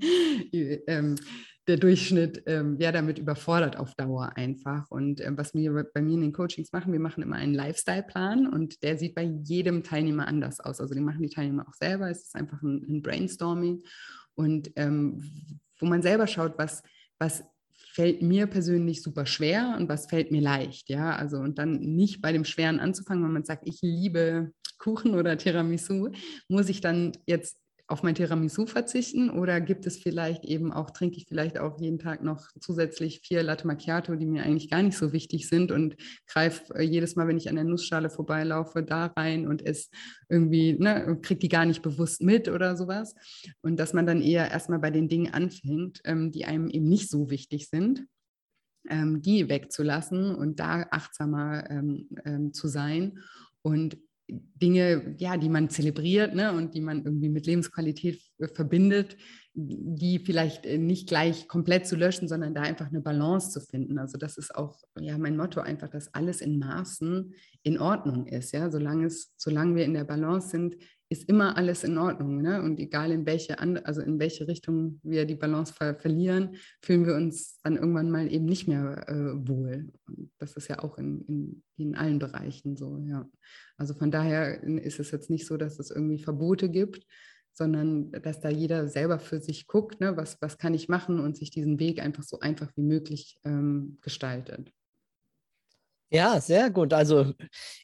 ähm, 0.88 1.16
der 1.68 1.78
Durchschnitt 1.78 2.44
ähm, 2.46 2.78
ja 2.80 2.92
damit 2.92 3.18
überfordert 3.18 3.78
auf 3.78 3.96
Dauer 3.96 4.34
einfach. 4.36 4.90
Und 4.92 5.20
ähm, 5.22 5.38
was 5.38 5.54
wir 5.54 5.86
bei 5.94 6.02
mir 6.02 6.14
in 6.14 6.22
den 6.22 6.34
Coachings 6.34 6.72
machen, 6.72 6.94
wir 6.94 7.00
machen 7.00 7.24
immer 7.24 7.38
einen 7.38 7.54
Lifestyle-Plan 7.54 8.48
und 8.48 8.84
der 8.84 8.98
sieht 8.98 9.16
bei 9.16 9.24
jedem 9.24 9.84
Teilnehmer 9.84 10.28
anders 10.28 10.60
aus. 10.60 10.80
Also 10.80 10.94
den 10.94 11.04
machen 11.04 11.22
die 11.22 11.30
Teilnehmer 11.30 11.68
auch 11.68 11.74
selber. 11.74 12.10
Es 12.10 12.24
ist 12.24 12.36
einfach 12.36 12.62
ein, 12.62 12.86
ein 12.88 13.02
Brainstorming 13.02 13.84
und 14.36 14.72
ähm, 14.76 15.24
wo 15.80 15.86
man 15.86 16.02
selber 16.02 16.28
schaut, 16.28 16.58
was, 16.58 16.84
was 17.20 17.44
fällt 17.96 18.22
mir 18.22 18.48
persönlich 18.48 19.02
super 19.02 19.26
schwer 19.26 19.76
und 19.78 19.90
was 19.90 20.08
fällt 20.08 20.32
mir 20.32 20.42
leicht, 20.42 20.90
ja, 20.90 21.16
also 21.16 21.38
und 21.38 21.58
dann 21.58 21.80
nicht 21.80 22.22
bei 22.22 22.32
dem 22.32 22.46
Schweren 22.46 22.80
anzufangen, 22.80 23.24
wenn 23.24 23.34
man 23.34 23.46
sagt, 23.46 23.68
ich 23.68 23.80
liebe 23.82 24.52
Kuchen 24.78 25.16
oder 25.16 25.38
Tiramisu, 25.38 26.12
muss 26.50 26.70
ich 26.70 26.82
dann 26.82 27.14
jetzt 27.26 27.58
auf 27.88 28.02
mein 28.02 28.16
Tiramisu 28.16 28.66
verzichten 28.66 29.30
oder 29.30 29.62
gibt 29.62 29.86
es 29.86 29.98
vielleicht 29.98 30.44
eben 30.44 30.74
auch, 30.74 30.90
trinke 30.90 31.18
ich 31.18 31.28
vielleicht 31.28 31.60
auch 31.60 31.80
jeden 31.80 32.00
Tag 32.00 32.24
noch 32.24 32.48
zusätzlich 32.60 33.22
vier 33.22 33.44
Latte 33.44 33.68
Macchiato, 33.68 34.16
die 34.16 34.26
mir 34.26 34.44
eigentlich 34.44 34.72
gar 34.72 34.82
nicht 34.82 34.98
so 34.98 35.14
wichtig 35.14 35.48
sind 35.48 35.72
und 35.72 35.96
greife 36.26 36.74
äh, 36.74 36.82
jedes 36.82 37.16
Mal, 37.16 37.28
wenn 37.28 37.38
ich 37.38 37.48
an 37.48 37.56
der 37.56 37.64
Nussschale 37.64 38.10
vorbeilaufe, 38.10 38.82
da 38.82 39.08
rein 39.16 39.48
und 39.48 39.64
es 39.64 39.92
irgendwie, 40.30 40.74
ne, 40.74 41.20
kriege 41.22 41.40
die 41.40 41.50
gar 41.50 41.66
nicht 41.66 41.84
bewusst 41.84 42.24
mit 42.24 42.48
oder 42.48 42.76
sowas. 42.76 43.14
Und 43.62 43.78
dass 43.78 43.94
man 43.94 44.08
dann 44.08 44.22
eher 44.22 44.50
erstmal 44.50 44.80
bei 44.80 44.90
den 44.90 45.08
Dingen 45.08 45.32
anfängt, 45.32 46.02
ähm, 46.06 46.32
die 46.32 46.46
einem 46.46 46.70
eben 46.70 46.88
nicht 46.88 47.10
so 47.10 47.30
wichtig 47.30 47.70
sind. 47.70 48.06
Ähm, 48.90 49.22
die 49.22 49.50
wegzulassen 49.50 50.34
und 50.36 50.60
da 50.60 50.86
achtsamer 50.92 51.70
ähm, 51.72 52.08
ähm 52.24 52.54
zu 52.54 52.68
sein 52.68 53.18
und 53.64 53.98
Dinge, 54.28 55.16
ja, 55.18 55.38
die 55.38 55.50
man 55.50 55.70
zelebriert 55.70 56.34
ne, 56.34 56.52
und 56.52 56.74
die 56.74 56.82
man 56.82 57.04
irgendwie 57.06 57.30
mit 57.30 57.46
Lebensqualität 57.46 58.22
verbindet, 58.54 59.18
die 59.54 60.20
vielleicht 60.20 60.66
äh, 60.66 60.78
nicht 60.78 61.08
gleich 61.08 61.48
komplett 61.48 61.88
zu 61.88 61.96
löschen, 61.96 62.28
sondern 62.28 62.54
da 62.54 62.62
einfach 62.62 62.88
eine 62.88 63.02
Balance 63.02 63.52
zu 63.52 63.62
finden. 63.62 63.98
Also 64.00 64.18
das 64.18 64.38
ist 64.38 64.56
auch 64.56 64.80
ja 65.00 65.18
mein 65.18 65.38
Motto 65.38 65.62
einfach, 65.62 65.90
dass 65.90 66.14
alles 66.14 66.42
in 66.42 66.60
Maßen 66.60 67.34
in 67.64 67.80
Ordnung 67.80 68.28
ist. 68.28 68.52
Ja, 68.52 68.70
solange 68.70 69.06
es, 69.06 69.34
solange 69.38 69.76
wir 69.76 69.86
in 69.86 69.94
der 69.94 70.04
Balance 70.04 70.50
sind, 70.50 70.76
ist 71.16 71.30
immer 71.30 71.56
alles 71.56 71.84
in 71.84 71.98
Ordnung. 71.98 72.42
Ne? 72.42 72.62
Und 72.62 72.80
egal 72.80 73.12
in 73.12 73.26
welche, 73.26 73.58
also 73.60 74.02
in 74.02 74.20
welche 74.20 74.48
Richtung 74.48 75.00
wir 75.04 75.26
die 75.26 75.36
Balance 75.36 75.74
ver 75.74 75.96
verlieren, 75.96 76.56
fühlen 76.82 77.06
wir 77.06 77.16
uns 77.16 77.60
dann 77.62 77.78
irgendwann 77.78 78.12
mal 78.12 78.32
eben 78.32 78.46
nicht 78.46 78.68
mehr 78.68 79.08
äh, 79.08 79.48
wohl. 79.48 79.92
Und 80.08 80.32
das 80.40 80.58
ist 80.58 80.68
ja 80.68 80.84
auch 80.84 80.98
in, 80.98 81.22
in, 81.28 81.64
in 81.78 81.96
allen 81.96 82.20
Bereichen 82.20 82.76
so, 82.76 82.98
ja. 82.98 83.30
Also 83.78 83.94
von 83.94 84.12
daher 84.12 84.64
ist 84.64 85.00
es 85.00 85.12
jetzt 85.12 85.30
nicht 85.30 85.48
so, 85.48 85.58
dass 85.58 85.80
es 85.80 85.90
irgendwie 85.90 86.20
Verbote 86.20 86.70
gibt, 86.70 87.06
sondern 87.54 88.12
dass 88.12 88.42
da 88.42 88.50
jeder 88.50 88.88
selber 88.88 89.20
für 89.20 89.40
sich 89.40 89.68
guckt, 89.68 90.02
ne, 90.02 90.18
was, 90.18 90.42
was 90.42 90.58
kann 90.58 90.74
ich 90.74 90.90
machen 90.90 91.20
und 91.20 91.38
sich 91.38 91.50
diesen 91.50 91.80
Weg 91.80 92.02
einfach 92.02 92.24
so 92.24 92.40
einfach 92.40 92.72
wie 92.76 92.84
möglich 92.84 93.40
ähm, 93.46 93.98
gestaltet. 94.02 94.72
Ja, 96.10 96.40
sehr 96.40 96.70
gut. 96.70 96.94
Also 96.94 97.34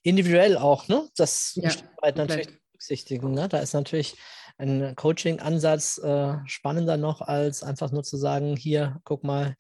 individuell 0.04 0.58
auch, 0.58 0.88
ne? 0.88 1.08
Das 1.16 1.54
ja, 1.56 1.72
natürlich 2.16 2.61
berücksichtigen. 2.82 3.32
Ne? 3.32 3.48
Da 3.48 3.60
ist 3.60 3.74
natürlich 3.74 4.16
ein 4.58 4.96
Coaching-Ansatz 4.96 6.00
äh, 6.00 6.36
spannender 6.46 6.98
noch, 6.98 7.22
als 7.22 7.64
einfach 7.64 7.92
nur 7.92 8.04
zu 8.04 8.18
sagen, 8.18 8.56
hier, 8.58 9.00
guck 9.04 9.24
mal, 9.24 9.56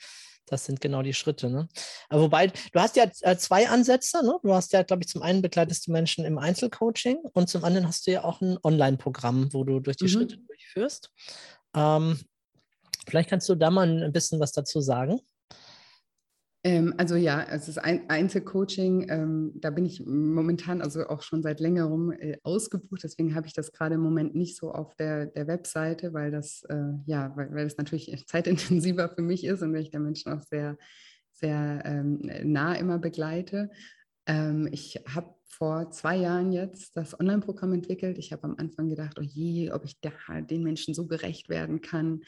das 0.47 0.65
sind 0.65 0.81
genau 0.81 1.01
die 1.01 1.13
Schritte. 1.13 1.49
Ne? 1.49 1.67
Aber 2.09 2.23
wobei, 2.23 2.47
du 2.47 2.79
hast 2.79 2.95
ja 2.95 3.05
äh, 3.21 3.37
zwei 3.37 3.69
Ansätze. 3.69 4.25
Ne? 4.25 4.37
Du 4.43 4.53
hast 4.53 4.73
ja, 4.73 4.83
glaube 4.83 5.03
ich, 5.03 5.09
zum 5.09 5.21
einen 5.21 5.41
begleitest 5.41 5.87
du 5.87 5.91
Menschen 5.91 6.25
im 6.25 6.37
Einzelcoaching 6.37 7.17
und 7.33 7.49
zum 7.49 7.63
anderen 7.63 7.87
hast 7.87 8.05
du 8.05 8.11
ja 8.11 8.23
auch 8.23 8.41
ein 8.41 8.57
Online-Programm, 8.63 9.53
wo 9.53 9.63
du 9.63 9.79
durch 9.79 9.97
die 9.97 10.05
mhm. 10.05 10.09
Schritte 10.09 10.37
durchführst. 10.39 11.11
Ähm, 11.75 12.19
vielleicht 13.07 13.29
kannst 13.29 13.47
du 13.47 13.55
da 13.55 13.69
mal 13.69 14.03
ein 14.03 14.11
bisschen 14.11 14.39
was 14.39 14.51
dazu 14.51 14.81
sagen. 14.81 15.21
Ähm, 16.63 16.93
also 16.97 17.15
ja, 17.15 17.43
es 17.49 17.67
ist 17.67 17.79
ein 17.79 18.09
Einzelcoaching. 18.09 19.09
Ähm, 19.09 19.51
da 19.55 19.71
bin 19.71 19.85
ich 19.85 20.05
momentan 20.05 20.81
also 20.81 21.07
auch 21.07 21.23
schon 21.23 21.41
seit 21.41 21.59
längerem 21.59 22.11
äh, 22.11 22.37
ausgebucht. 22.43 23.03
Deswegen 23.03 23.33
habe 23.33 23.47
ich 23.47 23.53
das 23.53 23.71
gerade 23.71 23.95
im 23.95 24.01
Moment 24.01 24.35
nicht 24.35 24.57
so 24.57 24.71
auf 24.71 24.95
der, 24.95 25.25
der 25.25 25.47
Webseite, 25.47 26.13
weil 26.13 26.29
das 26.29 26.63
äh, 26.69 26.93
ja, 27.05 27.35
weil, 27.35 27.51
weil 27.53 27.63
das 27.63 27.77
natürlich 27.77 28.13
zeitintensiver 28.27 29.09
für 29.09 29.23
mich 29.23 29.43
ist 29.43 29.63
und 29.63 29.73
weil 29.73 29.81
ich 29.81 29.91
der 29.91 30.01
Menschen 30.01 30.31
auch 30.31 30.43
sehr, 30.43 30.77
sehr 31.33 31.81
ähm, 31.85 32.29
nah 32.43 32.75
immer 32.75 32.99
begleite. 32.99 33.71
Ähm, 34.27 34.69
ich 34.71 35.01
habe 35.07 35.33
vor 35.47 35.89
zwei 35.89 36.15
Jahren 36.15 36.51
jetzt 36.53 36.95
das 36.95 37.19
Online-Programm 37.19 37.73
entwickelt. 37.73 38.19
Ich 38.19 38.31
habe 38.31 38.43
am 38.43 38.55
Anfang 38.57 38.87
gedacht, 38.87 39.17
oh 39.19 39.23
je, 39.23 39.71
ob 39.71 39.83
ich 39.83 39.99
da, 39.99 40.11
den 40.41 40.63
Menschen 40.63 40.93
so 40.93 41.07
gerecht 41.07 41.49
werden 41.49 41.81
kann 41.81 42.21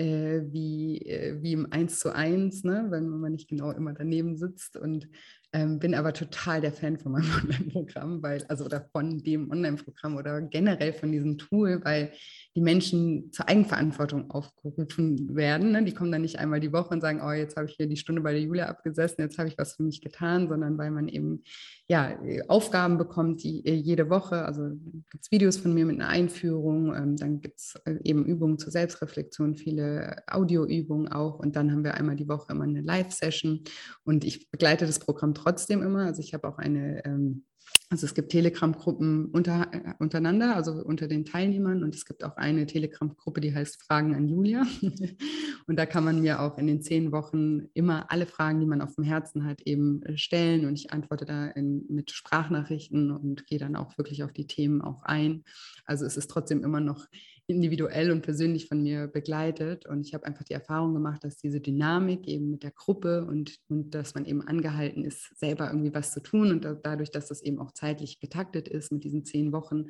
äh, 0.00 0.50
wie, 0.50 0.98
äh, 1.02 1.42
wie 1.42 1.52
im 1.52 1.70
Eins 1.70 1.98
zu 1.98 2.14
eins, 2.14 2.64
ne? 2.64 2.86
wenn 2.88 3.06
man 3.06 3.32
nicht 3.32 3.48
genau 3.48 3.70
immer 3.70 3.92
daneben 3.92 4.36
sitzt. 4.36 4.78
Und 4.78 5.08
ähm, 5.52 5.80
bin 5.80 5.94
aber 5.94 6.12
total 6.12 6.60
der 6.60 6.72
Fan 6.72 6.96
von 6.96 7.12
meinem 7.12 7.30
Online-Programm, 7.42 8.22
weil, 8.22 8.44
also 8.48 8.64
oder 8.64 8.88
von 8.92 9.18
dem 9.18 9.50
Online-Programm 9.50 10.16
oder 10.16 10.40
generell 10.40 10.92
von 10.92 11.12
diesem 11.12 11.38
Tool, 11.38 11.80
weil 11.84 12.12
die 12.54 12.60
Menschen 12.60 13.32
zur 13.32 13.48
Eigenverantwortung 13.48 14.30
aufgerufen 14.30 15.34
werden. 15.36 15.72
Ne? 15.72 15.84
Die 15.84 15.92
kommen 15.92 16.12
dann 16.12 16.22
nicht 16.22 16.38
einmal 16.38 16.60
die 16.60 16.72
Woche 16.72 16.94
und 16.94 17.00
sagen, 17.00 17.20
oh, 17.22 17.32
jetzt 17.32 17.56
habe 17.56 17.68
ich 17.68 17.74
hier 17.76 17.88
die 17.88 17.96
Stunde 17.96 18.22
bei 18.22 18.32
der 18.32 18.42
Julia 18.42 18.66
abgesessen, 18.66 19.22
jetzt 19.22 19.38
habe 19.38 19.48
ich 19.48 19.58
was 19.58 19.74
für 19.74 19.82
mich 19.82 20.00
getan, 20.00 20.48
sondern 20.48 20.78
weil 20.78 20.92
man 20.92 21.08
eben 21.08 21.42
ja, 21.88 22.16
auf 22.46 22.70
Aufgaben 22.70 22.98
bekommt, 22.98 23.42
die 23.42 23.68
jede 23.68 24.10
Woche. 24.10 24.44
Also 24.44 24.68
gibt 25.10 25.24
es 25.24 25.30
Videos 25.32 25.56
von 25.56 25.74
mir 25.74 25.84
mit 25.84 26.00
einer 26.00 26.08
Einführung, 26.08 26.94
ähm, 26.94 27.16
dann 27.16 27.40
gibt 27.40 27.58
es 27.58 27.74
äh, 27.84 27.96
eben 28.04 28.24
Übungen 28.24 28.58
zur 28.58 28.70
Selbstreflexion, 28.70 29.56
viele 29.56 29.89
Audioübungen 30.26 31.08
auch. 31.08 31.38
Und 31.38 31.56
dann 31.56 31.70
haben 31.72 31.84
wir 31.84 31.94
einmal 31.94 32.16
die 32.16 32.28
Woche 32.28 32.52
immer 32.52 32.64
eine 32.64 32.80
Live-Session. 32.80 33.64
Und 34.04 34.24
ich 34.24 34.50
begleite 34.50 34.86
das 34.86 34.98
Programm 34.98 35.34
trotzdem 35.34 35.82
immer. 35.82 36.06
Also 36.06 36.20
ich 36.20 36.34
habe 36.34 36.48
auch 36.48 36.58
eine 36.58 37.04
ähm, 37.04 37.44
also 37.92 38.06
es 38.06 38.14
gibt 38.14 38.30
Telegram-Gruppen 38.30 39.26
unter, 39.26 39.68
äh, 39.72 39.94
untereinander, 39.98 40.54
also 40.54 40.72
unter 40.72 41.08
den 41.08 41.24
Teilnehmern. 41.24 41.82
Und 41.82 41.94
es 41.94 42.04
gibt 42.04 42.22
auch 42.22 42.36
eine 42.36 42.66
Telegram-Gruppe, 42.66 43.40
die 43.40 43.52
heißt 43.52 43.82
Fragen 43.82 44.14
an 44.14 44.28
Julia. 44.28 44.64
und 45.66 45.76
da 45.76 45.86
kann 45.86 46.04
man 46.04 46.20
mir 46.20 46.40
auch 46.40 46.56
in 46.56 46.68
den 46.68 46.82
zehn 46.82 47.10
Wochen 47.10 47.66
immer 47.74 48.10
alle 48.10 48.26
Fragen, 48.26 48.60
die 48.60 48.66
man 48.66 48.80
auf 48.80 48.94
dem 48.94 49.02
Herzen 49.02 49.44
hat, 49.44 49.62
eben 49.62 50.02
äh, 50.04 50.16
stellen. 50.16 50.66
Und 50.66 50.74
ich 50.78 50.92
antworte 50.92 51.24
da 51.24 51.48
in, 51.48 51.84
mit 51.88 52.12
Sprachnachrichten 52.12 53.10
und 53.10 53.46
gehe 53.48 53.58
dann 53.58 53.74
auch 53.74 53.98
wirklich 53.98 54.22
auf 54.22 54.32
die 54.32 54.46
Themen 54.46 54.82
auch 54.82 55.02
ein. 55.02 55.42
Also 55.84 56.06
es 56.06 56.16
ist 56.16 56.30
trotzdem 56.30 56.62
immer 56.62 56.80
noch 56.80 57.06
individuell 57.50 58.10
und 58.10 58.22
persönlich 58.22 58.68
von 58.68 58.82
mir 58.82 59.06
begleitet. 59.06 59.86
Und 59.86 60.06
ich 60.06 60.14
habe 60.14 60.26
einfach 60.26 60.44
die 60.44 60.54
Erfahrung 60.54 60.94
gemacht, 60.94 61.24
dass 61.24 61.36
diese 61.36 61.60
Dynamik 61.60 62.26
eben 62.26 62.50
mit 62.50 62.62
der 62.62 62.70
Gruppe 62.70 63.24
und, 63.24 63.58
und 63.68 63.94
dass 63.94 64.14
man 64.14 64.24
eben 64.24 64.40
angehalten 64.46 65.04
ist, 65.04 65.38
selber 65.38 65.68
irgendwie 65.68 65.94
was 65.94 66.12
zu 66.12 66.20
tun 66.20 66.50
und 66.50 66.64
da, 66.64 66.74
dadurch, 66.74 67.10
dass 67.10 67.28
das 67.28 67.42
eben 67.42 67.58
auch 67.58 67.72
zeitlich 67.72 68.20
getaktet 68.20 68.68
ist 68.68 68.92
mit 68.92 69.04
diesen 69.04 69.24
zehn 69.24 69.52
Wochen, 69.52 69.86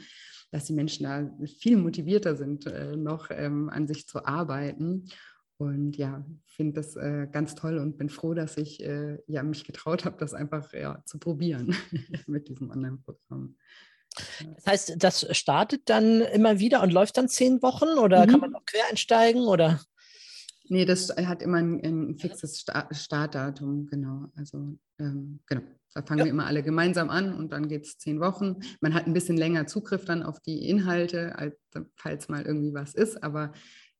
dass 0.50 0.64
die 0.64 0.72
Menschen 0.72 1.04
da 1.04 1.30
viel 1.58 1.76
motivierter 1.76 2.36
sind, 2.36 2.66
äh, 2.66 2.96
noch 2.96 3.28
ähm, 3.30 3.68
an 3.70 3.86
sich 3.86 4.06
zu 4.06 4.24
arbeiten. 4.24 5.06
Und 5.58 5.98
ja, 5.98 6.24
finde 6.46 6.72
das 6.72 6.96
äh, 6.96 7.28
ganz 7.30 7.54
toll 7.54 7.76
und 7.76 7.98
bin 7.98 8.08
froh, 8.08 8.32
dass 8.32 8.56
ich 8.56 8.82
äh, 8.82 9.18
ja, 9.26 9.42
mich 9.42 9.64
getraut 9.64 10.06
habe, 10.06 10.16
das 10.18 10.32
einfach 10.32 10.72
ja, 10.72 11.02
zu 11.04 11.18
probieren 11.18 11.74
mit 12.26 12.48
diesem 12.48 12.70
Online-Programm. 12.70 13.56
Das 14.56 14.66
heißt, 14.66 14.94
das 14.98 15.26
startet 15.36 15.82
dann 15.88 16.20
immer 16.20 16.58
wieder 16.58 16.82
und 16.82 16.92
läuft 16.92 17.16
dann 17.16 17.28
zehn 17.28 17.62
Wochen 17.62 17.98
oder 17.98 18.26
mhm. 18.26 18.30
kann 18.30 18.40
man 18.40 18.54
auch 18.54 18.64
quer 18.64 18.84
einsteigen 18.90 19.42
oder? 19.42 19.80
Nee, 20.68 20.84
das 20.84 21.10
hat 21.16 21.42
immer 21.42 21.58
ein, 21.58 21.80
ein 21.84 22.18
fixes 22.18 22.64
Startdatum, 22.92 23.86
genau. 23.86 24.30
Also 24.36 24.76
ähm, 24.98 25.40
genau. 25.46 25.62
Da 25.94 26.02
fangen 26.02 26.20
ja. 26.20 26.24
wir 26.26 26.30
immer 26.30 26.46
alle 26.46 26.62
gemeinsam 26.62 27.10
an 27.10 27.34
und 27.34 27.50
dann 27.50 27.68
geht 27.68 27.84
es 27.84 27.98
zehn 27.98 28.20
Wochen. 28.20 28.60
Man 28.80 28.94
hat 28.94 29.06
ein 29.06 29.12
bisschen 29.12 29.36
länger 29.36 29.66
Zugriff 29.66 30.04
dann 30.04 30.22
auf 30.22 30.38
die 30.40 30.68
Inhalte, 30.68 31.36
als, 31.36 31.56
falls 31.96 32.28
mal 32.28 32.46
irgendwie 32.46 32.72
was 32.72 32.94
ist, 32.94 33.22
aber 33.24 33.52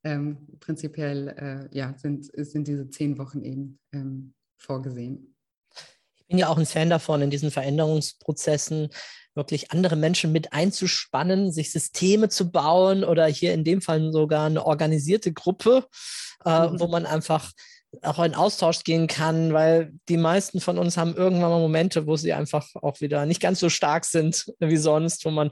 ähm, 0.04 0.46
prinzipiell 0.60 1.28
äh, 1.72 1.76
ja, 1.76 1.94
sind, 1.98 2.30
sind 2.32 2.68
diese 2.68 2.88
zehn 2.88 3.18
Wochen 3.18 3.42
eben 3.42 3.80
ähm, 3.92 4.34
vorgesehen. 4.56 5.34
Ich 6.16 6.26
bin 6.28 6.38
ja 6.38 6.48
auch 6.48 6.58
ein 6.58 6.66
Fan 6.66 6.88
davon, 6.88 7.22
in 7.22 7.30
diesen 7.30 7.50
Veränderungsprozessen 7.50 8.90
wirklich 9.34 9.70
andere 9.72 9.96
Menschen 9.96 10.32
mit 10.32 10.52
einzuspannen, 10.52 11.52
sich 11.52 11.72
Systeme 11.72 12.28
zu 12.28 12.50
bauen 12.50 13.04
oder 13.04 13.26
hier 13.26 13.54
in 13.54 13.64
dem 13.64 13.80
Fall 13.80 14.12
sogar 14.12 14.46
eine 14.46 14.66
organisierte 14.66 15.32
Gruppe, 15.32 15.86
äh, 16.44 16.68
mhm. 16.68 16.80
wo 16.80 16.88
man 16.88 17.06
einfach 17.06 17.52
auch 18.02 18.22
in 18.22 18.34
Austausch 18.34 18.84
gehen 18.84 19.08
kann, 19.08 19.52
weil 19.52 19.92
die 20.08 20.16
meisten 20.16 20.60
von 20.60 20.78
uns 20.78 20.96
haben 20.96 21.16
irgendwann 21.16 21.50
mal 21.50 21.58
Momente, 21.58 22.06
wo 22.06 22.16
sie 22.16 22.32
einfach 22.32 22.66
auch 22.76 23.00
wieder 23.00 23.26
nicht 23.26 23.40
ganz 23.40 23.58
so 23.58 23.68
stark 23.68 24.04
sind 24.04 24.52
wie 24.60 24.76
sonst, 24.76 25.24
wo 25.24 25.30
man 25.30 25.50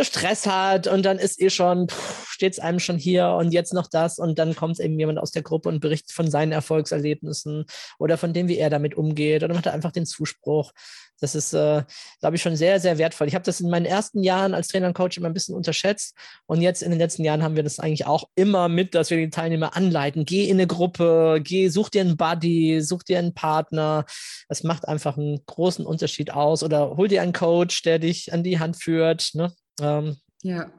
Stress 0.00 0.46
hat 0.46 0.86
und 0.86 1.04
dann 1.04 1.18
ist 1.18 1.40
eh 1.40 1.50
schon, 1.50 1.88
steht 2.26 2.52
es 2.52 2.58
einem 2.58 2.80
schon 2.80 2.98
hier 2.98 3.28
und 3.30 3.52
jetzt 3.52 3.72
noch 3.72 3.88
das 3.88 4.18
und 4.18 4.38
dann 4.38 4.54
kommt 4.54 4.78
eben 4.78 4.98
jemand 4.98 5.18
aus 5.18 5.32
der 5.32 5.42
Gruppe 5.42 5.68
und 5.68 5.80
berichtet 5.80 6.12
von 6.12 6.30
seinen 6.30 6.52
Erfolgserlebnissen 6.52 7.64
oder 7.98 8.18
von 8.18 8.32
dem, 8.32 8.46
wie 8.46 8.58
er 8.58 8.70
damit 8.70 8.94
umgeht 8.94 9.42
oder 9.42 9.54
man 9.54 9.64
hat 9.64 9.72
einfach 9.72 9.92
den 9.92 10.06
Zuspruch. 10.06 10.72
Das 11.20 11.34
ist, 11.34 11.52
äh, 11.52 11.82
glaube 12.20 12.36
ich, 12.36 12.42
schon 12.42 12.56
sehr, 12.56 12.80
sehr 12.80 12.98
wertvoll. 12.98 13.28
Ich 13.28 13.34
habe 13.34 13.44
das 13.44 13.60
in 13.60 13.70
meinen 13.70 13.86
ersten 13.86 14.22
Jahren 14.22 14.54
als 14.54 14.68
Trainer 14.68 14.88
und 14.88 14.94
Coach 14.94 15.18
immer 15.18 15.28
ein 15.28 15.34
bisschen 15.34 15.54
unterschätzt 15.54 16.16
und 16.46 16.60
jetzt 16.60 16.82
in 16.82 16.90
den 16.90 16.98
letzten 16.98 17.24
Jahren 17.24 17.42
haben 17.42 17.56
wir 17.56 17.62
das 17.62 17.78
eigentlich 17.78 18.06
auch 18.06 18.24
immer 18.34 18.68
mit, 18.68 18.94
dass 18.94 19.10
wir 19.10 19.18
die 19.18 19.30
Teilnehmer 19.30 19.76
anleiten. 19.76 20.24
Geh 20.24 20.48
in 20.48 20.56
eine 20.56 20.66
Gruppe, 20.66 21.40
geh, 21.42 21.68
such 21.68 21.90
dir 21.90 22.00
einen 22.02 22.16
Buddy, 22.16 22.80
such 22.80 23.02
dir 23.02 23.18
einen 23.18 23.34
Partner. 23.34 24.04
Das 24.48 24.62
macht 24.62 24.88
einfach 24.88 25.16
einen 25.16 25.44
großen 25.46 25.84
Unterschied 25.84 26.32
aus 26.32 26.62
oder 26.62 26.96
hol 26.96 27.08
dir 27.08 27.22
einen 27.22 27.32
Coach, 27.32 27.82
der 27.82 27.98
dich 27.98 28.32
an 28.32 28.42
die 28.42 28.58
Hand 28.58 28.82
führt. 28.82 29.30
Ne? 29.34 29.52
Ähm, 29.80 30.16
ja. 30.42 30.70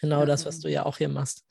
Genau 0.00 0.20
ja. 0.20 0.26
das, 0.26 0.44
was 0.44 0.60
du 0.60 0.68
ja 0.68 0.84
auch 0.84 0.98
hier 0.98 1.08
machst. 1.08 1.45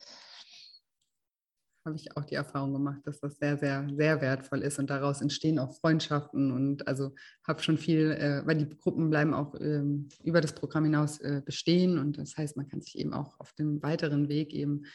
Habe 1.85 1.97
ich 1.97 2.17
auch 2.17 2.25
die 2.25 2.35
Erfahrung 2.35 2.73
gemacht, 2.73 3.01
dass 3.05 3.19
das 3.19 3.37
sehr, 3.37 3.57
sehr, 3.57 3.87
sehr 3.95 4.19
wertvoll 4.19 4.63
ist 4.63 4.79
und 4.79 4.89
daraus 4.89 5.21
entstehen 5.21 5.59
auch 5.59 5.73
Freundschaften 5.75 6.51
und 6.51 6.87
also 6.87 7.13
habe 7.47 7.61
schon 7.61 7.77
viel, 7.77 8.11
äh, 8.11 8.41
weil 8.45 8.57
die 8.57 8.69
Gruppen 8.69 9.11
bleiben 9.11 9.35
auch 9.35 9.53
ähm, 9.59 10.09
über 10.23 10.41
das 10.41 10.53
Programm 10.53 10.85
hinaus 10.85 11.19
äh, 11.19 11.43
bestehen 11.45 11.99
und 11.99 12.17
das 12.17 12.35
heißt, 12.37 12.57
man 12.57 12.67
kann 12.67 12.81
sich 12.81 12.97
eben 12.97 13.13
auch 13.13 13.39
auf 13.39 13.53
dem 13.53 13.83
weiteren 13.83 14.29
Weg 14.29 14.51
eben 14.53 14.85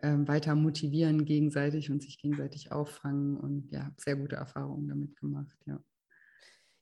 ähm, 0.00 0.26
weiter 0.26 0.54
motivieren 0.54 1.24
gegenseitig 1.26 1.90
und 1.90 2.02
sich 2.02 2.18
gegenseitig 2.18 2.72
auffangen 2.72 3.36
und 3.36 3.70
ja, 3.70 3.92
sehr 3.98 4.16
gute 4.16 4.36
Erfahrungen 4.36 4.88
damit 4.88 5.16
gemacht, 5.16 5.56
ja. 5.66 5.78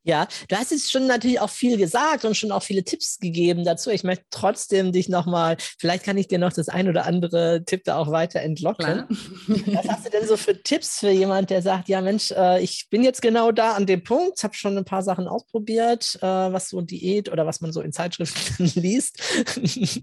Ja, 0.07 0.29
du 0.49 0.57
hast 0.57 0.71
jetzt 0.71 0.92
schon 0.92 1.09
natürlich 1.09 1.40
auch 1.40 1.51
viel 1.51 1.77
gesagt 1.77 2.25
und 2.25 2.37
schon 2.37 2.53
auch 2.53 2.62
viele 2.62 2.85
Tipps 2.85 3.19
gegeben 3.19 3.64
dazu. 3.64 3.90
Ich 3.90 4.05
möchte 4.05 4.25
trotzdem 4.31 4.92
dich 4.92 5.09
nochmal, 5.09 5.57
vielleicht 5.81 6.05
kann 6.05 6.16
ich 6.16 6.29
dir 6.29 6.38
noch 6.38 6.53
das 6.53 6.69
ein 6.69 6.88
oder 6.88 7.07
andere 7.07 7.64
Tipp 7.66 7.83
da 7.83 7.99
auch 7.99 8.12
weiter 8.12 8.40
entlocken. 8.40 9.05
Was 9.66 9.88
hast 9.88 10.07
du 10.07 10.11
denn 10.11 10.25
so 10.29 10.37
für 10.37 10.62
Tipps 10.62 11.01
für 11.01 11.11
jemand, 11.11 11.51
der 11.51 11.61
sagt, 11.61 11.88
ja 11.88 12.01
Mensch, 12.01 12.31
äh, 12.31 12.62
ich 12.62 12.87
bin 12.88 13.03
jetzt 13.03 13.21
genau 13.21 13.51
da 13.51 13.73
an 13.73 13.85
dem 13.85 14.05
Punkt, 14.05 14.45
habe 14.45 14.55
schon 14.55 14.79
ein 14.79 14.85
paar 14.85 15.03
Sachen 15.03 15.27
ausprobiert, 15.27 16.16
äh, 16.23 16.27
was 16.27 16.69
so 16.69 16.81
Diät 16.83 17.29
oder 17.33 17.45
was 17.45 17.61
man 17.61 17.73
so 17.73 17.81
in 17.81 17.92
Zeitschriften 17.92 18.71
liest. 18.81 19.21
ich 19.61 20.01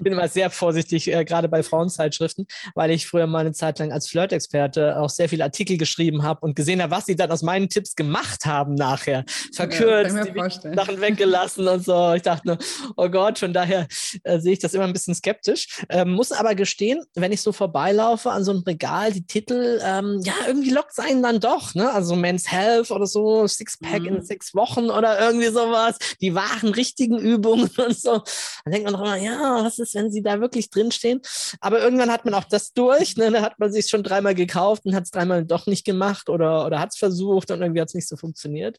bin 0.00 0.12
immer 0.12 0.28
sehr 0.28 0.50
vorsichtig, 0.50 1.10
äh, 1.10 1.24
gerade 1.24 1.48
bei 1.48 1.62
Frauenzeitschriften, 1.62 2.46
weil 2.74 2.90
ich 2.90 3.06
früher 3.06 3.26
mal 3.26 3.38
eine 3.38 3.52
Zeit 3.52 3.78
lang 3.78 3.92
als 3.92 4.08
Flirt-Experte 4.08 5.00
auch 5.00 5.08
sehr 5.08 5.30
viele 5.30 5.44
Artikel 5.44 5.78
geschrieben 5.78 6.22
habe 6.22 6.40
und 6.42 6.54
gesehen 6.54 6.82
habe, 6.82 6.90
was 6.90 7.06
sie 7.06 7.16
dann 7.16 7.30
aus 7.30 7.40
meinen 7.40 7.70
Tipps 7.70 7.96
gemacht 7.96 8.44
haben 8.44 8.74
nachher 8.74 9.21
verkürzt, 9.52 10.16
ja, 10.16 10.74
Sachen 10.74 11.00
weggelassen 11.00 11.68
und 11.68 11.84
so. 11.84 12.12
Ich 12.14 12.22
dachte 12.22 12.46
nur, 12.46 12.58
oh 12.96 13.08
Gott, 13.08 13.38
von 13.38 13.52
daher 13.52 13.86
äh, 14.24 14.38
sehe 14.38 14.52
ich 14.52 14.58
das 14.58 14.74
immer 14.74 14.84
ein 14.84 14.92
bisschen 14.92 15.14
skeptisch. 15.14 15.82
Ähm, 15.88 16.12
muss 16.12 16.32
aber 16.32 16.54
gestehen, 16.54 17.02
wenn 17.14 17.32
ich 17.32 17.40
so 17.40 17.52
vorbeilaufe 17.52 18.30
an 18.30 18.44
so 18.44 18.52
einem 18.52 18.62
Regal, 18.62 19.12
die 19.12 19.26
Titel, 19.26 19.80
ähm, 19.84 20.20
ja, 20.24 20.34
irgendwie 20.46 20.70
lockt 20.70 20.92
es 20.92 20.98
einen 20.98 21.22
dann 21.22 21.40
doch, 21.40 21.74
ne? 21.74 21.90
Also 21.92 22.16
Men's 22.16 22.50
Health 22.50 22.90
oder 22.90 23.06
so, 23.06 23.46
Sixpack 23.46 24.02
mhm. 24.02 24.08
in 24.08 24.22
sechs 24.24 24.54
Wochen 24.54 24.90
oder 24.90 25.20
irgendwie 25.20 25.48
sowas, 25.48 25.98
die 26.20 26.34
wahren, 26.34 26.70
richtigen 26.70 27.18
Übungen 27.18 27.70
und 27.76 27.96
so. 27.96 28.22
Dann 28.64 28.72
denkt 28.72 28.84
man 28.84 28.94
doch 28.94 29.00
immer, 29.00 29.16
ja, 29.16 29.64
was 29.64 29.78
ist, 29.78 29.94
wenn 29.94 30.10
sie 30.10 30.22
da 30.22 30.40
wirklich 30.40 30.70
drinstehen? 30.70 31.20
Aber 31.60 31.80
irgendwann 31.80 32.10
hat 32.10 32.24
man 32.24 32.34
auch 32.34 32.44
das 32.44 32.72
durch, 32.72 33.16
ne? 33.16 33.30
Da 33.30 33.42
hat 33.42 33.58
man 33.58 33.72
sich 33.72 33.88
schon 33.88 34.02
dreimal 34.02 34.34
gekauft 34.34 34.84
und 34.84 34.94
hat 34.94 35.04
es 35.04 35.10
dreimal 35.10 35.44
doch 35.44 35.66
nicht 35.66 35.84
gemacht 35.84 36.28
oder, 36.28 36.66
oder 36.66 36.80
hat 36.80 36.90
es 36.90 36.98
versucht 36.98 37.50
und 37.50 37.60
irgendwie 37.60 37.80
hat 37.80 37.88
es 37.88 37.94
nicht 37.94 38.08
so 38.08 38.16
funktioniert. 38.16 38.78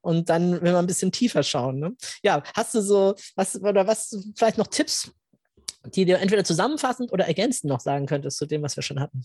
Und 0.00 0.28
dann 0.28 0.52
will 0.52 0.72
man 0.72 0.84
ein 0.84 0.86
bisschen 0.86 1.12
tiefer 1.12 1.42
schauen. 1.42 1.78
Ne? 1.78 1.96
Ja, 2.22 2.42
hast 2.54 2.74
du 2.74 2.80
so, 2.80 3.14
was 3.34 3.60
oder 3.60 3.86
was, 3.86 4.16
vielleicht 4.36 4.58
noch 4.58 4.68
Tipps, 4.68 5.10
die 5.94 6.04
dir 6.04 6.18
entweder 6.18 6.44
zusammenfassend 6.44 7.12
oder 7.12 7.26
ergänzend 7.26 7.70
noch 7.70 7.80
sagen 7.80 8.06
könntest 8.06 8.38
zu 8.38 8.46
dem, 8.46 8.62
was 8.62 8.76
wir 8.76 8.82
schon 8.82 9.00
hatten? 9.00 9.24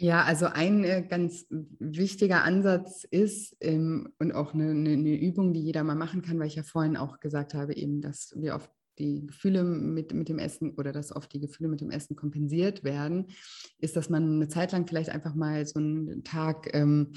Ja, 0.00 0.24
also 0.24 0.46
ein 0.46 0.82
äh, 0.82 1.04
ganz 1.06 1.44
wichtiger 1.50 2.42
Ansatz 2.42 3.04
ist 3.04 3.54
ähm, 3.60 4.08
und 4.18 4.32
auch 4.32 4.54
eine, 4.54 4.70
eine, 4.70 4.92
eine, 4.92 5.14
Übung, 5.14 5.52
die 5.52 5.60
jeder 5.60 5.84
mal 5.84 5.94
machen 5.94 6.22
kann, 6.22 6.38
weil 6.38 6.46
ich 6.46 6.54
ja 6.54 6.62
vorhin 6.62 6.96
auch 6.96 7.20
gesagt 7.20 7.52
habe, 7.52 7.76
eben, 7.76 8.00
dass 8.00 8.32
wir 8.34 8.54
oft 8.54 8.70
die 8.98 9.26
Gefühle 9.26 9.62
mit, 9.62 10.14
mit 10.14 10.30
dem 10.30 10.38
Essen 10.38 10.74
oder 10.76 10.92
dass 10.92 11.14
oft 11.14 11.30
die 11.34 11.40
Gefühle 11.40 11.68
mit 11.68 11.82
dem 11.82 11.90
Essen 11.90 12.16
kompensiert 12.16 12.82
werden, 12.82 13.26
ist, 13.78 13.94
dass 13.94 14.08
man 14.08 14.36
eine 14.36 14.48
Zeit 14.48 14.72
lang 14.72 14.86
vielleicht 14.86 15.10
einfach 15.10 15.34
mal 15.34 15.66
so 15.66 15.78
einen 15.78 16.24
Tag 16.24 16.70
ähm, 16.72 17.12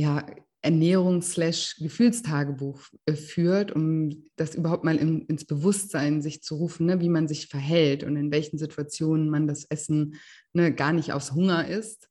ja, 0.00 0.24
Ernährungs-Gefühlstagebuch 0.62 2.88
äh, 3.06 3.14
führt, 3.14 3.72
um 3.72 4.24
das 4.36 4.54
überhaupt 4.54 4.84
mal 4.84 4.96
in, 4.96 5.26
ins 5.26 5.44
Bewusstsein 5.44 6.22
sich 6.22 6.42
zu 6.42 6.54
rufen, 6.56 6.86
ne, 6.86 7.00
wie 7.00 7.10
man 7.10 7.28
sich 7.28 7.48
verhält 7.48 8.02
und 8.04 8.16
in 8.16 8.30
welchen 8.30 8.58
Situationen 8.58 9.28
man 9.30 9.46
das 9.46 9.64
Essen 9.64 10.16
ne, 10.52 10.74
gar 10.74 10.92
nicht 10.92 11.12
aus 11.12 11.32
Hunger 11.32 11.68
isst 11.68 12.08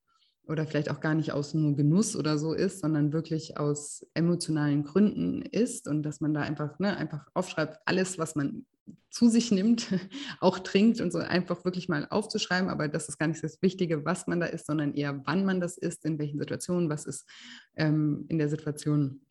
oder 0.48 0.66
vielleicht 0.66 0.90
auch 0.90 1.00
gar 1.00 1.14
nicht 1.14 1.32
aus 1.32 1.54
nur 1.54 1.76
Genuss 1.76 2.16
oder 2.16 2.40
so 2.40 2.54
ist, 2.54 2.80
sondern 2.80 3.14
wirklich 3.14 3.58
aus 3.58 4.06
emotionalen 4.14 4.84
Gründen 4.84 5.44
ist 5.44 5.88
und 5.88 6.04
dass 6.04 6.22
man 6.22 6.34
da 6.34 6.42
einfach, 6.42 6.80
ne, 6.80 6.98
einfach 6.98 7.28
aufschreibt, 7.34 7.80
alles, 7.86 8.18
was 8.18 8.36
man 8.36 8.66
zu 9.10 9.30
sich 9.30 9.52
nimmt, 9.52 9.88
auch 10.40 10.60
trinkt 10.60 11.02
und 11.02 11.12
so 11.12 11.20
einfach 11.20 11.66
wirklich 11.66 11.90
mal 11.90 12.08
aufzuschreiben. 12.10 12.70
Aber 12.70 12.88
das 12.88 13.10
ist 13.10 13.18
gar 13.18 13.28
nicht 13.28 13.44
das 13.44 13.62
Wichtige, 13.62 14.06
was 14.06 14.28
man 14.28 14.40
da 14.40 14.46
isst, 14.48 14.68
sondern 14.68 14.94
eher, 14.94 15.22
wann 15.26 15.46
man 15.46 15.60
das 15.60 15.78
isst, 15.78 16.06
in 16.06 16.20
welchen 16.20 16.40
Situationen, 16.40 16.90
was 16.90 17.06
ist 17.06 17.28
ähm, 17.76 18.26
in 18.30 18.38
der 18.38 18.50
Situation 18.50 19.22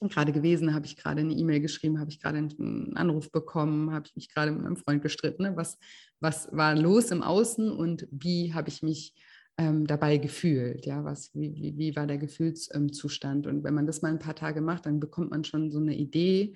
gerade 0.00 0.32
gewesen, 0.32 0.74
habe 0.74 0.86
ich 0.86 0.96
gerade 0.96 1.22
eine 1.22 1.32
E-Mail 1.32 1.60
geschrieben, 1.60 1.98
habe 1.98 2.10
ich 2.10 2.20
gerade 2.20 2.38
einen 2.38 2.96
Anruf 2.96 3.32
bekommen, 3.32 3.92
habe 3.92 4.06
ich 4.06 4.16
mich 4.16 4.28
gerade 4.32 4.52
mit 4.52 4.62
meinem 4.62 4.76
Freund 4.76 5.02
gestritten, 5.02 5.44
ne? 5.44 5.56
was, 5.56 5.78
was 6.20 6.48
war 6.52 6.74
los 6.74 7.10
im 7.10 7.22
Außen 7.22 7.70
und 7.70 8.06
wie 8.10 8.52
habe 8.52 8.68
ich 8.68 8.82
mich 8.82 9.14
ähm, 9.58 9.86
dabei 9.86 10.18
gefühlt, 10.18 10.84
ja, 10.84 11.04
was, 11.04 11.34
wie, 11.34 11.54
wie, 11.54 11.78
wie 11.78 11.96
war 11.96 12.06
der 12.06 12.18
Gefühlszustand? 12.18 13.46
Und 13.46 13.64
wenn 13.64 13.72
man 13.72 13.86
das 13.86 14.02
mal 14.02 14.10
ein 14.10 14.18
paar 14.18 14.34
Tage 14.34 14.60
macht, 14.60 14.84
dann 14.84 15.00
bekommt 15.00 15.30
man 15.30 15.44
schon 15.44 15.70
so 15.70 15.78
eine 15.78 15.96
Idee, 15.96 16.54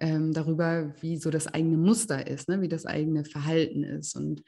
ähm, 0.00 0.32
darüber, 0.32 0.94
wie 1.00 1.16
so 1.18 1.30
das 1.30 1.46
eigene 1.46 1.76
Muster 1.76 2.26
ist, 2.26 2.48
ne? 2.48 2.60
wie 2.62 2.68
das 2.68 2.86
eigene 2.86 3.24
Verhalten 3.24 3.84
ist. 3.84 4.16
Und 4.16 4.42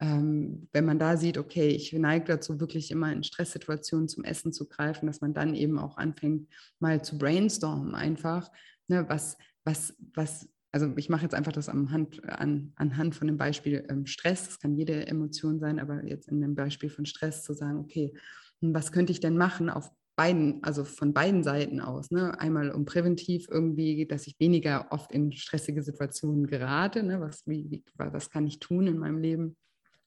ähm, 0.00 0.68
wenn 0.72 0.84
man 0.84 0.98
da 0.98 1.16
sieht, 1.16 1.38
okay, 1.38 1.68
ich 1.68 1.92
neige 1.92 2.26
dazu, 2.26 2.60
wirklich 2.60 2.90
immer 2.90 3.12
in 3.12 3.24
Stresssituationen 3.24 4.08
zum 4.08 4.22
Essen 4.24 4.52
zu 4.52 4.68
greifen, 4.68 5.06
dass 5.06 5.20
man 5.20 5.34
dann 5.34 5.54
eben 5.54 5.78
auch 5.78 5.96
anfängt, 5.96 6.48
mal 6.78 7.02
zu 7.02 7.18
brainstormen, 7.18 7.94
einfach, 7.94 8.50
ne, 8.86 9.08
was, 9.08 9.38
was, 9.64 9.96
was, 10.14 10.48
also 10.70 10.92
ich 10.96 11.08
mache 11.08 11.22
jetzt 11.22 11.34
einfach 11.34 11.52
das 11.52 11.68
anhand, 11.68 12.22
an, 12.28 12.72
anhand 12.76 13.14
von 13.16 13.26
dem 13.26 13.38
Beispiel 13.38 13.84
ähm, 13.88 14.06
Stress, 14.06 14.46
das 14.46 14.60
kann 14.60 14.76
jede 14.76 15.06
Emotion 15.06 15.58
sein, 15.58 15.80
aber 15.80 16.04
jetzt 16.04 16.28
in 16.28 16.40
dem 16.40 16.54
Beispiel 16.54 16.90
von 16.90 17.06
Stress 17.06 17.42
zu 17.42 17.54
sagen, 17.54 17.78
okay, 17.78 18.14
hm, 18.60 18.74
was 18.74 18.92
könnte 18.92 19.12
ich 19.12 19.20
denn 19.20 19.36
machen 19.36 19.70
auf 19.70 19.90
beiden, 20.18 20.62
also 20.64 20.84
von 20.84 21.14
beiden 21.14 21.44
Seiten 21.44 21.80
aus. 21.80 22.10
Ne? 22.10 22.38
Einmal 22.38 22.72
um 22.72 22.84
präventiv 22.84 23.46
irgendwie, 23.48 24.04
dass 24.06 24.26
ich 24.26 24.38
weniger 24.38 24.88
oft 24.90 25.12
in 25.12 25.32
stressige 25.32 25.82
Situationen 25.82 26.46
gerate. 26.46 27.02
Ne? 27.02 27.20
Was, 27.20 27.46
wie, 27.46 27.84
was 27.94 28.28
kann 28.28 28.46
ich 28.46 28.58
tun 28.58 28.86
in 28.88 28.98
meinem 28.98 29.18
Leben? 29.18 29.56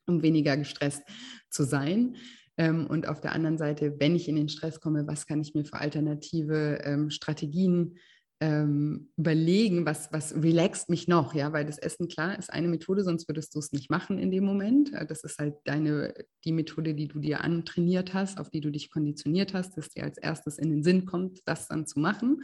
um 0.08 0.22
weniger 0.22 0.58
gestresst 0.58 1.04
zu 1.50 1.64
sein. 1.64 2.16
Ähm, 2.58 2.88
und 2.88 3.08
auf 3.08 3.22
der 3.22 3.32
anderen 3.32 3.58
Seite, 3.58 3.96
wenn 4.00 4.16
ich 4.16 4.28
in 4.28 4.36
den 4.36 4.50
Stress 4.50 4.80
komme, 4.80 5.08
was 5.08 5.26
kann 5.26 5.42
ich 5.42 5.54
mir 5.54 5.66
für 5.66 5.80
alternative 5.80 6.82
ähm, 6.84 7.10
Strategien 7.10 7.98
ähm, 8.42 9.10
überlegen, 9.18 9.86
was, 9.86 10.12
was 10.12 10.34
relaxt 10.34 10.90
mich 10.90 11.08
noch, 11.08 11.36
ja, 11.36 11.54
weil 11.54 11.64
das 11.64 11.78
Essen, 11.78 12.08
klar, 12.08 12.38
ist 12.38 12.52
eine 12.52 12.68
Methode, 12.68 13.04
sonst 13.04 13.30
würdest 13.30 13.54
du 13.54 13.60
es 13.60 13.72
nicht 13.72 13.92
machen 13.92 14.18
in 14.18 14.32
dem 14.32 14.44
Moment. 14.44 14.92
Äh, 14.94 15.06
das 15.06 15.24
ist 15.24 15.38
halt 15.38 15.56
deine, 15.64 16.14
die 16.44 16.52
Methode, 16.52 16.96
die 16.96 17.08
du 17.08 17.20
dir 17.20 17.42
antrainiert 17.42 18.16
hast, 18.16 18.40
auf 18.40 18.50
die 18.50 18.60
du 18.60 18.72
dich 18.72 18.90
konditioniert 18.90 19.54
hast, 19.54 19.78
dass 19.78 19.90
dir 19.90 20.04
als 20.04 20.18
erstes 20.18 20.58
in 20.58 20.72
den 20.72 20.84
Sinn 20.84 21.06
kommt, 21.06 21.42
das 21.46 21.68
dann 21.68 21.86
zu 21.86 22.00
machen. 22.00 22.42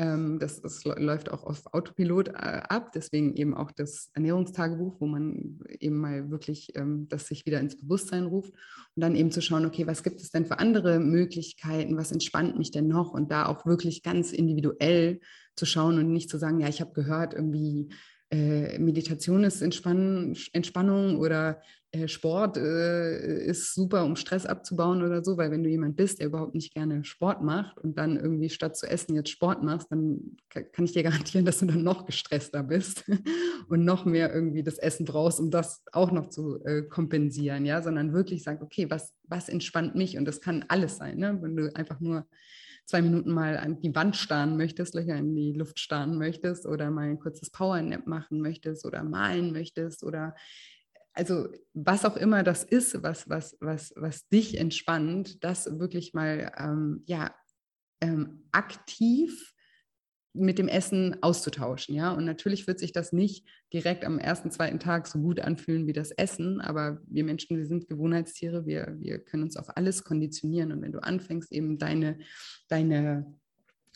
Ähm, 0.00 0.38
das, 0.38 0.62
das, 0.62 0.82
läuft 0.84 1.30
auch 1.30 1.44
auf 1.44 1.74
Autopilot 1.74 2.28
äh, 2.28 2.32
ab, 2.32 2.90
deswegen 2.94 3.34
eben 3.34 3.52
auch 3.52 3.70
das 3.70 4.10
Ernährungstagebuch, 4.14 4.98
wo 4.98 5.06
man 5.06 5.60
eben 5.78 5.98
mal 5.98 6.30
wirklich 6.30 6.74
ähm, 6.74 7.06
das 7.10 7.26
sich 7.26 7.44
wieder 7.44 7.60
ins 7.60 7.76
Bewusstsein 7.76 8.24
ruft. 8.24 8.50
Und 8.96 9.02
dann 9.02 9.14
eben 9.14 9.30
zu 9.30 9.42
schauen, 9.42 9.66
okay, 9.66 9.86
was 9.86 10.02
gibt 10.02 10.22
es 10.22 10.30
denn 10.30 10.46
für 10.46 10.58
andere 10.58 11.00
Möglichkeiten, 11.00 11.98
was 11.98 12.12
entspannt 12.12 12.56
mich 12.56 12.70
denn 12.70 12.88
noch? 12.88 13.12
Und 13.12 13.30
da 13.30 13.44
auch 13.44 13.66
wirklich 13.66 14.02
ganz 14.02 14.32
individuell 14.32 15.20
zu 15.54 15.66
schauen 15.66 15.98
und 15.98 16.10
nicht 16.10 16.30
zu 16.30 16.38
sagen, 16.38 16.60
ja, 16.60 16.68
ich 16.68 16.80
habe 16.80 16.94
gehört, 16.94 17.34
irgendwie 17.34 17.90
äh, 18.30 18.78
Meditation 18.78 19.44
ist 19.44 19.60
Entspann 19.60 20.34
Entspannung 20.54 21.18
oder 21.18 21.60
Sport 22.06 22.56
äh, 22.56 23.44
ist 23.44 23.74
super, 23.74 24.04
um 24.04 24.14
Stress 24.14 24.46
abzubauen 24.46 25.02
oder 25.02 25.24
so, 25.24 25.36
weil 25.36 25.50
wenn 25.50 25.64
du 25.64 25.70
jemand 25.70 25.96
bist, 25.96 26.20
der 26.20 26.28
überhaupt 26.28 26.54
nicht 26.54 26.72
gerne 26.72 27.04
Sport 27.04 27.42
macht 27.42 27.78
und 27.78 27.98
dann 27.98 28.16
irgendwie 28.16 28.48
statt 28.48 28.76
zu 28.76 28.86
essen 28.88 29.16
jetzt 29.16 29.30
Sport 29.30 29.64
machst, 29.64 29.90
dann 29.90 30.36
kann 30.48 30.84
ich 30.84 30.92
dir 30.92 31.02
garantieren, 31.02 31.44
dass 31.44 31.58
du 31.58 31.66
dann 31.66 31.82
noch 31.82 32.06
gestresster 32.06 32.62
bist 32.62 33.04
und 33.68 33.84
noch 33.84 34.04
mehr 34.04 34.32
irgendwie 34.32 34.62
das 34.62 34.78
Essen 34.78 35.04
brauchst, 35.04 35.40
um 35.40 35.50
das 35.50 35.82
auch 35.90 36.12
noch 36.12 36.28
zu 36.28 36.64
äh, 36.64 36.82
kompensieren, 36.82 37.66
ja, 37.66 37.82
sondern 37.82 38.12
wirklich 38.12 38.44
sag, 38.44 38.62
okay, 38.62 38.88
was, 38.88 39.12
was 39.24 39.48
entspannt 39.48 39.96
mich 39.96 40.16
und 40.16 40.26
das 40.26 40.40
kann 40.40 40.64
alles 40.68 40.96
sein, 40.96 41.18
ne? 41.18 41.38
wenn 41.42 41.56
du 41.56 41.74
einfach 41.74 41.98
nur 41.98 42.24
zwei 42.90 43.02
Minuten 43.02 43.30
mal 43.30 43.56
an 43.56 43.80
die 43.80 43.94
Wand 43.94 44.16
starren 44.16 44.56
möchtest, 44.56 44.94
Löcher 44.94 45.16
in 45.16 45.34
die 45.34 45.52
Luft 45.52 45.78
starren 45.78 46.18
möchtest 46.18 46.66
oder 46.66 46.90
mal 46.90 47.08
ein 47.08 47.20
kurzes 47.20 47.50
Powernap 47.50 48.06
machen 48.06 48.40
möchtest 48.40 48.84
oder 48.84 49.04
malen 49.04 49.52
möchtest 49.52 50.02
oder 50.02 50.34
also 51.12 51.48
was 51.74 52.04
auch 52.04 52.16
immer 52.16 52.42
das 52.42 52.64
ist, 52.64 53.02
was, 53.02 53.28
was, 53.28 53.56
was, 53.60 53.92
was 53.96 54.28
dich 54.28 54.58
entspannt, 54.58 55.42
das 55.44 55.78
wirklich 55.78 56.14
mal 56.14 56.52
ähm, 56.56 57.02
ja, 57.06 57.34
ähm, 58.00 58.44
aktiv 58.52 59.52
mit 60.32 60.58
dem 60.58 60.68
Essen 60.68 61.20
auszutauschen, 61.22 61.94
ja. 61.94 62.12
Und 62.12 62.24
natürlich 62.24 62.66
wird 62.68 62.78
sich 62.78 62.92
das 62.92 63.12
nicht 63.12 63.44
direkt 63.72 64.04
am 64.04 64.18
ersten, 64.18 64.50
zweiten 64.50 64.78
Tag 64.78 65.08
so 65.08 65.18
gut 65.18 65.40
anfühlen 65.40 65.88
wie 65.88 65.92
das 65.92 66.12
Essen, 66.12 66.60
aber 66.60 67.00
wir 67.08 67.24
Menschen, 67.24 67.56
wir 67.56 67.66
sind 67.66 67.88
Gewohnheitstiere, 67.88 68.64
wir, 68.64 68.96
wir 69.00 69.18
können 69.18 69.42
uns 69.42 69.56
auf 69.56 69.76
alles 69.76 70.04
konditionieren. 70.04 70.70
Und 70.70 70.82
wenn 70.82 70.92
du 70.92 71.02
anfängst, 71.02 71.50
eben 71.50 71.78
deine, 71.78 72.18
deine, 72.68 73.39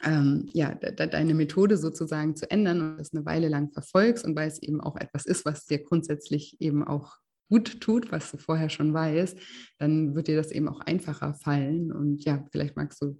ähm, 0.02 0.48
ja, 0.52 0.74
de, 0.74 0.94
deine 0.94 1.34
Methode 1.34 1.76
sozusagen 1.76 2.36
zu 2.36 2.50
ändern 2.50 2.80
und 2.80 2.98
das 2.98 3.14
eine 3.14 3.24
Weile 3.24 3.48
lang 3.48 3.70
verfolgst 3.70 4.24
und 4.24 4.36
weil 4.36 4.48
es 4.48 4.62
eben 4.62 4.80
auch 4.80 4.96
etwas 4.96 5.26
ist, 5.26 5.44
was 5.44 5.66
dir 5.66 5.78
grundsätzlich 5.78 6.60
eben 6.60 6.84
auch 6.84 7.18
gut 7.48 7.80
tut, 7.80 8.10
was 8.10 8.30
du 8.30 8.38
vorher 8.38 8.68
schon 8.68 8.94
weißt, 8.94 9.38
dann 9.78 10.14
wird 10.14 10.28
dir 10.28 10.36
das 10.36 10.50
eben 10.50 10.68
auch 10.68 10.80
einfacher 10.80 11.34
fallen. 11.34 11.92
Und 11.92 12.24
ja, 12.24 12.44
vielleicht 12.50 12.76
magst 12.76 13.00
du 13.02 13.16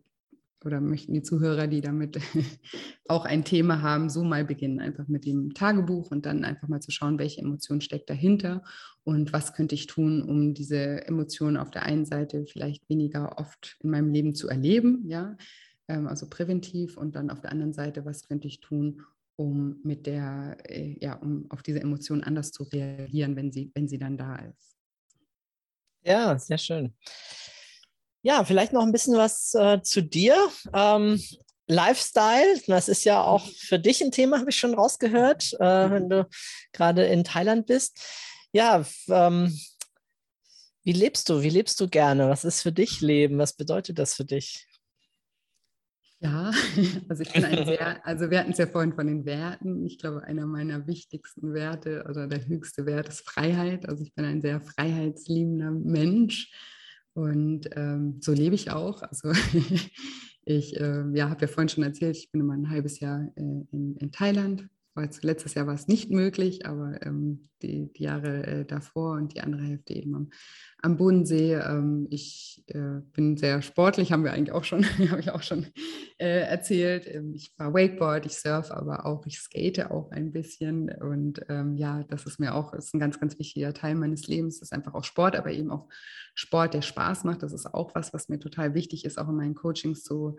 oder 0.65 0.81
möchten 0.81 1.13
die 1.13 1.23
Zuhörer, 1.23 1.67
die 1.67 1.81
damit 1.81 2.19
auch 3.09 3.27
ein 3.27 3.45
Thema 3.45 3.83
haben, 3.83 4.09
so 4.09 4.25
mal 4.25 4.45
beginnen, 4.45 4.81
einfach 4.81 5.09
mit 5.09 5.27
dem 5.27 5.53
Tagebuch 5.53 6.11
und 6.11 6.27
dann 6.27 6.45
einfach 6.45 6.69
mal 6.69 6.81
zu 6.81 6.91
schauen, 6.91 7.19
welche 7.19 7.43
Emotion 7.43 7.81
steckt 7.81 8.09
dahinter 8.09 8.63
und 9.05 9.33
was 9.33 9.53
könnte 9.53 9.75
ich 9.75 9.87
tun, 9.87 10.23
um 10.23 10.55
diese 10.55 11.07
Emotionen 11.07 11.59
auf 11.59 11.71
der 11.71 11.83
einen 11.83 12.07
Seite 12.07 12.47
vielleicht 12.47 12.89
weniger 12.89 13.39
oft 13.39 13.77
in 13.83 13.91
meinem 13.91 14.11
Leben 14.11 14.35
zu 14.35 14.49
erleben, 14.49 15.05
ja, 15.07 15.37
also 15.87 16.29
präventiv 16.29 16.97
und 16.97 17.15
dann 17.15 17.31
auf 17.31 17.41
der 17.41 17.53
anderen 17.53 17.73
Seite, 17.73 18.05
was 18.05 18.27
könnte 18.27 18.49
ich 18.49 18.61
tun, 18.61 19.03
um 19.37 19.81
mit 19.83 20.07
der, 20.07 20.57
äh, 20.69 20.97
ja, 21.01 21.15
um 21.15 21.51
auf 21.51 21.63
diese 21.63 21.81
Emotion 21.81 22.23
anders 22.23 22.53
zu 22.53 22.63
reagieren, 22.65 23.37
wenn 23.37 23.53
sie, 23.53 23.71
wenn 23.75 23.89
sie 23.89 23.99
dann 23.99 24.17
da 24.17 24.37
ist. 24.37 24.77
Ja, 26.03 26.39
sehr 26.39 26.59
schön. 26.59 26.95
Ja, 28.23 28.45
vielleicht 28.45 28.73
noch 28.73 28.83
ein 28.83 28.93
bisschen 28.93 29.17
was 29.17 29.55
äh, 29.55 29.83
zu 29.83 30.03
dir. 30.03 30.37
Ähm, 30.73 31.21
Lifestyle, 31.67 32.61
das 32.67 32.89
ist 32.89 33.05
ja 33.05 33.23
auch 33.23 33.47
für 33.47 33.79
dich 33.79 34.03
ein 34.03 34.11
Thema, 34.11 34.39
habe 34.39 34.51
ich 34.51 34.59
schon 34.59 34.75
rausgehört, 34.75 35.55
äh, 35.55 35.91
wenn 35.91 36.09
du 36.09 36.29
gerade 36.73 37.05
in 37.07 37.25
Thailand 37.25 37.67
bist. 37.67 37.99
Ja, 38.53 38.85
ähm, 39.09 39.59
wie 40.85 40.93
lebst 40.93 41.29
du? 41.31 41.43
Wie 41.43 41.51
lebst 41.51 41.81
du 41.81 41.89
gerne? 41.89 42.29
Was 42.29 42.45
ist 42.45 42.61
für 42.61 42.73
dich 42.73 43.01
Leben? 43.01 43.39
Was 43.39 43.55
bedeutet 43.55 43.99
das 43.99 44.15
für 44.15 44.27
dich? 44.27 44.67
Ja, 46.21 46.51
also 47.09 47.23
ich 47.23 47.33
bin 47.33 47.45
ein 47.45 47.67
sehr, 47.67 48.07
also 48.07 48.31
wir 48.31 48.39
hatten 48.39 48.53
es 48.53 48.59
ja 48.59 48.67
vorhin 48.67 48.95
von 48.95 49.07
den 49.07 49.25
Werten. 49.27 49.85
Ich 49.85 49.99
glaube, 49.99 50.25
einer 50.25 50.47
meiner 50.47 50.87
wichtigsten 50.87 51.53
Werte 51.53 52.07
oder 52.09 52.27
der 52.27 52.47
höchste 52.47 52.87
Wert 52.87 53.09
ist 53.09 53.29
Freiheit. 53.29 53.89
Also 53.89 54.03
ich 54.03 54.15
bin 54.15 54.25
ein 54.25 54.41
sehr 54.41 54.61
freiheitsliebender 54.61 55.71
Mensch. 55.71 56.53
Und 57.13 57.69
ähm, 57.77 58.19
so 58.21 58.33
lebe 58.33 58.55
ich 58.55 58.71
auch. 58.71 59.03
Also 59.03 59.33
ich 60.45 60.81
äh, 60.81 61.05
ja, 61.13 61.31
habe 61.31 61.43
ja 61.43 61.47
vorhin 61.49 61.69
schon 61.69 61.85
erzählt, 61.85 62.17
ich 62.17 62.31
bin 62.31 62.41
immer 62.41 62.55
ein 62.55 62.71
halbes 62.71 63.01
Jahr 63.01 63.29
äh, 63.37 63.41
in, 63.41 63.97
in 63.99 64.11
Thailand 64.11 64.69
Jetzt, 64.97 65.25
letztes 65.25 65.55
Jahr 65.55 65.67
war 65.67 65.75
es 65.75 65.89
nicht 65.89 66.11
möglich, 66.11 66.67
aber 66.67 67.05
ähm, 67.05 67.49
die, 67.63 67.93
die, 67.93 68.05
Jahre 68.05 68.47
äh, 68.47 68.65
davor 68.65 69.15
und 69.15 69.35
die 69.35 69.41
andere 69.41 69.63
Hälfte 69.63 69.93
eben 69.93 70.15
am, 70.15 70.31
am 70.83 70.97
Bodensee. 70.97 71.55
Ähm, 71.55 72.07
ich 72.11 72.63
äh, 72.69 73.01
bin 73.13 73.37
sehr 73.37 73.61
sportlich, 73.63 74.13
haben 74.13 74.23
wir 74.23 74.33
eigentlich 74.33 74.53
auch 74.53 74.63
schon, 74.63 74.85
habe 75.11 75.21
ich 75.21 75.31
auch 75.31 75.43
schon 75.43 75.67
äh, 76.19 76.43
erzählt. 76.43 77.09
Ähm, 77.09 77.35
ich 77.35 77.51
fahre 77.57 77.75
Wakeboard, 77.75 78.27
ich 78.27 78.37
surfe, 78.37 78.77
aber 78.77 79.05
auch 79.05 79.27
ich 79.27 79.41
skate 79.41 79.91
auch 79.91 80.13
ein 80.13 80.31
bisschen. 80.31 80.91
Und 80.91 81.45
ähm, 81.49 81.77
ja, 81.77 82.05
das 82.05 82.25
ist 82.27 82.39
mir 82.39 82.55
auch 82.55 82.73
ist 82.73 82.95
ein 82.95 83.01
ganz, 83.01 83.19
ganz 83.19 83.37
wichtiger 83.39 83.75
Teil 83.75 83.97
meines 83.97 84.29
Lebens. 84.29 84.61
Das 84.61 84.69
ist 84.69 84.73
einfach 84.73 84.95
auch 84.95 85.05
Sport, 85.05 85.35
aber 85.35 85.51
eben 85.51 85.73
auch 85.73 85.89
Sport, 86.35 86.75
der 86.75 86.83
Spaß 86.83 87.25
macht. 87.25 87.43
Das 87.43 87.53
ist 87.53 87.67
auch 87.67 87.97
was, 87.97 88.13
was 88.13 88.29
mir 88.29 88.39
total 88.39 88.75
wichtig 88.75 89.05
ist, 89.05 89.19
auch 89.19 89.29
in 89.29 89.37
meinen 89.37 89.57
Coachings 89.57 90.05
zu 90.05 90.37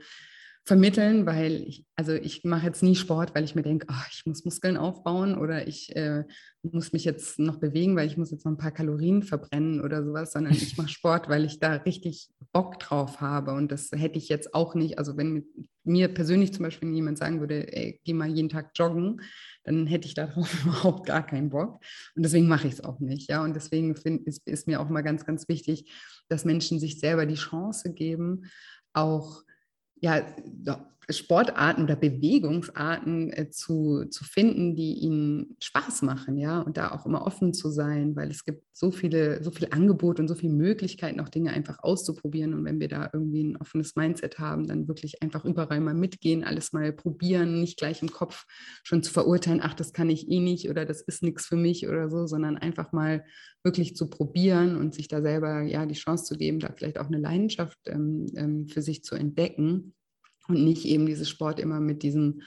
vermitteln, 0.66 1.28
weil 1.28 1.63
ich, 1.68 1.86
also 1.95 2.13
ich 2.13 2.43
mache 2.43 2.66
jetzt 2.66 2.82
nie 2.82 2.95
Sport, 2.95 3.36
weil 3.36 3.43
ich 3.43 3.53
mir 3.53 3.61
denke, 3.61 3.86
oh, 3.88 4.05
ich 4.11 4.26
muss 4.26 4.45
Muskeln 4.45 4.78
aufbauen 4.78 5.38
oder 5.38 5.68
ich 5.68 5.95
äh, 5.95 6.24
muss 6.63 6.91
mich 6.91 7.05
jetzt 7.05 7.38
noch 7.38 7.57
bewegen, 7.57 7.95
weil 7.95 8.07
ich 8.07 8.18
muss 8.18 8.32
jetzt 8.32 8.45
noch 8.45 8.51
ein 8.51 8.57
paar 8.57 8.72
Kalorien 8.72 9.22
verbrennen 9.22 9.80
oder 9.80 10.03
sowas, 10.03 10.32
sondern 10.32 10.53
ich 10.53 10.76
mache 10.76 10.88
Sport, 10.89 11.30
weil 11.30 11.45
ich 11.45 11.59
da 11.59 11.74
richtig 11.74 12.30
Bock 12.51 12.80
drauf 12.80 13.22
habe. 13.22 13.53
Und 13.53 13.72
das 13.72 13.91
hätte 13.91 14.18
ich 14.18 14.28
jetzt 14.28 14.55
auch 14.55 14.74
nicht, 14.74 14.97
also 14.97 15.18
wenn 15.18 15.45
mir 15.84 16.07
persönlich 16.07 16.51
zum 16.51 16.63
Beispiel 16.63 16.91
jemand 16.91 17.20
sagen 17.20 17.41
würde, 17.41 17.72
ey, 17.72 18.01
geh 18.03 18.13
mal 18.13 18.30
jeden 18.30 18.49
Tag 18.49 18.72
joggen, 18.74 19.22
dann 19.66 19.86
hätte 19.86 20.07
ich 20.07 20.16
darauf 20.16 20.51
überhaupt 20.66 21.05
gar 21.05 21.24
keinen 21.28 21.51
Bock. 21.51 21.80
Und 22.16 22.24
deswegen 22.24 22.47
mache 22.47 22.68
ich 22.68 22.74
es 22.74 22.84
auch 22.84 22.99
nicht, 22.99 23.30
ja, 23.30 23.43
und 23.43 23.55
deswegen 23.55 23.95
find, 23.95 24.26
ist, 24.26 24.47
ist 24.47 24.66
mir 24.66 24.82
auch 24.82 24.89
mal 24.89 25.03
ganz, 25.03 25.28
ganz 25.28 25.47
wichtig, 25.47 25.93
dass 26.28 26.43
Menschen 26.43 26.80
sich 26.80 26.99
selber 26.99 27.28
die 27.28 27.36
Chance 27.36 27.93
geben, 27.93 28.45
auch 28.93 29.43
ja, 30.06 30.94
Sportarten 31.10 31.84
oder 31.84 31.95
Bewegungsarten 31.95 33.32
äh, 33.32 33.49
zu, 33.49 34.06
zu 34.10 34.24
finden, 34.24 34.76
die 34.76 34.93
ihnen 34.93 35.56
Spaß 35.60 36.01
machen, 36.01 36.38
ja, 36.38 36.62
und 36.62 36.78
da 36.78 36.91
auch 36.91 37.06
immer 37.06 37.26
offen 37.26 37.53
zu 37.53 37.70
sein, 37.70 38.16
weil 38.16 38.32
es 38.32 38.43
gibt 38.43 38.64
so 38.74 38.91
viele, 38.91 39.43
so 39.43 39.51
viel 39.51 39.68
Angebot 39.72 40.20
und 40.20 40.28
so 40.28 40.36
viele 40.36 40.53
Möglichkeiten, 40.53 41.20
auch 41.20 41.30
Dinge 41.30 41.51
einfach 41.51 41.80
auszuprobieren. 41.84 42.53
Und 42.53 42.66
wenn 42.66 42.80
wir 42.80 42.88
da 42.88 43.10
irgendwie 43.14 43.43
ein 43.43 43.58
offenes 43.58 43.95
Mindset 43.95 44.39
haben, 44.39 44.68
dann 44.68 44.88
wirklich 44.88 45.22
einfach 45.22 45.45
überall 45.45 45.80
mal 45.80 45.93
mitgehen, 45.93 46.43
alles 46.43 46.74
mal 46.74 46.91
probieren, 46.91 47.62
nicht 47.62 47.78
gleich 47.78 48.01
im 48.01 48.12
Kopf 48.12 48.45
schon 48.84 49.03
zu 49.03 49.14
verurteilen, 49.14 49.62
ach, 49.62 49.76
das 49.76 49.93
kann 49.93 50.10
ich 50.10 50.30
eh 50.30 50.39
nicht 50.39 50.70
oder 50.70 50.86
das 50.86 51.01
ist 51.01 51.24
nichts 51.24 51.45
für 51.45 51.56
mich 51.56 51.88
oder 51.88 52.10
so, 52.10 52.26
sondern 52.26 52.58
einfach 52.58 52.91
mal 52.91 53.24
wirklich 53.64 53.95
zu 53.95 54.10
probieren 54.10 54.76
und 54.76 54.93
sich 54.93 55.08
da 55.08 55.22
selber 55.22 55.62
ja 55.62 55.86
die 55.86 55.95
Chance 55.95 56.26
zu 56.26 56.38
geben, 56.38 56.60
da 56.60 56.74
vielleicht 56.76 56.99
auch 56.99 57.08
eine 57.08 57.18
Leidenschaft 57.18 57.78
ähm, 57.86 58.26
ähm, 58.36 58.68
für 58.68 58.82
sich 58.82 59.03
zu 59.03 59.16
entdecken 59.16 59.93
und 60.47 60.63
nicht 60.63 60.85
eben 60.85 61.05
dieses 61.05 61.29
Sport 61.29 61.59
immer 61.59 61.79
mit 61.79 62.03
diesem 62.03 62.41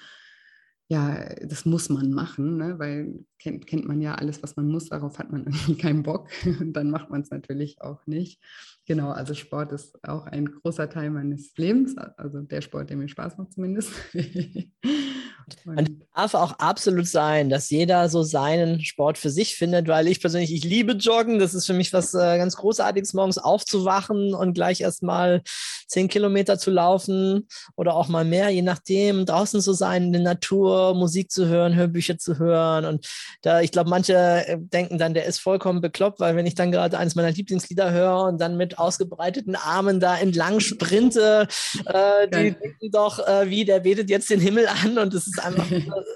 ja, 0.90 1.34
das 1.42 1.66
muss 1.66 1.90
man 1.90 2.12
machen, 2.12 2.56
ne? 2.56 2.78
weil 2.78 3.22
kennt, 3.38 3.66
kennt 3.66 3.86
man 3.86 4.00
ja 4.00 4.14
alles, 4.14 4.42
was 4.42 4.56
man 4.56 4.68
muss, 4.68 4.88
darauf 4.88 5.18
hat 5.18 5.30
man 5.30 5.42
irgendwie 5.46 5.76
keinen 5.76 6.02
Bock 6.02 6.28
und 6.60 6.72
dann 6.72 6.90
macht 6.90 7.10
man 7.10 7.20
es 7.20 7.30
natürlich 7.30 7.82
auch 7.82 8.06
nicht. 8.06 8.42
Genau, 8.86 9.10
also 9.10 9.34
Sport 9.34 9.72
ist 9.72 10.02
auch 10.02 10.24
ein 10.24 10.46
großer 10.46 10.88
Teil 10.88 11.10
meines 11.10 11.54
Lebens, 11.58 11.96
also 11.98 12.40
der 12.40 12.62
Sport, 12.62 12.88
der 12.88 12.96
mir 12.96 13.08
Spaß 13.08 13.36
macht 13.36 13.52
zumindest. 13.52 13.92
Und 15.64 16.02
darf 16.14 16.34
auch 16.34 16.58
absolut 16.58 17.06
sein, 17.06 17.48
dass 17.48 17.70
jeder 17.70 18.08
so 18.08 18.22
seinen 18.22 18.80
Sport 18.84 19.18
für 19.18 19.30
sich 19.30 19.54
findet, 19.54 19.88
weil 19.88 20.08
ich 20.08 20.20
persönlich, 20.20 20.52
ich 20.52 20.64
liebe 20.64 20.92
Joggen. 20.92 21.38
Das 21.38 21.54
ist 21.54 21.66
für 21.66 21.74
mich 21.74 21.92
was 21.92 22.12
äh, 22.14 22.38
ganz 22.38 22.56
Großartiges, 22.56 23.14
morgens 23.14 23.38
aufzuwachen 23.38 24.34
und 24.34 24.54
gleich 24.54 24.80
erstmal 24.80 25.42
zehn 25.86 26.08
Kilometer 26.08 26.58
zu 26.58 26.70
laufen 26.70 27.46
oder 27.76 27.94
auch 27.94 28.08
mal 28.08 28.24
mehr, 28.24 28.50
je 28.50 28.62
nachdem, 28.62 29.26
draußen 29.26 29.60
zu 29.60 29.72
sein, 29.72 30.04
in 30.04 30.12
der 30.12 30.22
Natur, 30.22 30.94
Musik 30.94 31.30
zu 31.30 31.46
hören, 31.46 31.74
Hörbücher 31.74 32.18
zu 32.18 32.38
hören. 32.38 32.84
Und 32.84 33.08
da, 33.42 33.60
ich 33.60 33.72
glaube, 33.72 33.90
manche 33.90 34.14
äh, 34.14 34.58
denken 34.58 34.98
dann, 34.98 35.14
der 35.14 35.26
ist 35.26 35.38
vollkommen 35.38 35.80
bekloppt, 35.80 36.20
weil 36.20 36.36
wenn 36.36 36.46
ich 36.46 36.54
dann 36.54 36.72
gerade 36.72 36.98
eines 36.98 37.14
meiner 37.14 37.30
Lieblingslieder 37.30 37.90
höre 37.92 38.24
und 38.24 38.40
dann 38.40 38.56
mit 38.56 38.78
ausgebreiteten 38.78 39.56
Armen 39.56 40.00
da 40.00 40.18
entlang 40.18 40.60
sprinte, 40.60 41.48
äh, 41.86 42.28
die 42.28 42.50
denken 42.52 42.90
doch, 42.90 43.18
äh, 43.26 43.48
wie, 43.48 43.64
der 43.64 43.80
betet 43.80 44.10
jetzt 44.10 44.30
den 44.30 44.40
Himmel 44.40 44.66
an 44.66 44.98
und 44.98 45.14
es 45.14 45.27
ist 45.28 45.44
einfach, 45.44 45.66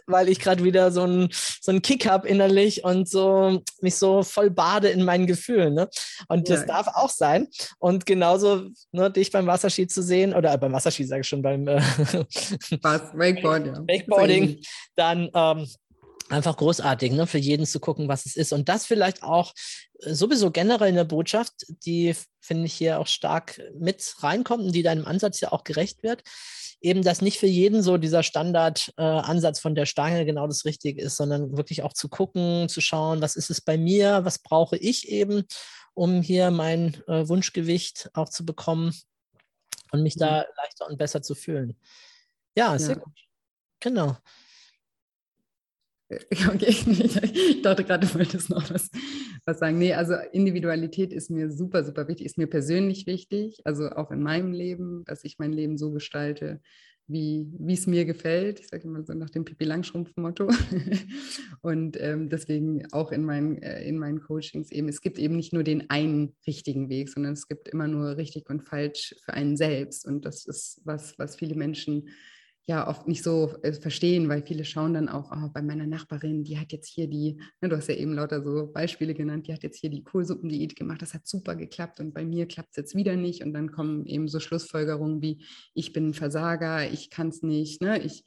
weil 0.07 0.29
ich 0.29 0.39
gerade 0.39 0.65
wieder 0.65 0.91
so 0.93 1.03
einen 1.03 1.29
so 1.33 1.73
Kick 1.81 2.07
habe 2.07 2.29
innerlich 2.29 2.85
und 2.85 3.09
so 3.09 3.63
mich 3.81 3.97
so 3.97 4.23
voll 4.23 4.51
bade 4.51 4.89
in 4.89 5.05
meinen 5.05 5.27
Gefühlen. 5.27 5.75
Ne? 5.75 5.89
Und 6.29 6.49
ja. 6.49 6.57
das 6.57 6.67
darf 6.67 6.89
auch 6.89 7.11
sein. 7.11 7.49
Und 7.79 8.07
genauso 8.07 8.69
ne, 8.93 9.11
dich 9.11 9.31
beim 9.31 9.47
Wasserski 9.47 9.87
zu 9.87 10.03
sehen, 10.03 10.35
oder 10.35 10.57
beim 10.59 10.73
Wasserski 10.73 11.05
sage 11.05 11.23
ich 11.23 11.29
schon, 11.29 11.43
beim 11.43 11.67
äh, 11.67 11.81
Wakeboard, 12.83 13.67
ja. 13.67 13.79
Wakeboarding, 13.87 14.61
dann 14.97 15.31
ähm, 15.35 15.67
einfach 16.29 16.57
großartig, 16.57 17.13
ne, 17.13 17.27
für 17.27 17.39
jeden 17.39 17.67
zu 17.67 17.81
gucken, 17.81 18.09
was 18.09 18.27
es 18.27 18.37
ist. 18.37 18.53
Und 18.53 18.69
das 18.69 18.87
vielleicht 18.87 19.23
auch 19.23 19.53
äh, 19.53 19.92
sowieso 20.05 20.51
generell 20.51 20.89
eine 20.89 21.05
Botschaft, 21.05 21.67
die, 21.85 22.15
finde 22.41 22.67
ich, 22.67 22.75
hier 22.75 22.99
auch 22.99 23.07
stark 23.07 23.61
mit 23.79 24.15
reinkommt 24.19 24.65
und 24.65 24.73
die 24.73 24.83
deinem 24.83 25.07
Ansatz 25.07 25.41
ja 25.41 25.53
auch 25.53 25.65
gerecht 25.65 26.03
wird. 26.03 26.23
Eben, 26.81 27.03
dass 27.03 27.23
nicht 27.23 27.39
für 27.39 27.47
jeden 27.47 27.83
so 27.83 27.97
dieser 27.97 28.25
Standardansatz 28.25 29.59
äh, 29.59 29.63
von 29.63 29.75
der 29.77 29.87
Stange 29.87 30.25
genau 30.25 30.49
das 30.49 30.65
Richtige 30.65 31.01
ist, 31.01 31.17
sondern 31.17 31.57
wirklich 31.57 31.85
auch 31.85 31.93
zu 31.93 32.09
gucken, 32.09 32.69
zu 32.69 32.81
schauen, 32.81 33.23
was 33.23 33.37
ist 33.37 33.51
es 33.51 33.61
bei 33.61 33.79
mir, 33.79 34.25
was 34.25 34.41
brauche 34.41 34.77
ich 34.77 35.09
eben, 35.09 35.45
um 35.95 36.23
hier 36.23 36.51
mein 36.51 37.01
äh, 37.07 37.29
Wunschgewicht 37.29 38.11
auch 38.15 38.29
zu 38.29 38.45
bekommen 38.45 38.93
und 39.93 40.03
mich 40.03 40.17
mhm. 40.17 40.21
da 40.21 40.45
leichter 40.57 40.89
und 40.89 40.99
besser 40.99 41.23
zu 41.23 41.37
fühlen. 41.37 41.79
Ja, 42.57 42.77
sehr 42.79 42.97
ja. 42.97 43.03
gut. 43.03 43.19
Genau. 43.79 44.17
Okay, 46.55 46.67
ich 46.69 47.63
dachte 47.63 47.85
gerade, 47.85 48.07
du 48.07 48.15
wolltest 48.15 48.51
noch 48.51 48.71
was, 48.71 48.91
was 49.45 49.59
sagen. 49.59 49.79
Nee, 49.79 49.95
also 49.95 50.15
Individualität 50.33 51.13
ist 51.13 51.31
mir 51.31 51.51
super, 51.51 51.85
super 51.85 52.09
wichtig, 52.09 52.27
ist 52.27 52.39
mir 52.39 52.47
persönlich 52.47 53.07
wichtig, 53.07 53.61
also 53.65 53.91
auch 53.91 54.11
in 54.11 54.23
meinem 54.23 54.53
Leben, 54.53 55.05
dass 55.05 55.25
ich 55.25 55.39
mein 55.39 55.53
Leben 55.53 55.79
so 55.79 55.93
gestalte, 55.93 56.61
wie, 57.09 57.73
es 57.73 57.87
mir 57.87 58.05
gefällt. 58.05 58.61
Ich 58.61 58.69
sage 58.69 58.85
immer 58.85 59.03
so 59.03 59.13
nach 59.13 59.31
dem 59.31 59.45
Pipi 59.45 59.65
Langstrumpf-Motto. 59.65 60.49
Und 61.63 62.01
ähm, 62.01 62.29
deswegen 62.29 62.91
auch 62.93 63.13
in 63.13 63.25
meinen, 63.25 63.61
äh, 63.61 63.85
in 63.85 63.99
meinen 63.99 64.21
Coachings 64.21 64.71
eben, 64.71 64.89
es 64.89 65.01
gibt 65.01 65.19
eben 65.19 65.37
nicht 65.37 65.53
nur 65.53 65.63
den 65.63 65.91
einen 65.91 66.35
richtigen 66.47 66.89
Weg, 66.89 67.09
sondern 67.09 67.33
es 67.33 67.49
gibt 67.49 67.69
immer 67.69 67.89
nur 67.89 68.17
richtig 68.17 68.49
und 68.49 68.63
falsch 68.63 69.15
für 69.25 69.35
einen 69.35 69.57
selbst. 69.57 70.07
Und 70.07 70.25
das 70.25 70.47
ist 70.47 70.81
was, 70.85 71.19
was 71.19 71.37
viele 71.37 71.55
Menschen 71.55 72.09
ja 72.67 72.87
oft 72.89 73.09
nicht 73.09 73.25
so 73.25 73.55
äh, 73.63 73.73
verstehen, 73.73 74.29
weil 74.29 74.43
viele 74.43 74.65
schauen 74.65 74.95
dann 74.95 75.09
auch 75.09 75.33
oh, 75.33 75.49
bei 75.53 75.63
meiner 75.63 75.87
Nachbarin, 75.87 76.45
die 76.45 76.59
hat 76.59 76.73
jetzt 76.73 76.89
hier 76.89 77.09
die, 77.09 77.41
ne, 77.61 77.69
du 77.69 77.77
hast 77.77 77.89
ja 77.89 77.97
eben 77.97 78.15
lauter 78.15 78.43
so 78.43 78.71
Beispiele 78.73 79.15
genannt, 79.15 79.49
die 79.49 79.53
hat 79.53 79.65
jetzt 79.65 79.81
hier 79.81 79.91
die 79.91 80.05
Kohlsuppendiät 80.05 80.77
gemacht, 80.77 81.03
das 81.03 81.15
hat 81.15 81.27
super 81.27 81.57
geklappt 81.57 81.99
und 81.99 82.15
bei 82.15 82.25
mir 82.25 82.47
klappt 82.47 82.71
es 82.71 82.77
jetzt 82.77 82.95
wieder 82.95 83.17
nicht 83.17 83.43
und 83.43 83.53
dann 83.53 83.73
kommen 83.73 84.07
eben 84.07 84.29
so 84.29 84.39
Schlussfolgerungen 84.39 85.21
wie, 85.23 85.45
ich 85.75 85.93
bin 85.93 86.11
ein 86.11 86.15
Versager, 86.15 86.89
ich 86.89 87.11
kann 87.11 87.29
es 87.29 87.43
nicht, 87.43 87.83
ne, 87.83 88.01
ich, 88.01 88.25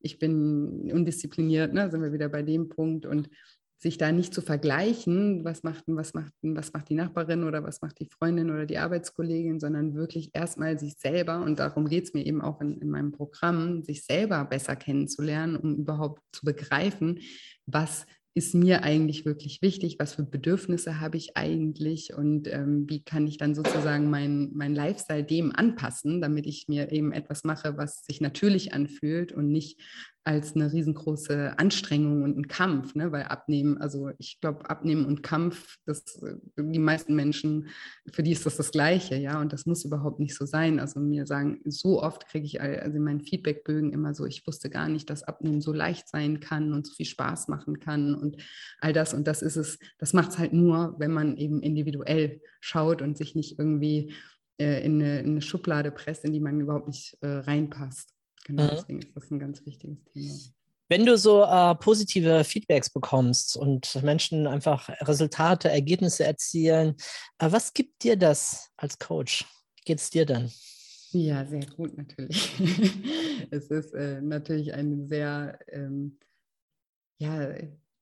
ich 0.00 0.18
bin 0.18 0.90
undiszipliniert, 0.92 1.72
ne, 1.72 1.90
sind 1.90 2.02
wir 2.02 2.12
wieder 2.12 2.28
bei 2.28 2.42
dem 2.42 2.68
Punkt 2.68 3.06
und 3.06 3.30
sich 3.78 3.96
da 3.96 4.10
nicht 4.10 4.34
zu 4.34 4.42
vergleichen, 4.42 5.44
was 5.44 5.62
macht, 5.62 5.84
was, 5.86 6.12
macht, 6.12 6.32
was 6.42 6.72
macht 6.72 6.88
die 6.88 6.94
Nachbarin 6.94 7.44
oder 7.44 7.62
was 7.62 7.80
macht 7.80 8.00
die 8.00 8.08
Freundin 8.10 8.50
oder 8.50 8.66
die 8.66 8.78
Arbeitskollegin, 8.78 9.60
sondern 9.60 9.94
wirklich 9.94 10.30
erstmal 10.32 10.78
sich 10.78 10.96
selber, 10.98 11.42
und 11.42 11.60
darum 11.60 11.88
geht 11.88 12.04
es 12.04 12.14
mir 12.14 12.26
eben 12.26 12.42
auch 12.42 12.60
in, 12.60 12.80
in 12.80 12.90
meinem 12.90 13.12
Programm, 13.12 13.84
sich 13.84 14.04
selber 14.04 14.44
besser 14.44 14.74
kennenzulernen, 14.74 15.56
um 15.56 15.76
überhaupt 15.76 16.22
zu 16.32 16.44
begreifen, 16.44 17.20
was 17.66 18.04
ist 18.34 18.54
mir 18.54 18.84
eigentlich 18.84 19.24
wirklich 19.24 19.62
wichtig, 19.62 19.96
was 19.98 20.14
für 20.14 20.22
Bedürfnisse 20.22 21.00
habe 21.00 21.16
ich 21.16 21.36
eigentlich 21.36 22.14
und 22.14 22.46
ähm, 22.46 22.88
wie 22.88 23.02
kann 23.02 23.26
ich 23.26 23.36
dann 23.36 23.54
sozusagen 23.54 24.10
mein, 24.10 24.50
mein 24.54 24.74
Lifestyle 24.74 25.24
dem 25.24 25.52
anpassen, 25.54 26.20
damit 26.20 26.46
ich 26.46 26.66
mir 26.68 26.92
eben 26.92 27.12
etwas 27.12 27.42
mache, 27.42 27.76
was 27.76 28.04
sich 28.04 28.20
natürlich 28.20 28.72
anfühlt 28.72 29.32
und 29.32 29.50
nicht 29.50 29.80
als 30.28 30.54
eine 30.54 30.70
riesengroße 30.70 31.58
Anstrengung 31.58 32.22
und 32.22 32.36
ein 32.36 32.48
Kampf, 32.48 32.94
ne? 32.94 33.10
weil 33.12 33.22
Abnehmen, 33.22 33.78
also 33.78 34.10
ich 34.18 34.42
glaube, 34.42 34.68
Abnehmen 34.68 35.06
und 35.06 35.22
Kampf, 35.22 35.78
das, 35.86 36.22
äh, 36.22 36.34
die 36.58 36.78
meisten 36.78 37.14
Menschen, 37.14 37.68
für 38.12 38.22
die 38.22 38.32
ist 38.32 38.44
das 38.44 38.58
das 38.58 38.70
Gleiche, 38.70 39.16
ja, 39.16 39.40
und 39.40 39.54
das 39.54 39.64
muss 39.64 39.86
überhaupt 39.86 40.20
nicht 40.20 40.36
so 40.36 40.44
sein. 40.44 40.80
Also 40.80 41.00
mir 41.00 41.26
sagen, 41.26 41.62
so 41.64 42.02
oft 42.02 42.28
kriege 42.28 42.44
ich 42.44 42.60
also 42.60 42.94
in 42.98 43.04
meinen 43.04 43.22
Feedbackbögen 43.22 43.90
immer 43.90 44.12
so, 44.12 44.26
ich 44.26 44.46
wusste 44.46 44.68
gar 44.68 44.90
nicht, 44.90 45.08
dass 45.08 45.22
Abnehmen 45.22 45.62
so 45.62 45.72
leicht 45.72 46.10
sein 46.10 46.40
kann 46.40 46.74
und 46.74 46.86
so 46.86 46.92
viel 46.92 47.06
Spaß 47.06 47.48
machen 47.48 47.80
kann 47.80 48.14
und 48.14 48.36
all 48.80 48.92
das 48.92 49.14
und 49.14 49.26
das 49.26 49.40
ist 49.40 49.56
es, 49.56 49.78
das 49.96 50.12
macht 50.12 50.32
es 50.32 50.38
halt 50.38 50.52
nur, 50.52 50.96
wenn 50.98 51.10
man 51.10 51.38
eben 51.38 51.62
individuell 51.62 52.42
schaut 52.60 53.00
und 53.00 53.16
sich 53.16 53.34
nicht 53.34 53.58
irgendwie 53.58 54.12
äh, 54.60 54.84
in, 54.84 55.00
eine, 55.00 55.20
in, 55.20 55.30
eine, 55.30 55.42
Schublade 55.42 55.90
presst, 55.90 56.26
in 56.26 56.34
die 56.34 56.40
man 56.40 56.60
überhaupt 56.60 56.88
nicht 56.88 57.16
äh, 57.22 57.28
reinpasst. 57.28 58.17
Genau, 58.44 58.64
mhm. 58.64 58.68
deswegen 58.72 58.98
ist 59.00 59.16
das 59.16 59.30
ein 59.30 59.38
ganz 59.38 59.64
wichtiges 59.66 60.04
Thema. 60.04 60.34
Wenn 60.90 61.04
du 61.04 61.18
so 61.18 61.42
äh, 61.44 61.74
positive 61.74 62.44
Feedbacks 62.44 62.88
bekommst 62.88 63.56
und 63.58 64.02
Menschen 64.02 64.46
einfach 64.46 64.88
Resultate, 65.06 65.68
Ergebnisse 65.70 66.24
erzielen, 66.24 66.96
äh, 67.38 67.52
was 67.52 67.74
gibt 67.74 68.02
dir 68.04 68.16
das 68.16 68.70
als 68.78 68.98
Coach? 68.98 69.44
Wie 69.76 69.82
geht 69.84 69.98
es 69.98 70.08
dir 70.08 70.24
dann? 70.24 70.50
Ja, 71.12 71.44
sehr 71.44 71.66
gut 71.76 71.96
natürlich. 71.96 72.54
es 73.50 73.68
ist 73.70 73.92
äh, 73.94 74.20
natürlich 74.22 74.72
ein 74.72 75.06
sehr, 75.08 75.58
ähm, 75.68 76.18
ja, 77.18 77.54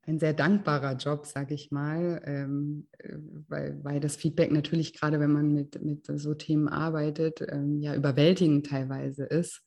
ein 0.02 0.20
sehr 0.20 0.32
dankbarer 0.32 0.96
Job, 0.96 1.26
sage 1.26 1.54
ich 1.54 1.72
mal, 1.72 2.22
ähm, 2.24 2.86
äh, 2.98 3.16
weil, 3.48 3.82
weil 3.82 4.00
das 4.00 4.16
Feedback 4.16 4.52
natürlich 4.52 4.92
gerade, 4.92 5.18
wenn 5.18 5.32
man 5.32 5.52
mit, 5.52 5.82
mit 5.82 6.06
so 6.06 6.34
Themen 6.34 6.68
arbeitet, 6.68 7.40
ähm, 7.48 7.80
ja 7.80 7.94
überwältigend 7.94 8.66
teilweise 8.66 9.24
ist. 9.24 9.62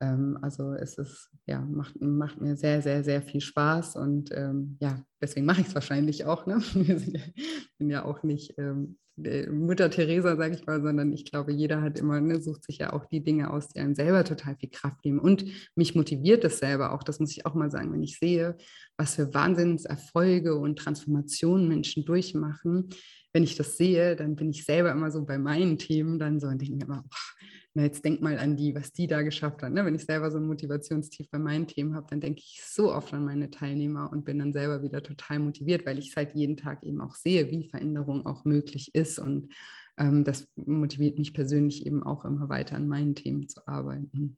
Ähm, 0.00 0.38
also 0.42 0.72
es 0.72 0.98
ist, 0.98 1.30
ja, 1.46 1.60
macht, 1.60 2.00
macht 2.00 2.40
mir 2.40 2.56
sehr, 2.56 2.82
sehr, 2.82 3.04
sehr 3.04 3.22
viel 3.22 3.40
Spaß 3.40 3.96
und 3.96 4.30
ähm, 4.32 4.76
ja, 4.80 5.02
deswegen 5.20 5.46
mache 5.46 5.60
ich 5.60 5.68
es 5.68 5.74
wahrscheinlich 5.74 6.24
auch. 6.24 6.46
Ne? 6.46 6.60
Ich 6.74 7.78
bin 7.78 7.90
ja 7.90 8.04
auch 8.04 8.22
nicht 8.22 8.54
ähm, 8.56 8.98
Mutter 9.16 9.90
Teresa, 9.90 10.36
sage 10.36 10.56
ich 10.56 10.66
mal, 10.66 10.82
sondern 10.82 11.12
ich 11.12 11.24
glaube, 11.24 11.52
jeder 11.52 11.82
hat 11.82 11.98
immer, 11.98 12.20
ne, 12.20 12.40
sucht 12.40 12.64
sich 12.64 12.78
ja 12.78 12.92
auch 12.92 13.04
die 13.04 13.22
Dinge 13.22 13.52
aus, 13.52 13.68
die 13.68 13.78
einem 13.78 13.94
selber 13.94 14.24
total 14.24 14.56
viel 14.56 14.70
Kraft 14.70 15.02
geben. 15.02 15.20
Und 15.20 15.44
mich 15.76 15.94
motiviert 15.94 16.44
es 16.44 16.58
selber 16.58 16.92
auch, 16.92 17.04
das 17.04 17.20
muss 17.20 17.30
ich 17.30 17.46
auch 17.46 17.54
mal 17.54 17.70
sagen, 17.70 17.92
wenn 17.92 18.02
ich 18.02 18.18
sehe, 18.18 18.56
was 18.96 19.14
für 19.14 19.32
Wahnsinnserfolge 19.32 20.56
und 20.56 20.78
Transformationen 20.78 21.68
Menschen 21.68 22.04
durchmachen. 22.04 22.88
Wenn 23.32 23.44
ich 23.44 23.56
das 23.56 23.76
sehe, 23.76 24.16
dann 24.16 24.34
bin 24.34 24.50
ich 24.50 24.64
selber 24.64 24.90
immer 24.90 25.12
so 25.12 25.24
bei 25.24 25.38
meinen 25.38 25.78
Themen 25.78 26.18
dann 26.18 26.40
so 26.40 26.48
und 26.48 26.60
denke 26.60 26.74
mir 26.74 26.84
immer, 26.84 27.04
oh, 27.04 27.44
na, 27.76 27.82
jetzt 27.82 28.04
denk 28.04 28.22
mal 28.22 28.38
an 28.38 28.56
die, 28.56 28.74
was 28.74 28.92
die 28.92 29.08
da 29.08 29.22
geschafft 29.22 29.62
hat. 29.62 29.72
Ne? 29.72 29.84
Wenn 29.84 29.96
ich 29.96 30.04
selber 30.04 30.30
so 30.30 30.38
ein 30.38 30.46
Motivationstief 30.46 31.28
bei 31.28 31.40
meinen 31.40 31.66
Themen 31.66 31.96
habe, 31.96 32.06
dann 32.08 32.20
denke 32.20 32.40
ich 32.40 32.62
so 32.64 32.94
oft 32.94 33.12
an 33.12 33.24
meine 33.24 33.50
Teilnehmer 33.50 34.10
und 34.12 34.24
bin 34.24 34.38
dann 34.38 34.52
selber 34.52 34.82
wieder 34.82 35.02
total 35.02 35.40
motiviert, 35.40 35.84
weil 35.84 35.98
ich 35.98 36.10
es 36.10 36.16
halt 36.16 36.34
jeden 36.34 36.56
Tag 36.56 36.84
eben 36.84 37.00
auch 37.00 37.16
sehe, 37.16 37.50
wie 37.50 37.68
Veränderung 37.68 38.26
auch 38.26 38.44
möglich 38.44 38.94
ist. 38.94 39.18
Und 39.18 39.52
ähm, 39.98 40.22
das 40.22 40.46
motiviert 40.54 41.18
mich 41.18 41.34
persönlich 41.34 41.84
eben 41.84 42.04
auch 42.04 42.24
immer 42.24 42.48
weiter 42.48 42.76
an 42.76 42.86
meinen 42.86 43.16
Themen 43.16 43.48
zu 43.48 43.66
arbeiten. 43.66 44.36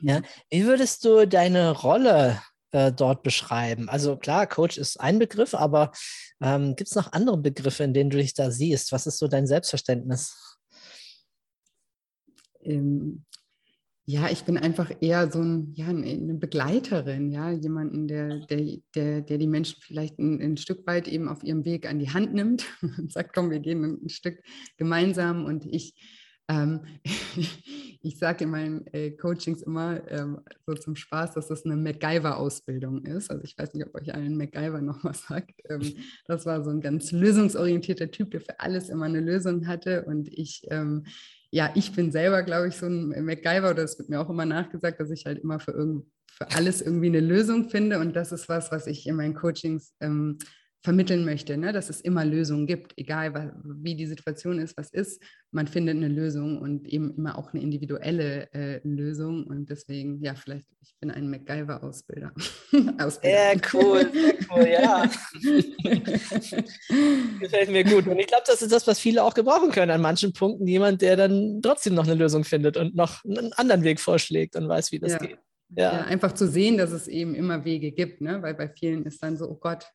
Ja, 0.00 0.22
wie 0.50 0.64
würdest 0.64 1.04
du 1.04 1.28
deine 1.28 1.72
Rolle 1.72 2.40
äh, 2.70 2.90
dort 2.90 3.22
beschreiben? 3.22 3.90
Also 3.90 4.16
klar, 4.16 4.46
Coach 4.46 4.78
ist 4.78 4.98
ein 4.98 5.18
Begriff, 5.18 5.54
aber 5.54 5.92
ähm, 6.40 6.74
gibt 6.74 6.88
es 6.88 6.96
noch 6.96 7.12
andere 7.12 7.36
Begriffe, 7.36 7.84
in 7.84 7.92
denen 7.92 8.08
du 8.08 8.16
dich 8.16 8.32
da 8.32 8.50
siehst? 8.50 8.92
Was 8.92 9.06
ist 9.06 9.18
so 9.18 9.28
dein 9.28 9.46
Selbstverständnis? 9.46 10.51
Ähm, 12.62 13.24
ja, 14.04 14.28
ich 14.30 14.42
bin 14.44 14.58
einfach 14.58 14.90
eher 15.00 15.30
so 15.30 15.40
ein, 15.40 15.72
ja, 15.74 15.86
eine 15.86 16.34
Begleiterin, 16.34 17.30
ja, 17.30 17.50
jemanden, 17.52 18.08
der, 18.08 18.40
der, 18.46 18.78
der, 18.96 19.20
der 19.20 19.38
die 19.38 19.46
Menschen 19.46 19.80
vielleicht 19.80 20.18
ein, 20.18 20.40
ein, 20.40 20.56
Stück 20.56 20.84
weit 20.88 21.06
eben 21.06 21.28
auf 21.28 21.44
ihrem 21.44 21.64
Weg 21.64 21.88
an 21.88 22.00
die 22.00 22.10
Hand 22.10 22.34
nimmt 22.34 22.66
und 22.82 23.12
sagt, 23.12 23.32
komm, 23.32 23.50
wir 23.50 23.60
gehen 23.60 23.84
ein 23.84 24.08
Stück 24.08 24.42
gemeinsam 24.76 25.44
und 25.44 25.66
ich, 25.66 25.94
ähm, 26.48 26.80
ich 28.02 28.18
sage 28.18 28.42
in 28.42 28.50
meinen 28.50 28.86
äh, 28.88 29.12
Coachings 29.12 29.62
immer 29.62 30.02
ähm, 30.10 30.40
so 30.66 30.74
zum 30.74 30.96
Spaß, 30.96 31.34
dass 31.34 31.46
das 31.46 31.64
eine 31.64 31.76
MacGyver-Ausbildung 31.76 33.04
ist. 33.04 33.30
Also 33.30 33.44
ich 33.44 33.56
weiß 33.56 33.72
nicht, 33.74 33.86
ob 33.86 33.94
euch 33.94 34.12
allen 34.12 34.36
MacGyver 34.36 34.82
noch 34.82 35.04
was 35.04 35.22
sagt. 35.28 35.60
Ähm, 35.70 35.94
das 36.26 36.44
war 36.44 36.64
so 36.64 36.70
ein 36.70 36.80
ganz 36.80 37.12
lösungsorientierter 37.12 38.10
Typ, 38.10 38.32
der 38.32 38.40
für 38.40 38.58
alles 38.58 38.88
immer 38.88 39.04
eine 39.04 39.20
Lösung 39.20 39.68
hatte. 39.68 40.04
Und 40.06 40.28
ich, 40.28 40.62
ähm, 40.70 41.04
ja, 41.52 41.70
ich 41.74 41.92
bin 41.92 42.10
selber, 42.10 42.42
glaube 42.42 42.68
ich, 42.68 42.76
so 42.76 42.86
ein 42.86 43.10
MacGyver, 43.24 43.70
oder 43.70 43.84
es 43.84 43.98
wird 43.98 44.08
mir 44.08 44.20
auch 44.20 44.30
immer 44.30 44.46
nachgesagt, 44.46 44.98
dass 44.98 45.10
ich 45.10 45.26
halt 45.26 45.38
immer 45.38 45.60
für, 45.60 45.72
irgend, 45.72 46.06
für 46.26 46.50
alles 46.50 46.80
irgendwie 46.80 47.08
eine 47.08 47.20
Lösung 47.20 47.68
finde. 47.68 47.98
Und 47.98 48.16
das 48.16 48.32
ist 48.32 48.48
was, 48.48 48.72
was 48.72 48.86
ich 48.86 49.06
in 49.06 49.16
meinen 49.16 49.34
Coachings 49.34 49.94
ähm, 50.00 50.38
vermitteln 50.82 51.24
möchte, 51.24 51.56
ne? 51.56 51.72
dass 51.72 51.88
es 51.88 52.00
immer 52.00 52.24
Lösungen 52.24 52.66
gibt, 52.66 52.92
egal 52.96 53.54
wie 53.64 53.94
die 53.94 54.06
Situation 54.06 54.58
ist, 54.58 54.76
was 54.76 54.90
ist, 54.90 55.22
man 55.52 55.68
findet 55.68 55.96
eine 55.96 56.08
Lösung 56.08 56.58
und 56.60 56.88
eben 56.88 57.14
immer 57.16 57.38
auch 57.38 57.52
eine 57.52 57.62
individuelle 57.62 58.52
äh, 58.52 58.80
Lösung 58.82 59.46
und 59.46 59.70
deswegen, 59.70 60.20
ja, 60.24 60.34
vielleicht, 60.34 60.66
ich 60.80 60.96
bin 60.98 61.12
ein 61.12 61.30
MacGyver-Ausbilder. 61.30 62.32
sehr 63.22 63.60
cool, 63.72 64.10
sehr 64.12 64.34
cool, 64.50 64.68
ja. 64.68 65.08
Gefällt 67.40 67.70
mir 67.70 67.84
gut 67.84 68.08
und 68.08 68.18
ich 68.18 68.26
glaube, 68.26 68.44
das 68.46 68.60
ist 68.62 68.72
das, 68.72 68.84
was 68.86 68.98
viele 68.98 69.22
auch 69.22 69.34
gebrauchen 69.34 69.70
können 69.70 69.92
an 69.92 70.00
manchen 70.00 70.32
Punkten, 70.32 70.66
jemand, 70.66 71.00
der 71.00 71.16
dann 71.16 71.60
trotzdem 71.62 71.94
noch 71.94 72.04
eine 72.04 72.14
Lösung 72.14 72.42
findet 72.42 72.76
und 72.76 72.96
noch 72.96 73.24
einen 73.24 73.52
anderen 73.52 73.84
Weg 73.84 74.00
vorschlägt 74.00 74.56
und 74.56 74.68
weiß, 74.68 74.90
wie 74.90 74.98
das 74.98 75.12
ja. 75.12 75.18
geht. 75.18 75.38
Ja. 75.76 75.92
ja. 75.92 76.00
einfach 76.02 76.32
zu 76.32 76.48
sehen, 76.48 76.76
dass 76.76 76.90
es 76.90 77.06
eben 77.06 77.34
immer 77.34 77.64
Wege 77.64 77.92
gibt, 77.92 78.20
ne? 78.20 78.42
weil 78.42 78.54
bei 78.54 78.68
vielen 78.68 79.06
ist 79.06 79.22
dann 79.22 79.36
so, 79.36 79.48
oh 79.48 79.58
Gott, 79.58 79.86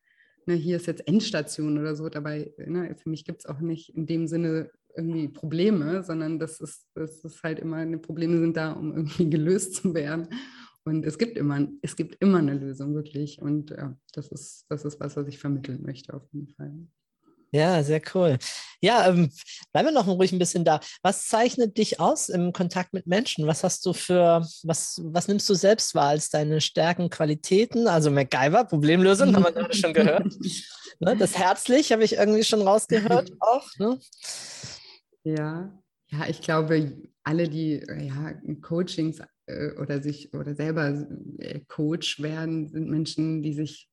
ne, 0.48 0.54
hier 0.54 0.76
ist 0.76 0.86
jetzt 0.86 1.06
Endstation 1.06 1.78
oder 1.78 1.94
so. 1.94 2.08
Dabei, 2.08 2.52
ne, 2.56 2.96
für 2.96 3.10
mich 3.10 3.24
gibt 3.24 3.40
es 3.40 3.46
auch 3.46 3.60
nicht 3.60 3.94
in 3.94 4.06
dem 4.06 4.26
Sinne 4.26 4.70
irgendwie 4.96 5.28
Probleme, 5.28 6.02
sondern 6.02 6.38
das 6.38 6.60
ist, 6.60 6.88
das 6.94 7.22
ist 7.24 7.42
halt 7.42 7.60
immer, 7.60 7.76
eine 7.76 7.98
Probleme 7.98 8.38
sind 8.38 8.56
da, 8.56 8.72
um 8.72 8.92
irgendwie 8.92 9.30
gelöst 9.30 9.74
zu 9.74 9.94
werden. 9.94 10.28
Und 10.84 11.04
es 11.04 11.18
gibt 11.18 11.36
immer, 11.36 11.68
es 11.82 11.96
gibt 11.96 12.16
immer 12.20 12.38
eine 12.38 12.54
Lösung, 12.54 12.94
wirklich. 12.94 13.42
Und 13.42 13.70
ja, 13.70 13.96
das 14.12 14.28
ist, 14.28 14.64
das 14.70 14.84
ist 14.86 14.98
was, 14.98 15.16
was 15.16 15.28
ich 15.28 15.38
vermitteln 15.38 15.82
möchte, 15.82 16.14
auf 16.14 16.26
jeden 16.32 16.48
Fall. 16.48 16.72
Ja, 17.50 17.82
sehr 17.82 18.02
cool. 18.14 18.38
Ja, 18.80 19.08
ähm, 19.08 19.30
bleiben 19.72 19.88
wir 19.88 19.92
noch 19.92 20.06
ruhig 20.06 20.32
ein 20.32 20.38
bisschen 20.38 20.64
da. 20.64 20.80
Was 21.02 21.28
zeichnet 21.28 21.78
dich 21.78 21.98
aus 21.98 22.28
im 22.28 22.52
Kontakt 22.52 22.92
mit 22.92 23.06
Menschen? 23.06 23.46
Was 23.46 23.64
hast 23.64 23.86
du 23.86 23.92
für, 23.92 24.46
was, 24.62 25.00
was 25.02 25.28
nimmst 25.28 25.48
du 25.48 25.54
selbst 25.54 25.94
wahr 25.94 26.08
als 26.08 26.28
deine 26.28 26.60
Stärken, 26.60 27.08
Qualitäten? 27.08 27.88
Also 27.88 28.10
MacGyver, 28.10 28.64
Problemlösung, 28.64 29.34
haben 29.34 29.44
wir 29.44 29.52
gerade 29.52 29.74
schon 29.74 29.94
gehört. 29.94 30.26
ne, 31.00 31.16
das 31.16 31.38
herzlich 31.38 31.90
habe 31.90 32.04
ich 32.04 32.14
irgendwie 32.14 32.44
schon 32.44 32.62
rausgehört 32.62 33.32
auch. 33.40 33.66
Ne? 33.78 33.98
Ja, 35.24 35.72
ja, 36.08 36.26
ich 36.28 36.40
glaube, 36.42 37.02
alle, 37.24 37.48
die 37.48 37.82
ja, 37.86 38.34
Coachings 38.60 39.20
äh, 39.46 39.72
oder 39.80 40.02
sich 40.02 40.34
oder 40.34 40.54
selber 40.54 41.06
äh, 41.38 41.60
Coach 41.66 42.22
werden, 42.22 42.68
sind 42.68 42.90
Menschen, 42.90 43.42
die 43.42 43.54
sich 43.54 43.88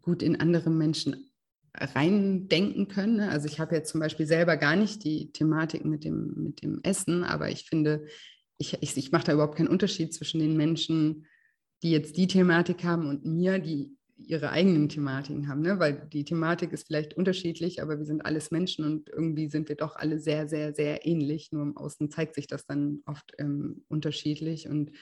gut 0.00 0.22
in 0.22 0.40
andere 0.40 0.70
Menschen 0.70 1.31
reindenken 1.74 2.88
können. 2.88 3.16
Ne? 3.16 3.30
Also 3.30 3.46
ich 3.46 3.58
habe 3.58 3.74
jetzt 3.74 3.90
zum 3.90 4.00
Beispiel 4.00 4.26
selber 4.26 4.56
gar 4.56 4.76
nicht 4.76 5.04
die 5.04 5.32
Thematik 5.32 5.84
mit 5.84 6.04
dem, 6.04 6.34
mit 6.36 6.62
dem 6.62 6.80
Essen, 6.82 7.24
aber 7.24 7.50
ich 7.50 7.64
finde, 7.64 8.06
ich, 8.58 8.76
ich, 8.80 8.96
ich 8.96 9.12
mache 9.12 9.24
da 9.24 9.32
überhaupt 9.32 9.56
keinen 9.56 9.68
Unterschied 9.68 10.12
zwischen 10.14 10.40
den 10.40 10.56
Menschen, 10.56 11.26
die 11.82 11.90
jetzt 11.90 12.16
die 12.16 12.26
Thematik 12.26 12.84
haben 12.84 13.08
und 13.08 13.24
mir, 13.24 13.58
die 13.58 13.96
ihre 14.16 14.50
eigenen 14.50 14.88
Thematiken 14.88 15.48
haben, 15.48 15.62
ne? 15.62 15.78
weil 15.78 16.08
die 16.12 16.24
Thematik 16.24 16.72
ist 16.72 16.86
vielleicht 16.86 17.14
unterschiedlich, 17.14 17.82
aber 17.82 17.98
wir 17.98 18.04
sind 18.04 18.24
alles 18.24 18.50
Menschen 18.50 18.84
und 18.84 19.08
irgendwie 19.08 19.48
sind 19.48 19.68
wir 19.68 19.76
doch 19.76 19.96
alle 19.96 20.20
sehr, 20.20 20.46
sehr, 20.46 20.74
sehr 20.74 21.06
ähnlich. 21.06 21.50
Nur 21.50 21.62
im 21.62 21.76
Außen 21.76 22.10
zeigt 22.10 22.36
sich 22.36 22.46
das 22.46 22.64
dann 22.64 23.00
oft 23.06 23.32
ähm, 23.38 23.84
unterschiedlich 23.88 24.68
und 24.68 24.92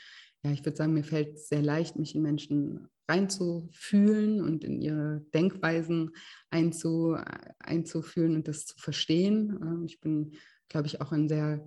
ja, 0.43 0.53
ich 0.53 0.64
würde 0.64 0.77
sagen, 0.77 0.95
mir 0.95 1.05
fällt 1.05 1.39
sehr 1.39 1.61
leicht, 1.61 1.97
mich 1.97 2.14
in 2.14 2.23
Menschen 2.23 2.89
reinzufühlen 3.11 4.40
und 4.40 4.64
in 4.64 4.80
ihre 4.80 5.20
Denkweisen 5.34 6.12
einzu, 6.50 7.16
einzufühlen 7.58 8.36
und 8.36 8.48
das 8.48 8.66
zu 8.66 8.78
verstehen. 8.78 9.58
Ähm, 9.61 9.84
ich 9.84 10.00
bin, 10.00 10.32
glaube 10.68 10.86
ich, 10.86 11.00
auch 11.00 11.12
ein 11.12 11.28
sehr 11.28 11.64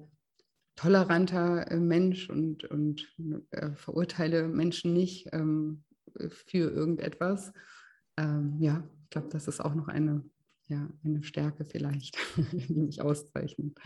toleranter 0.75 1.69
äh, 1.69 1.79
Mensch 1.79 2.29
und, 2.29 2.63
und 2.65 3.13
äh, 3.51 3.71
verurteile 3.75 4.47
Menschen 4.47 4.93
nicht 4.93 5.27
ähm, 5.33 5.83
für 6.29 6.71
irgendetwas. 6.71 7.53
Ähm, 8.17 8.55
ja, 8.59 8.87
ich 9.03 9.09
glaube, 9.09 9.29
das 9.29 9.47
ist 9.47 9.59
auch 9.59 9.75
noch 9.75 9.87
eine, 9.87 10.23
ja, 10.67 10.89
eine 11.03 11.23
Stärke 11.23 11.65
vielleicht, 11.65 12.17
die 12.51 12.73
mich 12.73 13.01
auszeichnet. 13.01 13.77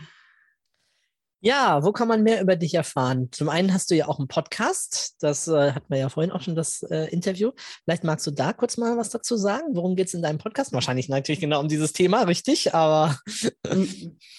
Ja, 1.40 1.84
wo 1.84 1.92
kann 1.92 2.08
man 2.08 2.24
mehr 2.24 2.42
über 2.42 2.56
dich 2.56 2.74
erfahren? 2.74 3.28
Zum 3.30 3.48
einen 3.48 3.72
hast 3.72 3.92
du 3.92 3.94
ja 3.94 4.08
auch 4.08 4.18
einen 4.18 4.26
Podcast, 4.26 5.14
das 5.20 5.46
äh, 5.46 5.70
hatten 5.70 5.86
wir 5.88 5.98
ja 5.98 6.08
vorhin 6.08 6.32
auch 6.32 6.42
schon 6.42 6.56
das 6.56 6.82
äh, 6.82 7.04
Interview. 7.12 7.52
Vielleicht 7.84 8.02
magst 8.02 8.26
du 8.26 8.32
da 8.32 8.52
kurz 8.52 8.76
mal 8.76 8.96
was 8.96 9.10
dazu 9.10 9.36
sagen. 9.36 9.68
Worum 9.74 9.94
geht 9.94 10.08
es 10.08 10.14
in 10.14 10.22
deinem 10.22 10.38
Podcast? 10.38 10.72
Wahrscheinlich 10.72 11.08
natürlich 11.08 11.40
genau 11.40 11.60
um 11.60 11.68
dieses 11.68 11.92
Thema, 11.92 12.22
richtig, 12.22 12.74
aber. 12.74 13.16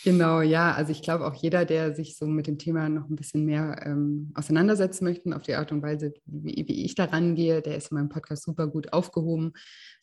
genau, 0.03 0.41
ja. 0.41 0.73
Also 0.73 0.91
ich 0.91 1.01
glaube 1.01 1.25
auch 1.25 1.35
jeder, 1.35 1.63
der 1.63 1.95
sich 1.95 2.17
so 2.17 2.27
mit 2.27 2.47
dem 2.47 2.57
Thema 2.57 2.89
noch 2.89 3.07
ein 3.09 3.15
bisschen 3.15 3.45
mehr 3.45 3.81
ähm, 3.85 4.33
auseinandersetzen 4.35 5.05
möchte, 5.05 5.33
auf 5.33 5.43
die 5.43 5.55
Art 5.55 5.71
und 5.71 5.81
Weise, 5.81 6.13
wie, 6.25 6.65
wie 6.67 6.83
ich 6.83 6.95
da 6.95 7.05
rangehe, 7.05 7.61
der 7.61 7.77
ist 7.77 7.91
in 7.91 7.97
meinem 7.97 8.09
Podcast 8.09 8.43
super 8.43 8.67
gut 8.67 8.91
aufgehoben 8.91 9.53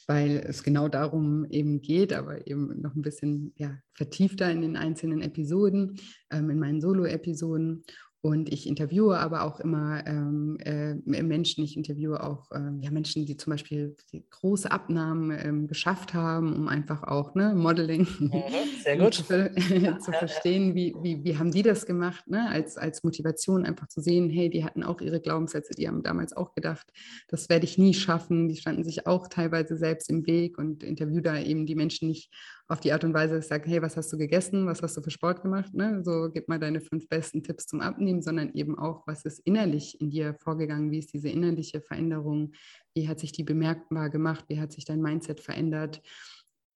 weil 0.07 0.45
es 0.47 0.63
genau 0.63 0.89
darum 0.89 1.45
eben 1.51 1.81
geht, 1.81 2.13
aber 2.13 2.47
eben 2.47 2.81
noch 2.81 2.95
ein 2.95 3.03
bisschen 3.03 3.53
ja, 3.57 3.79
vertiefter 3.95 4.51
in 4.51 4.63
den 4.63 4.77
einzelnen 4.77 5.21
Episoden, 5.21 5.99
ähm, 6.31 6.51
in 6.51 6.59
meinen 6.59 6.81
Solo-Episoden. 6.81 7.85
Und 8.27 8.53
ich 8.53 8.67
interviewe 8.67 9.19
aber 9.19 9.45
auch 9.45 9.61
immer 9.61 10.05
ähm, 10.05 10.59
äh, 10.59 10.95
Menschen, 11.23 11.63
ich 11.63 11.77
interviewe 11.77 12.25
auch 12.25 12.51
äh, 12.51 12.59
ja, 12.81 12.91
Menschen, 12.91 13.25
die 13.25 13.37
zum 13.37 13.53
Beispiel 13.53 13.95
große 14.31 14.69
Abnahmen 14.69 15.31
ähm, 15.31 15.69
geschafft 15.69 16.13
haben, 16.13 16.53
um 16.53 16.67
einfach 16.67 17.05
auch 17.05 17.37
ne, 17.37 17.55
Modeling 17.55 18.09
mhm, 18.19 18.31
gut. 18.99 19.15
zu, 19.15 19.23
zu, 19.23 20.13
verstehen, 20.13 20.75
wie, 20.75 20.97
wie, 21.03 21.23
wie 21.23 21.39
haben 21.39 21.53
die 21.53 21.63
das 21.63 21.87
gemacht, 21.87 22.27
ne? 22.27 22.51
als, 22.51 22.77
als 22.77 23.05
Motivation 23.05 23.65
einfach 23.65 23.87
zu 23.87 24.01
sehen, 24.01 24.29
hey, 24.29 24.51
die 24.51 24.65
hatten 24.65 24.83
auch 24.83 25.01
ihre 25.01 25.21
Glaubenssätze, 25.21 25.75
die 25.75 25.87
haben 25.87 26.03
damals 26.03 26.37
auch 26.37 26.53
gedacht, 26.53 26.93
das 27.29 27.49
werde 27.49 27.65
ich 27.65 27.79
nie 27.79 27.95
schaffen, 27.95 28.49
die 28.49 28.57
standen 28.57 28.83
sich 28.83 29.07
auch 29.07 29.29
teilweise 29.29 29.77
selbst 29.77 30.11
im 30.11 30.27
Weg 30.27 30.59
und 30.59 30.83
interviewe 30.83 31.23
da 31.23 31.39
eben 31.39 31.65
die 31.65 31.77
Menschen 31.77 32.09
nicht 32.09 32.33
auf 32.69 32.81
die 32.81 32.93
Art 32.93 33.05
und 33.05 33.15
Weise 33.15 33.41
sage, 33.43 33.69
hey, 33.71 33.81
was 33.81 33.97
hast 33.97 34.13
du 34.13 34.19
gegessen, 34.19 34.67
was 34.67 34.83
hast 34.83 34.97
du 34.97 35.03
für 35.03 35.11
Sport 35.11 35.43
gemacht, 35.43 35.73
ne? 35.73 36.03
so 36.05 36.29
gib 36.33 36.49
mal 36.49 36.59
deine 36.59 36.81
fünf 36.81 37.09
besten 37.09 37.43
Tipps 37.43 37.67
zum 37.67 37.81
Abnehmen, 37.81 38.23
sondern 38.23 38.53
eben 38.55 38.77
auch, 38.77 39.07
was 39.07 39.25
ist 39.25 39.39
innerlich 39.41 40.01
in 40.01 40.11
dir 40.11 40.35
vorgegangen, 40.35 40.91
wie 40.91 40.99
ist 40.99 41.13
diese 41.13 41.29
innerliche 41.29 41.81
Veränderung, 41.81 42.53
wie 42.95 43.09
hat 43.09 43.21
sich 43.21 43.31
die 43.31 43.45
bemerkbar 43.45 44.11
gemacht, 44.11 44.47
wie 44.49 44.59
hat 44.59 44.73
sich 44.73 44.85
dein 44.85 45.01
Mindset 45.01 45.41
verändert, 45.41 46.03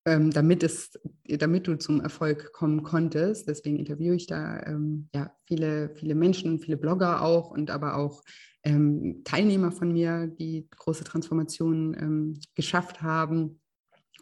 ähm, 0.05 0.29
damit, 0.29 0.61
es, 0.61 0.91
damit 1.27 1.65
du 1.65 1.75
zum 1.77 2.01
Erfolg 2.01 2.53
kommen 2.53 2.83
konntest. 2.83 3.49
Deswegen 3.49 3.77
interviewe 3.77 4.15
ich 4.15 4.27
da 4.27 4.61
ähm, 4.67 5.09
ja, 5.13 5.33
viele, 5.45 5.89
viele 5.95 6.13
Menschen, 6.13 6.59
viele 6.59 6.77
Blogger 6.77 7.23
auch 7.23 7.49
und 7.49 7.71
aber 7.71 7.95
auch 7.95 8.23
ähm, 8.63 9.21
Teilnehmer 9.23 9.71
von 9.71 9.91
mir, 9.91 10.27
die 10.27 10.67
große 10.69 11.03
Transformationen 11.03 11.95
ähm, 11.99 12.39
geschafft 12.53 13.01
haben 13.01 13.59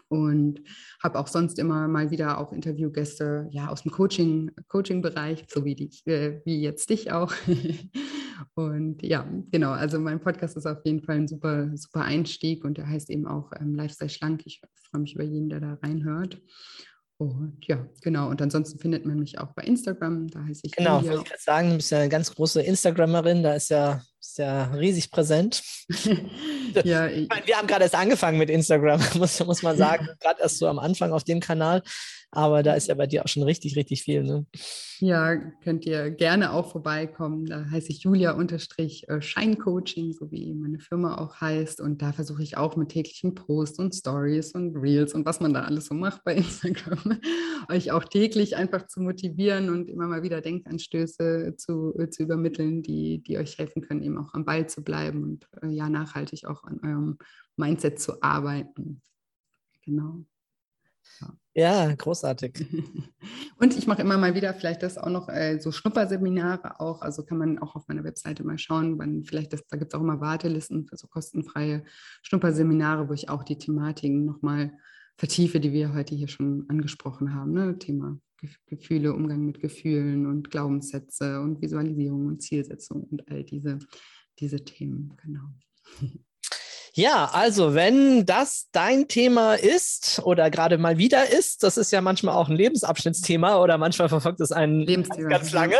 und 0.10 0.62
habe 1.01 1.20
auch 1.20 1.28
sonst 1.28 1.60
immer 1.60 1.88
mal 1.88 2.12
wieder 2.12 2.39
auch 2.39 2.51
Interviewgäste 2.51 3.47
ja, 3.51 3.70
aus 3.70 3.84
dem 3.84 3.91
Coaching, 3.91 4.51
Coaching-Bereich, 4.68 5.45
so 5.49 5.66
wie, 5.66 5.76
die, 5.76 5.89
äh, 6.05 6.41
wie 6.45 6.62
jetzt 6.62 6.89
dich 6.89 7.12
auch. 7.12 7.34
und 8.55 9.03
ja, 9.03 9.28
genau, 9.51 9.72
also 9.72 9.99
mein 9.99 10.20
Podcast 10.20 10.58
ist 10.58 10.66
auf 10.66 10.80
jeden 10.86 11.03
Fall 11.03 11.18
ein 11.18 11.28
super, 11.28 11.70
super 11.76 12.01
Einstieg 12.01 12.64
und 12.64 12.78
der 12.78 12.88
heißt 12.88 13.10
eben 13.10 13.28
auch 13.28 13.51
ähm, 13.60 13.76
Lifestyle 13.76 14.10
Schlank. 14.10 14.43
Ich 14.45 14.62
freue 14.89 15.01
mich 15.01 15.16
über 15.16 15.24
jeden, 15.24 15.49
der 15.49 15.60
da 15.60 15.78
reinhört. 15.84 16.41
Und 17.20 17.66
ja, 17.66 17.84
genau. 18.01 18.30
Und 18.30 18.41
ansonsten 18.43 18.78
findet 18.80 19.05
man 19.05 19.20
mich 19.20 19.39
auch 19.39 19.51
bei 19.53 19.64
Instagram. 19.64 20.28
Da 20.28 20.43
heiße 20.43 20.62
ich. 20.66 20.72
Genau, 20.74 21.03
wollte 21.03 21.22
ich 21.24 21.30
gerade 21.30 21.41
sagen, 21.41 21.70
du 21.72 21.76
bist 21.78 21.89
ja 21.89 21.99
eine 21.99 22.10
ganz 22.10 22.34
große 22.34 22.62
Instagrammerin. 22.62 23.41
Da 23.41 23.55
ist 23.55 23.70
ja, 23.70 24.01
ist 24.38 24.46
ja 24.46 24.66
riesig 24.66 25.10
präsent. 25.10 25.64
ja, 26.84 27.08
ich 27.08 27.28
meine, 27.28 27.48
wir 27.48 27.58
haben 27.58 27.68
gerade 27.68 27.84
erst 27.84 27.96
angefangen 27.96 28.38
mit 28.38 28.52
Instagram, 28.52 29.02
muss, 29.16 29.44
muss 29.44 29.64
man 29.64 29.78
sagen. 29.78 30.08
gerade 30.20 30.42
erst 30.42 30.60
so 30.60 30.68
am 30.68 30.78
Anfang 30.78 31.12
auf 31.12 31.24
dem 31.24 31.40
Kanal. 31.40 31.82
Aber 32.38 32.62
da 32.62 32.76
ist 32.76 32.88
ja 32.88 32.94
bei 32.94 33.08
dir 33.08 33.26
auch 33.26 33.28
schon 33.28 33.42
richtig, 33.42 33.76
richtig 33.76 34.04
viel. 34.04 34.22
Ne? 34.22 34.46
Ja, 35.00 35.36
könnt 35.64 35.88
ihr 35.88 36.12
gerne 36.12 36.54
auch 36.54 36.72
vorbeikommen. 36.72 37.48
Da 37.48 37.66
heiße 37.72 37.90
ich 37.90 38.04
Julia-Scheincoaching, 38.04 40.14
so 40.14 40.32
wie 40.32 40.54
meine 40.54 40.78
Firma 40.78 41.18
auch 41.18 41.42
heißt. 41.42 41.82
Und 41.82 42.04
da 42.04 42.14
versuche 42.14 42.44
ich 42.44 42.56
auch 42.56 42.76
mit 42.76 42.90
täglichen 42.90 43.34
Posts 43.34 43.80
und 43.80 43.96
Stories 43.96 44.52
und 44.52 44.78
Reels 44.78 45.16
und 45.16 45.26
was 45.26 45.40
man 45.40 45.52
da 45.52 45.64
alles 45.64 45.88
so 45.88 45.96
macht 45.96 46.24
bei 46.24 46.36
Instagram, 46.42 47.20
euch 47.70 47.92
auch 47.92 48.04
täglich 48.04 48.56
einfach 48.56 48.86
zu 48.86 49.02
motivieren 49.02 49.72
und 49.72 49.90
immer 49.90 50.06
mal 50.06 50.22
wieder 50.22 50.40
Denkanstöße 50.40 51.56
zu, 51.58 51.96
zu 52.12 52.22
übermitteln, 52.22 52.84
die, 52.84 53.24
die 53.24 53.40
euch 53.40 53.58
helfen 53.58 53.82
können, 53.82 54.04
eben 54.04 54.20
auch 54.20 54.36
am 54.36 54.46
Ball 54.46 54.70
zu 54.70 54.84
bleiben 54.84 55.24
und 55.24 55.48
äh, 55.64 55.70
ja, 55.70 55.90
nachhaltig 55.90 56.46
auch 56.46 56.64
an 56.66 56.80
eurem 56.84 57.18
Mindset 57.56 58.00
zu 58.00 58.22
arbeiten. 58.22 59.02
Genau. 59.84 60.24
Ja, 61.58 61.91
großartig. 61.95 62.68
Und 63.60 63.76
ich 63.76 63.88
mache 63.88 64.03
immer 64.03 64.20
mal 64.20 64.36
wieder 64.36 64.53
vielleicht 64.53 64.84
das 64.84 64.99
auch 64.99 65.10
noch 65.10 65.28
äh, 65.28 65.60
so 65.60 65.72
Schnupperseminare 65.72 66.80
auch. 66.80 67.01
Also 67.01 67.26
kann 67.26 67.39
man 67.39 67.58
auch 67.58 67.76
auf 67.76 67.88
meiner 67.88 68.03
Webseite 68.03 68.43
mal 68.43 68.60
schauen, 68.60 68.99
wann 68.99 69.24
vielleicht 69.24 69.53
das, 69.53 69.66
da 69.68 69.76
gibt 69.76 69.91
es 69.91 69.97
auch 69.97 70.03
immer 70.03 70.22
Wartelisten 70.22 70.86
für 70.86 70.97
so 70.97 71.08
kostenfreie 71.08 71.84
Schnupperseminare, 72.22 73.10
wo 73.10 73.14
ich 73.14 73.30
auch 73.30 73.43
die 73.43 73.58
Thematiken 73.58 74.24
nochmal 74.24 74.72
vertiefe, 75.18 75.60
die 75.60 75.72
wir 75.72 75.95
heute 75.95 76.14
hier 76.14 76.28
schon 76.28 76.66
angesprochen 76.70 77.34
haben. 77.34 77.53
Ne? 77.53 77.80
Thema 77.80 78.20
Gefühle, 78.68 79.16
Umgang 79.16 79.43
mit 79.43 79.60
Gefühlen 79.60 80.28
und 80.28 80.51
Glaubenssätze 80.51 81.41
und 81.41 81.60
Visualisierung 81.60 82.28
und 82.28 82.41
Zielsetzung 82.43 83.03
und 83.05 83.28
all 83.32 83.43
diese, 83.43 83.80
diese 84.38 84.64
Themen, 84.64 85.18
genau. 85.18 85.49
Ja, 86.98 87.30
also 87.32 87.76
wenn 87.76 88.26
das 88.26 88.70
dein 88.72 89.08
Thema 89.08 89.54
ist 89.54 90.20
oder 90.24 90.50
gerade 90.50 90.80
mal 90.80 90.98
wieder 90.98 91.30
ist, 91.30 91.62
das 91.62 91.78
ist 91.78 91.91
ja 91.91 92.02
manchmal 92.02 92.34
auch 92.36 92.50
ein 92.50 92.56
Lebensabschnittsthema 92.56 93.62
oder 93.62 93.78
manchmal 93.78 94.10
verfolgt 94.10 94.41
es 94.41 94.52
einen 94.52 94.80
Lebensthema. 94.80 95.30
ganz, 95.30 95.52
lange, 95.52 95.76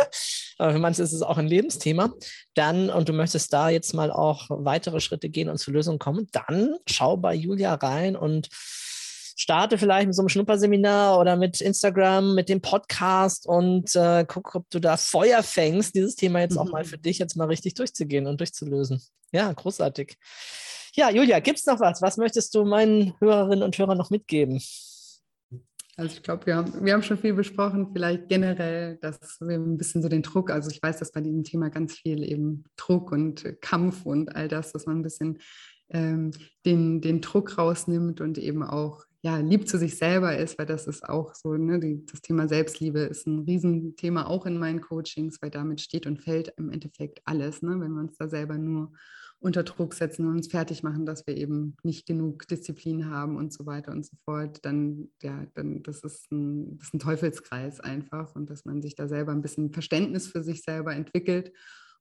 aber 0.58 0.74
für 0.74 0.78
manche 0.78 1.02
ist 1.02 1.12
es 1.12 1.22
auch 1.22 1.36
ein 1.36 1.48
Lebensthema, 1.48 2.12
dann 2.54 2.88
und 2.88 3.08
du 3.08 3.12
möchtest 3.12 3.52
da 3.52 3.68
jetzt 3.68 3.94
mal 3.94 4.12
auch 4.12 4.46
weitere 4.48 5.00
Schritte 5.00 5.28
gehen 5.28 5.48
und 5.48 5.58
zur 5.58 5.74
Lösung 5.74 5.98
kommen, 5.98 6.28
dann 6.30 6.76
schau 6.88 7.16
bei 7.16 7.34
Julia 7.34 7.74
rein 7.74 8.14
und 8.14 8.46
starte 8.52 9.76
vielleicht 9.76 10.06
mit 10.06 10.14
so 10.14 10.22
einem 10.22 10.28
Schnupperseminar 10.28 11.18
oder 11.18 11.34
mit 11.34 11.60
Instagram, 11.60 12.36
mit 12.36 12.48
dem 12.48 12.60
Podcast 12.60 13.44
und 13.44 13.96
äh, 13.96 14.24
guck, 14.24 14.54
ob 14.54 14.70
du 14.70 14.78
da 14.78 14.96
Feuer 14.96 15.42
fängst, 15.42 15.96
dieses 15.96 16.14
Thema 16.14 16.38
jetzt 16.38 16.52
mhm. 16.52 16.58
auch 16.58 16.70
mal 16.70 16.84
für 16.84 16.96
dich 16.96 17.18
jetzt 17.18 17.34
mal 17.34 17.48
richtig 17.48 17.74
durchzugehen 17.74 18.28
und 18.28 18.38
durchzulösen. 18.38 19.02
Ja, 19.32 19.52
großartig. 19.52 20.16
Ja, 20.98 21.10
Julia, 21.10 21.38
gibt 21.38 21.60
es 21.60 21.66
noch 21.66 21.78
was? 21.78 22.02
Was 22.02 22.16
möchtest 22.16 22.52
du 22.56 22.64
meinen 22.64 23.14
Hörerinnen 23.20 23.62
und 23.62 23.78
Hörern 23.78 23.96
noch 23.96 24.10
mitgeben? 24.10 24.60
Also 25.96 26.16
ich 26.16 26.24
glaube, 26.24 26.44
wir 26.46 26.56
haben, 26.56 26.84
wir 26.84 26.92
haben 26.92 27.04
schon 27.04 27.18
viel 27.18 27.34
besprochen, 27.34 27.90
vielleicht 27.92 28.28
generell, 28.28 28.96
dass 28.96 29.40
wir 29.40 29.58
ein 29.58 29.78
bisschen 29.78 30.02
so 30.02 30.08
den 30.08 30.22
Druck, 30.22 30.50
also 30.50 30.68
ich 30.72 30.82
weiß, 30.82 30.98
dass 30.98 31.12
bei 31.12 31.20
diesem 31.20 31.44
Thema 31.44 31.70
ganz 31.70 31.94
viel 31.94 32.24
eben 32.28 32.64
Druck 32.76 33.12
und 33.12 33.60
Kampf 33.60 34.06
und 34.06 34.34
all 34.34 34.48
das, 34.48 34.72
dass 34.72 34.86
man 34.86 34.98
ein 34.98 35.02
bisschen 35.04 35.38
ähm, 35.90 36.32
den, 36.66 37.00
den 37.00 37.20
Druck 37.20 37.56
rausnimmt 37.58 38.20
und 38.20 38.36
eben 38.36 38.64
auch 38.64 39.04
ja, 39.22 39.36
lieb 39.36 39.68
zu 39.68 39.78
sich 39.78 39.98
selber 39.98 40.36
ist, 40.36 40.58
weil 40.58 40.66
das 40.66 40.88
ist 40.88 41.08
auch 41.08 41.36
so, 41.36 41.54
ne, 41.54 41.78
die, 41.78 42.06
das 42.06 42.22
Thema 42.22 42.48
Selbstliebe 42.48 43.02
ist 43.02 43.24
ein 43.28 43.44
Riesenthema 43.44 44.26
auch 44.26 44.46
in 44.46 44.58
meinen 44.58 44.80
Coachings, 44.80 45.40
weil 45.42 45.50
damit 45.50 45.80
steht 45.80 46.08
und 46.08 46.20
fällt 46.20 46.52
im 46.56 46.70
Endeffekt 46.70 47.20
alles, 47.24 47.62
ne, 47.62 47.78
wenn 47.78 47.92
wir 47.92 48.00
uns 48.00 48.16
da 48.16 48.28
selber 48.28 48.58
nur 48.58 48.90
unter 49.40 49.62
Druck 49.62 49.94
setzen 49.94 50.26
und 50.26 50.36
uns 50.36 50.48
fertig 50.48 50.82
machen, 50.82 51.06
dass 51.06 51.26
wir 51.26 51.36
eben 51.36 51.76
nicht 51.82 52.06
genug 52.06 52.48
Disziplin 52.48 53.08
haben 53.10 53.36
und 53.36 53.52
so 53.52 53.66
weiter 53.66 53.92
und 53.92 54.04
so 54.04 54.16
fort, 54.24 54.64
dann, 54.64 55.10
ja, 55.22 55.46
dann 55.54 55.82
das 55.82 56.00
ist 56.00 56.30
ein, 56.32 56.76
das 56.78 56.88
ist 56.88 56.94
ein 56.94 56.98
Teufelskreis 56.98 57.80
einfach 57.80 58.34
und 58.34 58.50
dass 58.50 58.64
man 58.64 58.82
sich 58.82 58.96
da 58.96 59.06
selber 59.06 59.32
ein 59.32 59.42
bisschen 59.42 59.72
Verständnis 59.72 60.26
für 60.26 60.42
sich 60.42 60.62
selber 60.62 60.94
entwickelt 60.94 61.52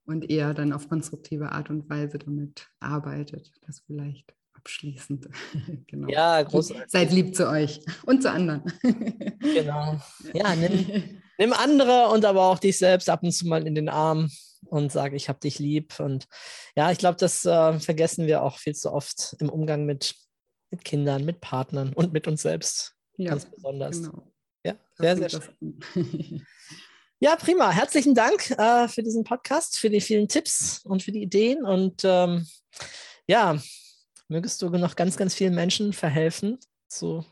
und 0.05 0.29
eher 0.29 0.53
dann 0.53 0.73
auf 0.73 0.89
konstruktive 0.89 1.51
Art 1.51 1.69
und 1.69 1.89
Weise 1.89 2.17
damit 2.17 2.69
arbeitet. 2.79 3.51
Das 3.65 3.81
vielleicht 3.85 4.33
abschließend. 4.53 5.27
genau. 5.87 6.09
Ja, 6.09 6.41
großartig. 6.41 6.85
Seid 6.87 7.11
lieb 7.11 7.35
zu 7.35 7.47
euch 7.49 7.81
und 8.05 8.23
zu 8.23 8.31
anderen. 8.31 8.63
genau. 9.39 10.01
Ja, 10.33 10.55
nimm, 10.55 11.03
nimm 11.37 11.53
andere 11.53 12.09
und 12.11 12.25
aber 12.25 12.45
auch 12.47 12.57
dich 12.57 12.79
selbst 12.79 13.09
ab 13.09 13.21
und 13.21 13.31
zu 13.31 13.47
mal 13.47 13.67
in 13.67 13.75
den 13.75 13.89
Arm 13.89 14.29
und 14.65 14.91
sage, 14.91 15.15
ich 15.15 15.29
habe 15.29 15.39
dich 15.39 15.59
lieb. 15.59 15.99
Und 15.99 16.27
ja, 16.75 16.91
ich 16.91 16.97
glaube, 16.97 17.17
das 17.17 17.45
äh, 17.45 17.79
vergessen 17.79 18.27
wir 18.27 18.43
auch 18.43 18.57
viel 18.57 18.75
zu 18.75 18.91
oft 18.91 19.35
im 19.39 19.49
Umgang 19.49 19.85
mit, 19.85 20.15
mit 20.71 20.83
Kindern, 20.83 21.25
mit 21.25 21.41
Partnern 21.41 21.93
und 21.93 22.13
mit 22.13 22.27
uns 22.27 22.41
selbst. 22.41 22.95
Ja, 23.17 23.31
ganz 23.31 23.45
besonders. 23.45 24.01
Genau. 24.01 24.31
Ja, 24.65 24.75
sehr, 24.97 25.17
sehr 25.17 25.29
schön. 25.29 26.45
Ja, 27.19 27.35
prima. 27.35 27.71
Herzlichen 27.71 28.13
Dank 28.13 28.51
äh, 28.51 28.87
für 28.87 29.01
diesen 29.01 29.23
Podcast, 29.23 29.79
für 29.79 29.89
die 29.89 30.01
vielen 30.01 30.27
Tipps 30.27 30.81
und 30.85 31.01
für 31.01 31.11
die 31.11 31.23
Ideen. 31.23 31.65
Und 31.65 32.03
ähm, 32.03 32.47
ja, 33.25 33.59
mögest 34.27 34.61
du 34.61 34.69
noch 34.69 34.95
ganz, 34.95 35.17
ganz 35.17 35.33
vielen 35.33 35.55
Menschen 35.55 35.93
verhelfen 35.93 36.59
zu 36.87 37.25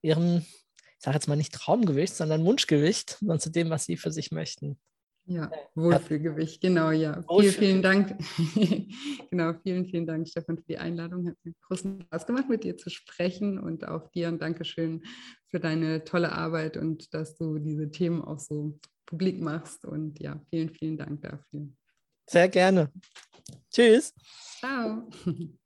ihrem, 0.00 0.46
ich 0.76 1.00
sage 1.00 1.16
jetzt 1.16 1.26
mal 1.26 1.34
nicht 1.34 1.52
Traumgewicht, 1.52 2.14
sondern 2.14 2.44
Wunschgewicht 2.44 3.18
und 3.20 3.42
zu 3.42 3.50
dem, 3.50 3.68
was 3.68 3.86
sie 3.86 3.96
für 3.96 4.12
sich 4.12 4.30
möchten. 4.30 4.78
Ja, 5.28 5.50
Wohlfühlgewicht, 5.74 6.60
genau, 6.60 6.92
ja. 6.92 7.20
Vielen, 7.28 7.52
vielen 7.52 7.82
Dank. 7.82 8.16
genau, 9.30 9.54
vielen, 9.62 9.84
vielen 9.84 10.06
Dank, 10.06 10.28
Stefan, 10.28 10.56
für 10.56 10.64
die 10.68 10.78
Einladung. 10.78 11.26
Hat 11.26 11.34
mir 11.42 11.52
großen 11.62 12.02
Spaß 12.02 12.26
gemacht, 12.26 12.48
mit 12.48 12.62
dir 12.62 12.76
zu 12.76 12.90
sprechen 12.90 13.58
und 13.58 13.88
auch 13.88 14.08
dir 14.12 14.28
ein 14.28 14.38
Dankeschön 14.38 15.02
für 15.48 15.58
deine 15.58 16.04
tolle 16.04 16.30
Arbeit 16.30 16.76
und 16.76 17.12
dass 17.12 17.36
du 17.36 17.58
diese 17.58 17.90
Themen 17.90 18.22
auch 18.22 18.38
so 18.38 18.78
publik 19.04 19.40
machst. 19.40 19.84
Und 19.84 20.20
ja, 20.20 20.40
vielen, 20.48 20.70
vielen 20.70 20.96
Dank 20.96 21.22
dafür. 21.22 21.68
Sehr 22.28 22.48
gerne. 22.48 22.92
Tschüss. 23.72 24.14
Ciao. 24.60 25.08